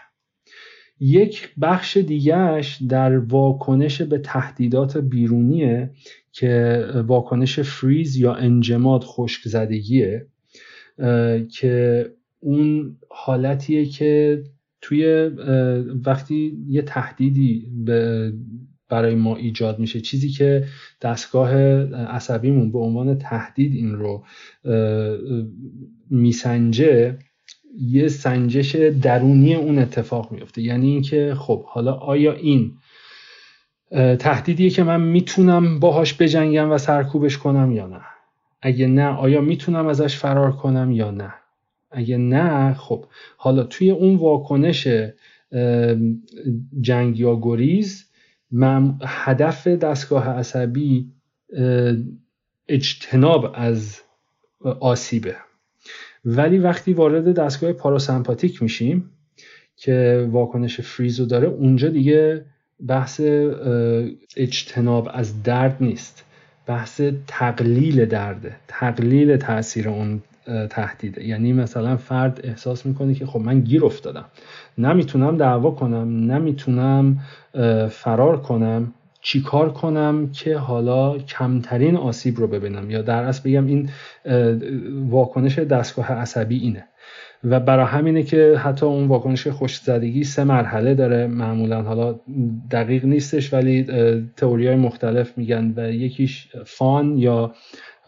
یک 1.01 1.49
بخش 1.61 1.97
دیگهش 1.97 2.83
در 2.89 3.19
واکنش 3.19 4.03
به 4.03 4.19
تهدیدات 4.19 4.97
بیرونیه 4.97 5.91
که 6.33 6.85
واکنش 7.07 7.61
فریز 7.61 8.17
یا 8.17 8.35
انجماد 8.35 9.05
خشک 9.05 9.49
زدگیه 9.49 10.27
که 11.53 12.07
اون 12.41 12.97
حالتیه 13.11 13.87
که 13.87 14.43
توی 14.81 15.31
وقتی 16.07 16.65
یه 16.69 16.83
تهدیدی 16.83 17.67
برای 18.91 19.15
ما 19.15 19.37
ایجاد 19.37 19.79
میشه 19.79 20.01
چیزی 20.01 20.29
که 20.29 20.65
دستگاه 21.03 21.55
عصبیمون 21.95 22.73
به 22.73 22.79
عنوان 22.79 23.19
تهدید 23.19 23.75
این 23.75 23.93
رو 23.93 24.25
میسنجه 26.11 27.19
یه 27.81 28.09
سنجش 28.09 28.77
درونی 28.77 29.55
اون 29.55 29.79
اتفاق 29.79 30.33
میفته. 30.33 30.63
یعنی 30.63 30.91
اینکه 30.91 31.35
خب 31.39 31.65
حالا 31.65 31.93
آیا 31.93 32.33
این 32.33 32.73
تهدیدیه 34.19 34.71
که 34.71 34.83
من 34.83 35.01
می‌تونم 35.01 35.81
باهاش 35.81 36.23
بجنگم 36.23 36.71
و 36.71 36.79
سرکوبش 36.79 37.39
کنم 37.39 37.73
یا 37.73 37.87
نه؟ 37.87 38.01
اگه 38.63 38.87
نه 38.87 39.07
آیا 39.07 39.41
می‌تونم 39.41 39.87
ازش 39.87 40.17
فرار 40.17 40.53
کنم 40.53 40.93
یا 40.93 41.11
نه؟ 41.11 41.35
اگه 41.91 42.17
نه 42.17 42.75
خب. 42.75 43.05
حالا 43.37 43.63
توی 43.63 43.91
اون 43.91 44.17
واکنش 44.17 44.89
جنگ 46.81 47.21
یا 47.21 47.39
گریز 47.43 48.05
هدف 49.03 49.67
دستگاه 49.67 50.29
عصبی 50.29 51.13
اجتناب 52.69 53.53
از 53.55 54.01
آسیبه. 54.81 55.37
ولی 56.25 56.59
وقتی 56.59 56.93
وارد 56.93 57.35
دستگاه 57.35 57.73
پاراسمپاتیک 57.73 58.63
میشیم 58.63 59.11
که 59.77 60.29
واکنش 60.31 60.81
فریزو 60.81 61.27
داره 61.27 61.49
اونجا 61.49 61.89
دیگه 61.89 62.45
بحث 62.87 63.21
اجتناب 64.37 65.09
از 65.13 65.43
درد 65.43 65.77
نیست. 65.81 66.25
بحث 66.67 67.01
تقلیل 67.27 68.05
درده. 68.05 68.57
تقلیل 68.69 69.37
تاثیر 69.37 69.89
اون 69.89 70.23
تهدیده. 70.71 71.25
یعنی 71.25 71.53
مثلا 71.53 71.97
فرد 71.97 72.41
احساس 72.45 72.87
می‌کنه 72.87 73.15
که 73.15 73.27
خب 73.27 73.41
من 73.41 73.61
گیر 73.61 73.85
افتادم. 73.85 74.25
نمی‌تونم 74.79 75.37
دعوا 75.37 75.71
کنم 75.71 76.33
نمی‌تونم 76.33 77.19
فرار 77.91 78.41
کنم. 78.41 78.93
چیکار 79.21 79.73
کنم 79.73 80.31
که 80.33 80.57
حالا 80.57 81.19
کمترین 81.19 81.97
آسیب 81.97 82.39
رو 82.39 82.47
ببینم؟ 82.47 82.91
یا 82.91 83.03
در 83.03 83.25
اصل 83.25 83.51
بگم 83.51 83.67
این 83.67 83.89
واکنش 85.09 85.59
دستگاه 85.59 86.13
عصبی 86.13 86.59
اینه. 86.59 86.85
و 87.45 87.61
برای 87.61 87.87
همینه 87.87 88.23
که 88.23 88.57
حتی 88.59 88.87
اون 88.87 89.09
واکنش 89.09 89.47
خوش 89.47 89.77
زدگی 89.77 90.25
سه 90.25 90.45
مرحله 90.45 90.95
داره. 90.95 91.27
معمولا 91.27 91.83
حالا 91.83 92.21
دقیق 92.71 93.05
نیستش 93.05 93.53
ولی 93.53 93.87
تئوری 94.37 94.67
های 94.67 94.77
مختلف 94.77 95.39
میگن 95.39 95.73
و 95.77 95.93
یکیش 95.93 96.49
فان 96.67 97.19
یا 97.19 97.55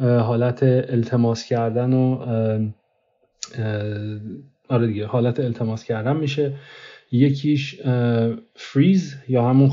حالت 0.01 0.63
التماس 0.63 1.45
کردن 1.45 1.93
و 1.93 2.19
آره 4.69 4.87
دیگه 4.87 5.07
حالت 5.07 5.41
التماس 5.41 5.85
کردن 5.85 6.17
میشه. 6.17 6.53
یکیش 7.13 7.81
فریز 8.55 9.17
یا 9.29 9.49
همون 9.49 9.71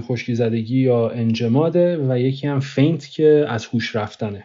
خشکی 0.00 0.34
زدگی 0.34 0.78
یا 0.80 1.08
انجماده 1.08 1.98
و 2.08 2.18
یکی 2.18 2.46
هم 2.46 2.60
فینت 2.60 3.10
که 3.10 3.44
از 3.48 3.66
هوش 3.66 3.96
رفتنه. 3.96 4.44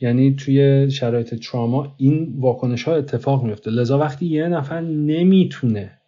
یعنی 0.00 0.34
توی 0.34 0.90
شرایط 0.90 1.34
تراما 1.34 1.94
این 1.96 2.34
واکنش 2.38 2.82
ها 2.82 2.94
اتفاق 2.94 3.44
میفته 3.44 3.70
لذا 3.70 3.98
وقتی 3.98 4.26
یه 4.26 4.48
نفر 4.48 4.80
نمی‌تونه 4.80 5.98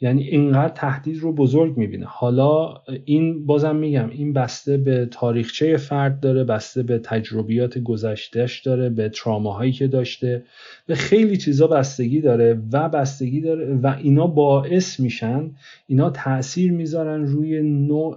یعنی 0.00 0.22
اینقدر 0.22 0.72
تهدید 0.74 1.18
رو 1.18 1.32
بزرگ 1.32 1.76
می‌بینه. 1.76 2.06
حالا 2.08 2.74
این 3.04 3.46
بازم 3.46 3.76
میگم 3.76 4.10
این 4.10 4.32
بسته 4.32 4.76
به 4.76 5.06
تاریخچه 5.06 5.76
فرد 5.76 6.20
داره 6.20 6.44
بسته 6.44 6.82
به 6.82 6.98
تجربیات 6.98 7.78
گذشتهش 7.78 8.60
داره 8.60 8.88
به 8.88 9.08
تراماهایی 9.08 9.72
که 9.72 9.86
داشته 9.86 10.42
به 10.86 10.94
خیلی 10.94 11.36
چیزا 11.36 11.66
بستگی 11.66 12.20
داره 12.20 12.62
و 12.72 12.88
بستگی 12.88 13.40
داره 13.40 13.74
و 13.82 13.96
اینا 14.02 14.26
باعث 14.26 15.00
میشن 15.00 15.50
اینا 15.86 16.10
تاثیر 16.10 16.72
می‌ذارن 16.72 17.26
روی 17.26 17.62
نوع 17.62 18.16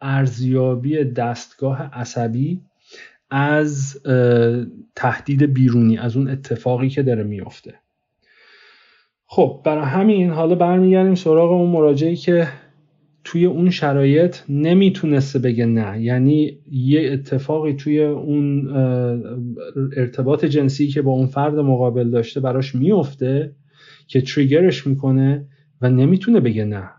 ارزیابی 0.00 1.04
دستگاه 1.04 1.82
عصبی 1.82 2.60
از 3.30 4.02
تهدید 4.96 5.42
بیرونی 5.42 5.98
از 5.98 6.16
اون 6.16 6.30
اتفاقی 6.30 6.88
که 6.88 7.02
داره 7.02 7.22
میفته 7.22 7.74
خب 9.26 9.60
برای 9.64 9.84
همین 9.84 10.30
حالا 10.30 10.54
برمیگردیم 10.54 11.14
سراغ 11.14 11.52
اون 11.52 11.70
مراجعی 11.70 12.16
که 12.16 12.48
توی 13.24 13.46
اون 13.46 13.70
شرایط 13.70 14.36
نمی‌تونسته 14.48 15.38
بگه 15.38 15.66
نه. 15.66 16.02
یعنی 16.02 16.58
یه 16.70 17.12
اتفاقی 17.12 17.72
توی 17.72 18.00
اون 18.00 18.68
ارتباط 19.96 20.44
جنسی 20.44 20.88
که 20.88 21.02
با 21.02 21.12
اون 21.12 21.26
فرد 21.26 21.54
مقابل 21.58 22.10
داشته 22.10 22.40
براش 22.40 22.74
میفته 22.74 23.52
که 24.06 24.20
تریگرش 24.20 24.86
می‌کنه 24.86 25.46
و 25.80 25.90
نمی‌تونه 25.90 26.40
بگه 26.40 26.64
نه. 26.64 26.90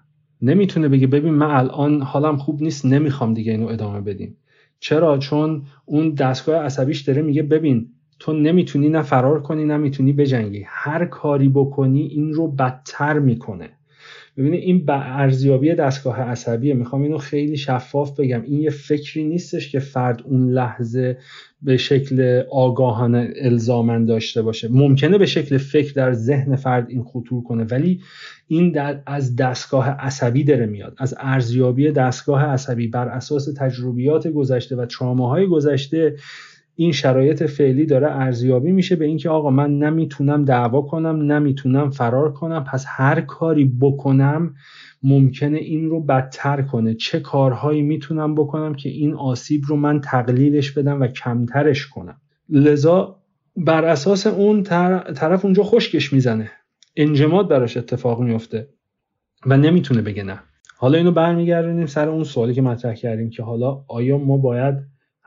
نمی‌تونه 0.42 0.88
بگه 0.88 1.08
ببین 1.08 1.34
من 1.34 1.52
الان 1.52 2.02
حالم 2.02 2.38
خوب 2.38 2.62
نیست 2.62 2.86
نمی‌خوام 2.86 3.34
دیگه 3.34 3.52
اینو 3.52 3.68
ادامه 3.68 4.02
بدیم. 4.02 4.38
چرا؟ 4.80 5.18
چون 5.18 5.64
اون 5.86 6.10
دستگاه 6.14 6.56
عصبیش 6.56 7.02
داره 7.02 7.22
میگه 7.22 7.44
ببین 7.44 7.88
تو 8.20 8.34
نمی‌تونی 8.34 8.89
نه 8.89 9.01
فرار 9.01 9.41
کنی 9.41 9.66
نه 9.66 9.78
می‌تونی 9.78 10.13
بجنگی. 10.13 10.63
هر 10.68 11.05
کاری 11.05 11.49
بکنی 11.49 12.01
این 12.01 12.34
رو 12.34 12.47
بدتر 12.47 13.20
می‌کنه. 13.20 13.70
ببینید 14.38 14.63
این 14.63 14.86
ارزیابی 14.89 15.74
دستگاه 15.74 16.22
عصبیه. 16.22 16.74
می‌خوام 16.74 17.01
اینو 17.01 17.18
خیلی 17.18 17.57
شفاف 17.57 18.20
بگم. 18.20 18.41
این 18.41 18.61
یه 18.61 18.70
فکری 18.70 19.24
نیستش 19.24 19.72
که 19.72 19.80
فرد 19.80 20.22
اون 20.26 20.49
لحظه 20.49 21.18
به 21.61 21.78
شکل 21.78 22.43
آگاهانه 22.51 23.34
الزامن 23.41 24.05
داشته 24.05 24.41
باشه. 24.41 24.68
ممکنه 24.72 25.18
به 25.18 25.26
شکل 25.26 25.57
فکر 25.57 25.93
در 25.93 26.13
ذهن 26.13 26.55
فرد 26.55 26.89
این 26.89 27.03
خطور 27.03 27.43
کنه 27.43 27.63
ولی 27.63 28.01
این 28.47 28.72
در 28.72 29.01
از 29.05 29.36
دستگاه 29.36 29.89
عصبی 29.89 30.43
داره 30.43 30.66
میاد. 30.66 30.95
از 30.97 31.16
ارزیابی 31.20 31.91
دستگاه 31.91 32.43
عصبی 32.43 32.88
بر 32.88 33.07
اساس 33.07 33.53
تجربیات 33.57 34.28
گذشته 34.28 34.76
و 34.76 34.86
تراماهای 34.86 35.47
گذشته 35.47 36.16
این 36.76 36.92
شرایط 36.92 37.44
فعلی 37.44 37.86
داره 37.86 38.12
ارزیابی 38.12 38.72
میشه 38.72 38.96
به 38.96 39.06
اینکه 39.06 39.30
آقا 39.30 39.50
من 39.50 39.78
نمی‌تونم 39.78 40.46
دعوا 40.46 40.82
کنم 40.82 41.32
نمی‌تونم 41.32 41.90
فرار 41.90 42.34
کنم 42.34 42.64
پس 42.64 42.86
هر 42.88 43.22
کاری 43.22 43.66
بکنم 43.82 44.56
ممکنه 45.04 45.58
این 45.58 45.90
رو 45.90 46.02
بدتر 46.02 46.62
کنه. 46.62 46.94
چه 46.94 47.20
کارهایی 47.20 47.82
می‌تونم 47.82 48.36
بکنم 48.36 48.76
که 48.76 48.90
این 48.90 49.14
آسیب 49.14 49.62
رو 49.68 49.76
من 49.76 50.02
تقلیلش 50.02 50.72
بدم 50.72 51.02
و 51.02 51.08
کمترش 51.08 51.88
کنم؟ 51.88 52.22
لذا 52.50 53.22
بر 53.58 53.86
اساس 53.86 54.28
اون 54.28 54.64
طرف 54.64 55.46
اونجا 55.46 55.64
خشکش 55.64 56.14
می‌زنه. 56.14 56.52
انجماد 56.96 57.50
براش 57.50 57.78
اتفاق 57.78 58.22
میفته 58.22 58.70
و 59.46 59.58
نمی‌تونه 59.58 60.02
بگه 60.02 60.24
نه. 60.24 60.40
حالا 60.78 60.98
اینو 60.98 61.12
برمیگردونیم 61.12 61.86
سر 61.86 62.10
اون 62.10 62.24
سوالی 62.24 62.54
که 62.54 62.62
مطرح 62.62 62.94
کردیم 62.94 63.30
که 63.30 63.44
حالا 63.44 63.84
آیا 63.88 64.18
ما 64.18 64.38
باید 64.38 64.76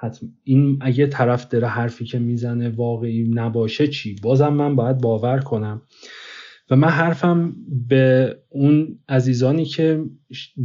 حتم 0.01 0.29
این 0.45 0.79
اگه 0.81 1.07
طرف 1.07 1.49
داره 1.49 1.67
حرفی 1.67 2.05
که 2.05 2.19
می‌زنه 2.19 2.69
واقعی 2.69 3.29
نباشه 3.35 3.87
چی؟ 3.87 4.17
بازم 4.23 4.49
من 4.49 4.77
باید 4.77 4.99
باور 5.01 5.39
کنم. 5.39 5.83
و 6.71 6.77
من 6.77 6.89
حرفم 6.89 7.57
به 7.89 8.37
اون 8.49 8.99
عزیزانی 9.09 9.65
که 9.65 10.05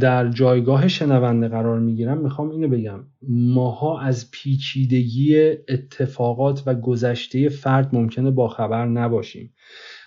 در 0.00 0.28
جایگاه 0.28 0.88
شنونده 0.88 1.48
قرار 1.48 1.80
می‌گیرم 1.80 2.18
می‌خوام 2.18 2.50
اینو 2.50 2.68
بگم. 2.68 3.00
ماها 3.28 4.00
از 4.00 4.30
پیچیدگی 4.30 5.36
اتفاقات 5.68 6.62
و 6.66 6.74
گذشته 6.74 7.48
فرد 7.48 7.94
ممکنه 7.94 8.30
باخبر 8.30 8.86
نباشیم. 8.86 9.53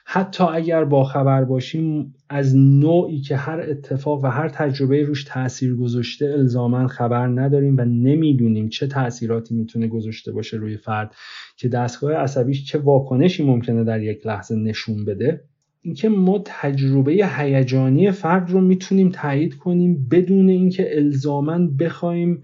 حتی 0.09 0.43
اگر 0.43 0.83
با 0.83 1.03
خبر 1.03 1.43
باشیم 1.43 2.15
از 2.29 2.55
نوعی 2.55 3.21
که 3.21 3.35
هر 3.35 3.59
اتفاق 3.59 4.23
و 4.23 4.27
هر 4.27 4.49
تجربه 4.49 5.03
روش 5.03 5.23
تاثیر 5.23 5.75
گذاشته 5.75 6.25
الزاما 6.25 6.87
خبر 6.87 7.27
نداریم 7.27 7.77
و 7.77 7.81
نمی‌دونیم 7.81 8.69
چه 8.69 8.87
تاثیراتی 8.87 9.55
می‌تونه 9.55 9.87
گذاشته 9.87 10.31
باشه 10.31 10.57
روی 10.57 10.77
فرد 10.77 11.15
که 11.57 11.69
دستگاه 11.69 12.13
عصبیش 12.13 12.65
چه 12.65 12.79
واکنشی 12.79 13.43
ممکنه 13.43 13.83
در 13.83 14.03
یک 14.03 14.27
لحظه 14.27 14.55
نشون 14.55 15.05
بده. 15.05 15.41
اینکه 15.81 16.09
ما 16.09 16.43
تجربه 16.45 17.29
هیجانی 17.37 18.11
فرد 18.11 18.51
رو 18.51 18.61
می‌تونیم 18.61 19.09
تایید 19.09 19.55
کنیم 19.55 20.07
بدون 20.11 20.49
اینکه 20.49 20.97
الزاما 20.97 21.67
بخوایم 21.79 22.43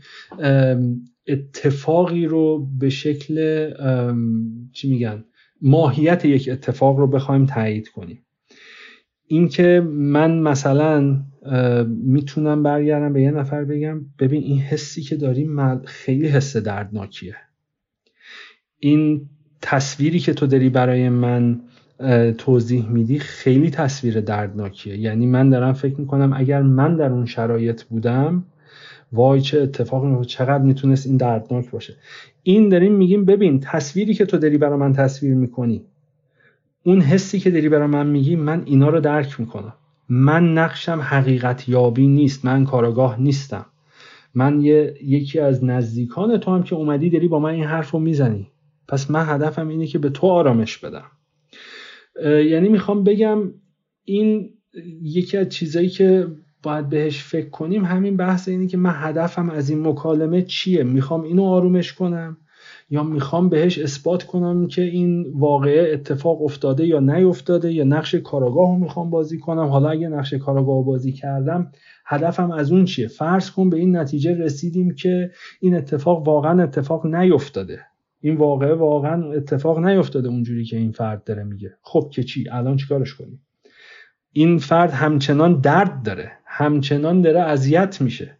اتفاقی 1.27 2.25
رو 2.25 2.67
به 2.79 2.89
شکل 2.89 3.35
چی 4.71 4.89
میگن؟ 4.89 5.23
ماهیت 5.63 6.25
یک 6.25 6.49
اتفاق 6.51 6.97
رو 6.97 7.07
بخوایم 7.07 7.45
تایید 7.45 7.89
کنیم. 7.89 8.25
اینکه 9.27 9.87
من 9.91 10.39
مثلا 10.39 11.23
می‌تونم 11.87 12.63
برگردم 12.63 13.13
به 13.13 13.21
یه 13.21 13.31
نفر 13.31 13.63
بگم 13.63 14.01
ببین 14.19 14.43
این 14.43 14.59
حسی 14.59 15.01
که 15.01 15.15
داریم 15.15 15.81
خیلی 15.85 16.27
حس 16.27 16.57
دردناکیه. 16.57 17.35
این 18.79 19.29
تصویری 19.61 20.19
که 20.19 20.33
تو 20.33 20.47
داری 20.47 20.69
برای 20.69 21.09
من 21.09 21.61
توضیح 22.37 22.89
میدی 22.89 23.19
خیلی 23.19 23.69
تصویر 23.69 24.21
دردناکیه. 24.21 24.97
یعنی 24.97 25.25
من 25.25 25.49
دارم 25.49 25.73
فکر 25.73 25.99
می‌کنم 25.99 26.33
اگر 26.35 26.61
من 26.61 26.95
در 26.95 27.11
اون 27.11 27.25
شرایط 27.25 27.83
بودم 27.83 28.45
وای 29.13 29.41
چه 29.41 29.61
اتفاقی 29.61 30.25
چقدر 30.25 30.63
می‌تونست 30.63 31.07
این 31.07 31.17
دردناک 31.17 31.71
باشه. 31.71 31.95
این 32.43 32.69
داریم 32.69 32.93
میگیم 32.93 33.25
ببین 33.25 33.59
تصویری 33.59 34.13
که 34.13 34.25
تو 34.25 34.37
داری 34.37 34.57
برای 34.57 34.79
من 34.79 34.93
تصویر 34.93 35.33
می‌کنی 35.33 35.85
اون 36.83 37.01
حسی 37.01 37.39
که 37.39 37.51
داری 37.51 37.69
برای 37.69 37.87
من 37.87 38.07
میگی 38.07 38.35
من 38.35 38.63
اینا 38.65 38.89
رو 38.89 38.99
درک 38.99 39.39
می‌کنم. 39.39 39.73
من 40.09 40.53
نقشم 40.53 40.99
حقیقت 41.01 41.69
یابی 41.69 42.07
نیست 42.07 42.45
من 42.45 42.65
کاراگاه 42.65 43.21
نیستم. 43.21 43.65
من 44.35 44.61
یه، 44.61 44.95
یکی 45.03 45.39
از 45.39 45.63
نزدیکان 45.63 46.37
تو 46.37 46.51
هم 46.51 46.63
که 46.63 46.75
اومدی 46.75 47.09
داری 47.09 47.27
با 47.27 47.39
من 47.39 47.49
این 47.49 47.63
حرف 47.63 47.91
رو 47.91 47.99
می‌زنی. 47.99 48.47
پس 48.87 49.11
من 49.11 49.25
هدفم 49.25 49.67
اینه 49.67 49.87
که 49.87 49.99
به 49.99 50.09
تو 50.09 50.27
آرامش 50.27 50.77
بدم. 50.77 51.05
یعنی 52.25 52.69
می‌خوام 52.69 53.03
بگم 53.03 53.53
این 54.05 54.49
یکی 55.01 55.37
از 55.37 55.49
چیزایی 55.49 55.89
که 55.89 56.27
باید 56.63 56.89
بهش 56.89 57.23
فکر 57.23 57.49
کنیم 57.49 57.85
همین 57.85 58.17
بحث 58.17 58.47
اینه 58.47 58.67
که 58.67 58.77
من 58.77 58.93
هدفم 58.95 59.49
از 59.49 59.69
این 59.69 59.87
مکالمه 59.87 60.41
چیه؟ 60.41 60.83
می‌خوام 60.83 61.21
اینو 61.21 61.43
آرومش 61.43 61.93
کنم 61.93 62.37
یا 62.89 63.03
می‌خوام 63.03 63.49
بهش 63.49 63.79
اثبات 63.79 64.23
کنم 64.23 64.67
که 64.67 64.81
این 64.81 65.25
واقعه 65.35 65.93
اتفاق 65.93 66.41
افتاده 66.41 66.87
یا 66.87 66.99
نیفتاده 66.99 67.73
یا 67.73 67.83
نقش 67.83 68.15
کاراگاه 68.15 68.69
رو 68.69 68.79
می‌خوام 68.79 69.09
بازی 69.09 69.37
کنم؟ 69.37 69.67
حالا 69.67 69.89
اگه 69.89 70.07
نقش 70.07 70.33
کاراگاه 70.33 70.85
بازی 70.85 71.11
کردم 71.11 71.71
هدفم 72.05 72.51
از 72.51 72.71
اون 72.71 72.85
چیه؟ 72.85 73.07
فرض 73.07 73.51
کن 73.51 73.69
به 73.69 73.77
این 73.77 73.97
نتیجه 73.97 74.37
رسیدیم 74.37 74.95
که 74.95 75.31
این 75.59 75.75
اتفاق 75.75 76.27
واقعا 76.27 76.63
اتفاق 76.63 77.05
نیفتاده. 77.05 77.79
این 78.19 78.35
واقعه 78.35 78.73
واقعا 78.73 79.31
اتفاق 79.31 79.79
نیفتاده 79.79 80.27
اونجوری 80.29 80.65
که 80.65 80.77
این 80.77 80.91
فرد 80.91 81.23
داره 81.23 81.43
میگه. 81.43 81.73
خب 81.81 82.09
که 82.13 82.23
چی؟ 82.23 82.49
الان 82.49 82.77
چیکارش 82.77 83.13
کنیم؟ 83.13 83.41
این 84.31 84.57
فرد 84.57 84.91
همچنان 84.91 85.59
درد 85.61 86.03
داره. 86.03 86.31
همچنان 86.55 87.21
داره 87.21 87.39
اذیت 87.39 88.01
میشه. 88.01 88.37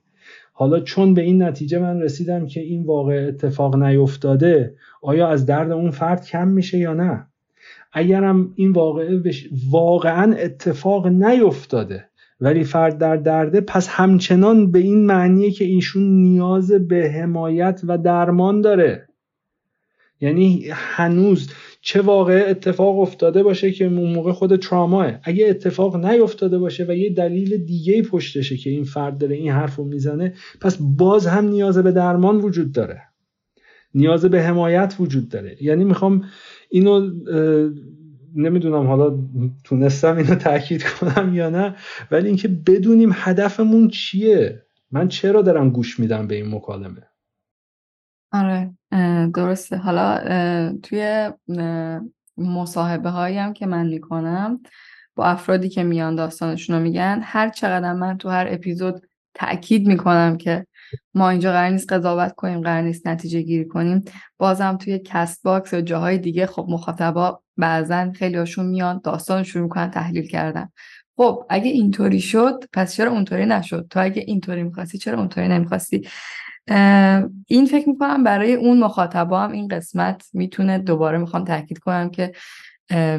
حالا 0.53 0.80
چون 0.80 1.14
به 1.14 1.22
این 1.22 1.43
نتیجه 1.43 1.80
من 1.80 2.01
رسیدم 2.01 2.47
که 2.47 2.59
این 2.59 2.84
واقع 2.84 3.26
اتفاق 3.28 3.76
نیفتاده 3.76 4.76
آیا 5.01 5.28
از 5.28 5.45
درد 5.45 5.72
اون 5.72 5.91
فرد 5.91 6.26
کم 6.26 6.47
میشه 6.47 6.78
یا 6.78 6.93
نه؟ 6.93 7.28
اگرم 7.91 8.53
این 8.55 8.72
واقعه 8.72 9.22
واقعا 9.70 10.34
اتفاق 10.34 11.07
نیفتاده 11.07 12.05
ولی 12.41 12.64
فرد 12.64 12.97
در 12.97 13.16
درده 13.16 13.61
پس 13.61 13.88
همچنان 13.88 14.72
به 14.72 14.80
این 14.80 15.05
معنیه 15.05 15.51
که 15.51 15.66
ایشون 15.66 16.03
نیاز 16.03 16.72
به 16.72 17.11
حمایت 17.11 17.82
و 17.88 17.97
درمان 17.97 18.61
داره. 18.61 19.07
یعنی 20.22 20.70
هنوز 20.72 21.49
چه 21.86 22.01
واقع 22.01 22.45
اتفاق 22.47 22.99
افتاده 22.99 23.43
باشه 23.43 23.71
که 23.71 23.86
اون 23.86 24.13
موقع 24.13 24.31
خود 24.31 24.55
تراماه. 24.55 25.19
اگه 25.23 25.47
اتفاق 25.47 26.05
نیفتاده 26.05 26.59
باشه 26.59 26.86
و 26.88 26.91
یه 26.91 27.09
دلیل 27.09 27.57
دیگه 27.57 28.01
پشتشه 28.01 28.57
که 28.57 28.69
این 28.69 28.84
فرد 28.84 29.17
داره 29.17 29.36
این 29.36 29.51
حرف 29.51 29.75
رو 29.75 29.84
می‌زنه 29.84 30.34
پس 30.61 30.77
باز 30.79 31.27
هم 31.27 31.47
نیاز 31.47 31.77
به 31.77 31.91
درمان 31.91 32.38
وجود 32.38 32.71
داره. 32.71 33.01
نیاز 33.95 34.25
به 34.25 34.41
حمایت 34.41 34.95
وجود 34.99 35.29
داره. 35.29 35.57
یعنی 35.61 35.84
می‌خوام 35.84 36.23
اینو 36.69 37.11
نمی‌دونم 38.36 38.88
حالا 38.88 39.19
تونستم 39.63 40.17
اینو 40.17 40.36
تاکید 40.36 40.84
کنم 40.84 41.36
یا 41.36 41.49
نه 41.49 41.75
ولی 42.11 42.27
اینکه 42.27 42.47
بدونیم 42.47 43.09
هدفمون 43.13 43.88
چیه. 43.88 44.61
من 44.91 45.07
چرا 45.07 45.41
دارم 45.41 45.69
گوش 45.69 45.99
میدم 45.99 46.27
به 46.27 46.36
این 46.36 46.55
مکالمه؟ 46.55 47.07
آره 48.34 48.73
درسته. 49.36 49.77
حالا 49.77 50.19
توی 50.84 51.31
مصاحبه 52.38 53.09
هایی 53.09 53.38
هم 53.38 53.53
که 53.53 53.65
من 53.65 53.86
می‌کنم 53.88 54.59
با 55.15 55.25
افرادی 55.25 55.69
که 55.69 55.84
میان 55.84 56.15
داستانشون 56.15 56.75
رو 56.75 56.81
میگن 56.81 57.19
هر 57.23 57.49
چقدر 57.49 57.93
من 57.93 58.17
تو 58.17 58.29
هر 58.29 58.47
اپیزود 58.49 59.01
تاکید 59.34 59.88
می‌کنم 59.88 60.38
که 60.38 60.67
ما 61.13 61.29
اینجا 61.29 61.51
قرار 61.51 61.69
نیست 61.69 61.93
قضاوت 61.93 62.36
کنیم 62.36 62.61
قرار 62.61 62.81
نیست 62.81 63.07
نتیجه 63.07 63.41
گیری 63.41 63.67
کنیم 63.67 64.03
بازم 64.38 64.77
توی 64.77 64.99
Castbox 64.99 65.74
یا 65.73 65.81
جاهای 65.81 66.17
دیگه 66.17 66.45
خب 66.45 66.65
مخاطبا 66.69 67.41
بعضا 67.57 68.11
خیلی 68.11 68.38
هاشون 68.38 68.65
میان 68.65 69.01
داستان 69.03 69.43
شروع 69.43 69.63
می‌کنن 69.63 69.91
تحلیل 69.91 70.27
کردن. 70.27 70.69
خب 71.17 71.45
اگه 71.49 71.71
اینطوری 71.71 72.19
شد 72.19 72.63
پس 72.73 72.95
چرا 72.95 73.11
اونطوری 73.11 73.45
نشد؟ 73.45 73.88
تو 73.89 73.99
اگه 74.03 74.23
اینطوری 74.27 74.63
می‌خواستی 74.63 74.97
چرا 74.97 75.19
اونطوری 75.19 75.47
نمی‌خواستی؟ 75.47 76.07
این 77.47 77.66
فکر 77.66 77.89
می‌کنم 77.89 78.24
برای 78.24 78.53
اون 78.53 78.80
مخاطبا 78.80 79.41
هم 79.41 79.51
این 79.51 79.68
قسمت 79.68 80.30
می‌تونه 80.34 80.78
دوباره 80.78 81.18
می‌خوام 81.18 81.43
تاکید 81.43 81.80
کنم 81.80 82.09
که 82.09 82.32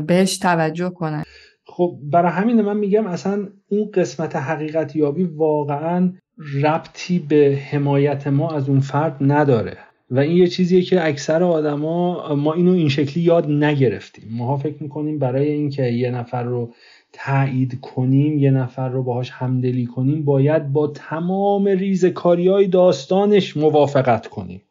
بهش 0.06 0.38
توجه 0.38 0.90
کنن. 0.90 1.22
خب 1.66 1.98
برای 2.02 2.32
همین 2.32 2.60
من 2.60 2.76
میگم 2.76 3.06
اصلا 3.06 3.48
اون 3.68 3.90
قسمت 3.94 4.36
حقیقت 4.36 4.96
یابی 4.96 5.24
واقعا 5.24 6.12
ربطی 6.62 7.18
به 7.18 7.58
حمایت 7.70 8.26
ما 8.26 8.50
از 8.50 8.68
اون 8.68 8.80
فرد 8.80 9.16
نداره. 9.20 9.78
و 10.14 10.18
این 10.18 10.36
یه 10.36 10.46
چیزیه 10.46 10.82
که 10.82 11.06
اکثر 11.06 11.42
آدما 11.42 12.34
ما 12.34 12.52
اینو 12.52 12.72
این 12.72 12.88
شکلی 12.88 13.22
یاد 13.22 13.50
نگرفتیم. 13.50 14.24
ما 14.30 14.56
فکر 14.56 14.82
می‌کنیم 14.82 15.18
برای 15.18 15.48
اینکه 15.48 15.82
یه 15.82 16.10
نفر 16.10 16.42
رو 16.42 16.70
تایید 17.12 17.80
کنیم 17.80 18.38
یه 18.38 18.50
نفر 18.50 18.88
رو 18.88 19.02
باهاش 19.02 19.30
همدلی 19.30 19.86
کنیم 19.86 20.24
باید 20.24 20.72
با 20.72 20.86
تمام 20.86 21.66
ریزکاری 21.66 22.48
های 22.48 22.66
داستانش 22.66 23.56
موافقت 23.56 24.26
کنیم. 24.26 24.62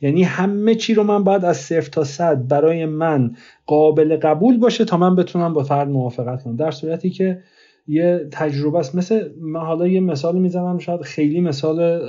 یعنی 0.00 0.22
همه 0.22 0.74
چی 0.74 0.94
رو 0.94 1.02
من 1.02 1.24
باید 1.24 1.44
از 1.44 1.56
صفر 1.56 1.90
تا 1.90 2.04
صد 2.04 2.48
برای 2.48 2.86
من 2.86 3.36
قابل 3.66 4.16
قبول 4.16 4.58
باشه 4.58 4.84
تا 4.84 4.96
من 4.96 5.16
بتونم 5.16 5.52
با 5.52 5.62
فرد 5.62 5.88
موافقت 5.88 6.42
کنم. 6.42 6.56
در 6.56 6.70
صورتی 6.70 7.10
که 7.10 7.42
یه 7.88 8.28
تجربه 8.32 8.78
است. 8.78 8.94
مثل 8.94 9.30
من 9.40 9.60
حالا 9.60 9.86
یه 9.86 10.00
مثال 10.00 10.38
می‌زنم 10.38 10.78
شاید 10.78 11.00
خیلی 11.00 11.40
مثال 11.40 12.00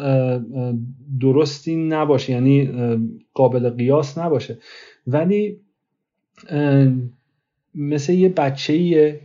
درستی 1.21 1.75
نباشه 1.75 2.33
یعنی 2.33 2.69
قابل 3.33 3.69
قیاس 3.69 4.17
نباشه. 4.17 4.57
ولی 5.07 5.61
مثل 7.75 8.13
یه 8.13 8.29
بچه 8.29 8.77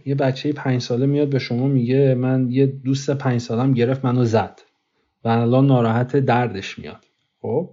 یه 0.07 0.15
بچه 0.19 0.53
پنج 0.53 0.81
ساله 0.81 1.07
میاد 1.07 1.29
به 1.29 1.39
شما 1.39 1.69
میگه 1.69 2.15
من 2.15 2.51
یه 2.51 2.67
دوست 2.67 3.11
پنج 3.11 3.41
سالم 3.41 3.73
گرفت 3.73 4.05
منو 4.05 4.25
زد. 4.25 4.61
و 5.25 5.29
الان 5.29 5.67
ناراحت 5.67 6.17
دردش 6.17 6.79
میاد. 6.79 7.05
خب؟ 7.43 7.71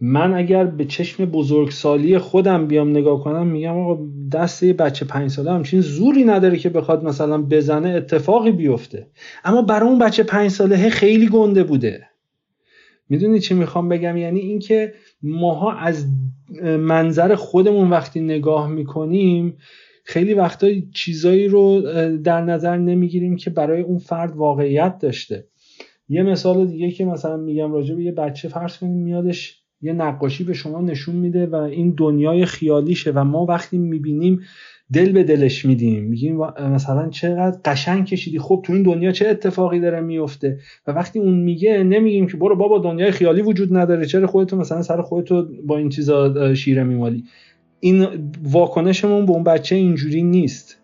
من 0.00 0.34
اگر 0.34 0.64
به 0.64 0.84
چشم 0.84 1.24
بزرگسالی 1.24 2.18
خودم 2.18 2.66
بیام 2.66 2.90
نگاه 2.90 3.24
کنم 3.24 3.46
میگم 3.46 3.78
آقا 3.78 4.06
دست 4.32 4.62
یه 4.62 4.72
بچه 4.72 5.04
پنج 5.04 5.30
ساله 5.30 5.52
همچین 5.52 5.80
زوری 5.80 6.24
نداره 6.24 6.56
که 6.56 6.68
بخواد 6.68 7.04
مثلا 7.04 7.42
بزنه 7.42 7.88
اتفاقی 7.88 8.52
بیفته. 8.52 9.06
اما 9.44 9.62
برای 9.62 9.88
اون 9.88 9.98
بچه 9.98 10.22
پنج 10.22 10.50
ساله 10.50 10.90
خیلی 10.90 11.28
گنده 11.28 11.64
بوده. 11.64 12.06
می‌دونی 13.08 13.40
چی 13.40 13.54
می‌خوام 13.54 13.88
بگم؟ 13.88 14.16
یعنی 14.16 14.40
اینکه 14.40 14.92
ماها 15.22 15.72
از 15.72 16.06
منظر 16.62 17.34
خودمون 17.34 17.90
وقتی 17.90 18.20
نگاه 18.20 18.68
می‌کنیم 18.68 19.56
خیلی 20.04 20.34
وقتا 20.34 20.68
چیزایی 20.94 21.48
رو 21.48 21.80
در 22.16 22.40
نظر 22.40 22.76
نمی‌گیریم 22.76 23.36
که 23.36 23.50
برای 23.50 23.82
اون 23.82 23.98
فرد 23.98 24.36
واقعیت 24.36 24.98
داشته. 24.98 25.46
یه 26.08 26.22
مثال 26.22 26.66
دیگه 26.66 26.90
که 26.90 27.04
مثلا 27.04 27.36
میگم 27.36 27.72
راجع 27.72 27.94
به 27.94 28.04
یه 28.04 28.12
بچه 28.12 28.48
فرض 28.48 28.78
کنیم 28.78 29.02
میادش 29.02 29.62
یه 29.82 29.92
نقاشی 29.92 30.44
به 30.44 30.52
شما 30.52 30.80
نشون 30.80 31.16
میده 31.16 31.46
و 31.46 31.54
این 31.54 31.94
دنیای 31.96 32.46
خیالیشه 32.46 33.12
و 33.14 33.24
ما 33.24 33.44
وقتی 33.44 33.78
می‌بینیم 33.78 34.40
دل 34.92 35.12
به 35.12 35.24
دلش 35.24 35.64
میدیم. 35.64 36.04
میگیم 36.04 36.36
مثلا 36.74 37.08
چقدر 37.08 37.58
قشنگ 37.64 38.04
کشیدی. 38.04 38.38
خب 38.38 38.62
تو 38.66 38.72
این 38.72 38.82
دنیا 38.82 39.12
چه 39.12 39.28
اتفاقی 39.28 39.80
داره 39.80 40.00
میفته 40.00 40.58
و 40.86 40.92
وقتی 40.92 41.18
اون 41.18 41.34
میگه 41.34 41.82
نمیگیم 41.82 42.26
که 42.26 42.36
برو 42.36 42.56
بابا 42.56 42.78
دنیای 42.78 43.10
خیالی 43.10 43.42
وجود 43.42 43.76
نداره. 43.76 44.06
چرا 44.06 44.26
خودتو 44.26 44.56
مثلا 44.56 44.82
سر 44.82 45.02
خودتو 45.02 45.46
با 45.66 45.78
این 45.78 45.88
چیزا 45.88 46.54
شیره 46.54 46.84
میمالی؟ 46.84 47.24
این 47.80 48.06
واکنشمون 48.42 49.26
به 49.26 49.32
اون 49.32 49.44
بچه 49.44 49.76
اینجوری 49.76 50.22
نیست. 50.22 50.78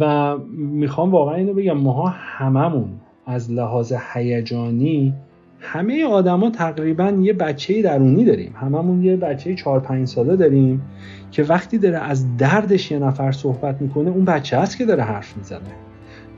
و 0.00 0.36
می‌خوام 0.56 1.10
واقعا 1.10 1.34
اینو 1.34 1.54
بگم 1.54 1.78
ماها 1.78 2.08
هممون 2.08 2.88
از 3.26 3.52
لحاظ 3.52 3.92
هیجانی 4.12 5.14
همه 5.60 6.04
آدما 6.04 6.50
تقریبا 6.50 7.08
یه 7.20 7.32
بچه 7.32 7.82
درونی 7.82 8.24
داریم. 8.24 8.54
هممون 8.60 9.02
یه 9.02 9.16
بچه 9.16 9.54
4 9.54 9.80
5 9.80 10.08
ساله 10.08 10.36
داریم 10.36 10.82
که 11.30 11.42
وقتی 11.42 11.78
داره 11.78 11.98
از 11.98 12.36
دردش 12.36 12.90
یه 12.90 12.98
نفر 12.98 13.32
صحبت 13.32 13.82
می‌کنه 13.82 14.10
اون 14.10 14.24
بچه 14.24 14.58
هست 14.58 14.78
که 14.78 14.84
داره 14.84 15.02
حرف 15.02 15.36
می‌زنه. 15.36 15.60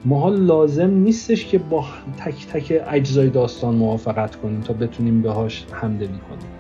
ماها 0.05 0.29
لازم 0.29 0.91
نیستش 0.91 1.47
که 1.47 1.59
با 1.59 1.85
تک 2.19 2.47
تک 2.47 2.83
اجزای 2.91 3.29
داستان 3.29 3.75
موافقت 3.75 4.37
کنیم 4.37 4.61
تا 4.61 4.73
بتونیم 4.73 5.23
بهاش 5.23 5.66
همدلی 5.73 6.07
کنیم 6.07 6.57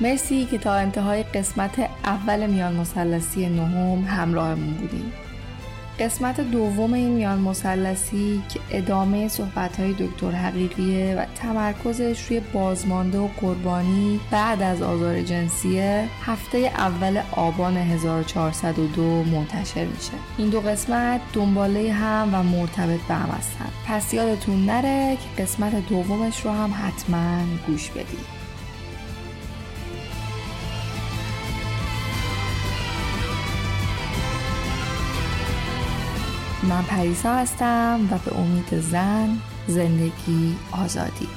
مرسی 0.00 0.44
که 0.44 0.58
تا 0.58 0.74
انتهای 0.74 1.22
قسمت 1.22 1.90
اول 2.04 2.46
میان 2.46 2.76
مسلسی 2.76 3.48
نهم 3.48 4.04
همراهمون 4.04 4.74
بودیم. 4.74 5.12
قسمت 6.00 6.40
دوم 6.40 6.92
این 6.92 7.08
میان 7.08 7.38
مسلسی 7.38 8.42
که 8.48 8.60
ادامه 8.70 9.28
صحبت 9.28 9.80
های 9.80 9.92
دکتر 9.92 10.30
حقیقیه 10.30 11.14
و 11.18 11.24
تمرکزش 11.34 12.26
روی 12.28 12.40
بازمانده 12.40 13.18
و 13.18 13.28
قربانی 13.40 14.20
بعد 14.30 14.62
از 14.62 14.82
آزار 14.82 15.22
جنسیه 15.22 16.08
هفته 16.22 16.58
اول 16.58 17.22
آبان 17.32 17.76
1402 17.76 19.02
منتشر 19.02 19.84
میشه. 19.84 20.12
این 20.38 20.48
دو 20.48 20.60
قسمت 20.60 21.20
دنباله 21.32 21.92
هم 21.92 22.34
و 22.34 22.42
مرتبط 22.42 23.00
به 23.08 23.14
هم 23.14 23.30
هستن. 23.30 23.68
پس 23.86 24.14
یادتون 24.14 24.66
نره 24.66 25.16
که 25.16 25.42
قسمت 25.42 25.88
دومش 25.88 26.40
رو 26.40 26.50
هم 26.50 26.74
حتما 26.82 27.42
گوش 27.66 27.90
بدید. 27.90 28.37
من 36.69 36.83
پریسا 36.83 37.35
هستم 37.35 38.07
و 38.11 38.17
به 38.17 38.37
امید 38.37 38.79
زن 38.79 39.37
زندگی 39.67 40.55
آزادی 40.71 41.27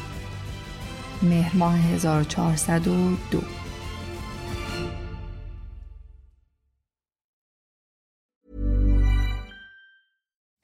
مهر 1.23 1.57
ماه 1.57 1.79
1402 1.79 3.43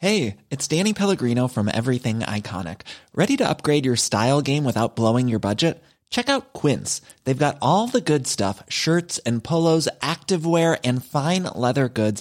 Hey, 0.02 0.38
it's 0.50 0.66
Danny 0.66 0.92
Pellegrino 0.92 1.46
from 1.46 1.70
Everything 1.72 2.20
Iconic. 2.20 2.80
Ready 3.14 3.36
to 3.36 3.48
upgrade 3.48 3.86
your 3.86 3.94
style 3.94 4.42
game 4.42 4.64
without 4.64 4.96
blowing 4.96 5.28
your 5.28 5.38
budget? 5.38 5.80
Check 6.10 6.28
out 6.28 6.52
Quince. 6.52 7.00
They've 7.22 7.38
got 7.38 7.56
all 7.62 7.86
the 7.86 8.00
good 8.00 8.26
stuff 8.26 8.64
shirts 8.68 9.20
and 9.24 9.44
polos, 9.44 9.88
activewear, 10.00 10.76
and 10.82 11.04
fine 11.04 11.44
leather 11.54 11.88
goods 11.88 12.20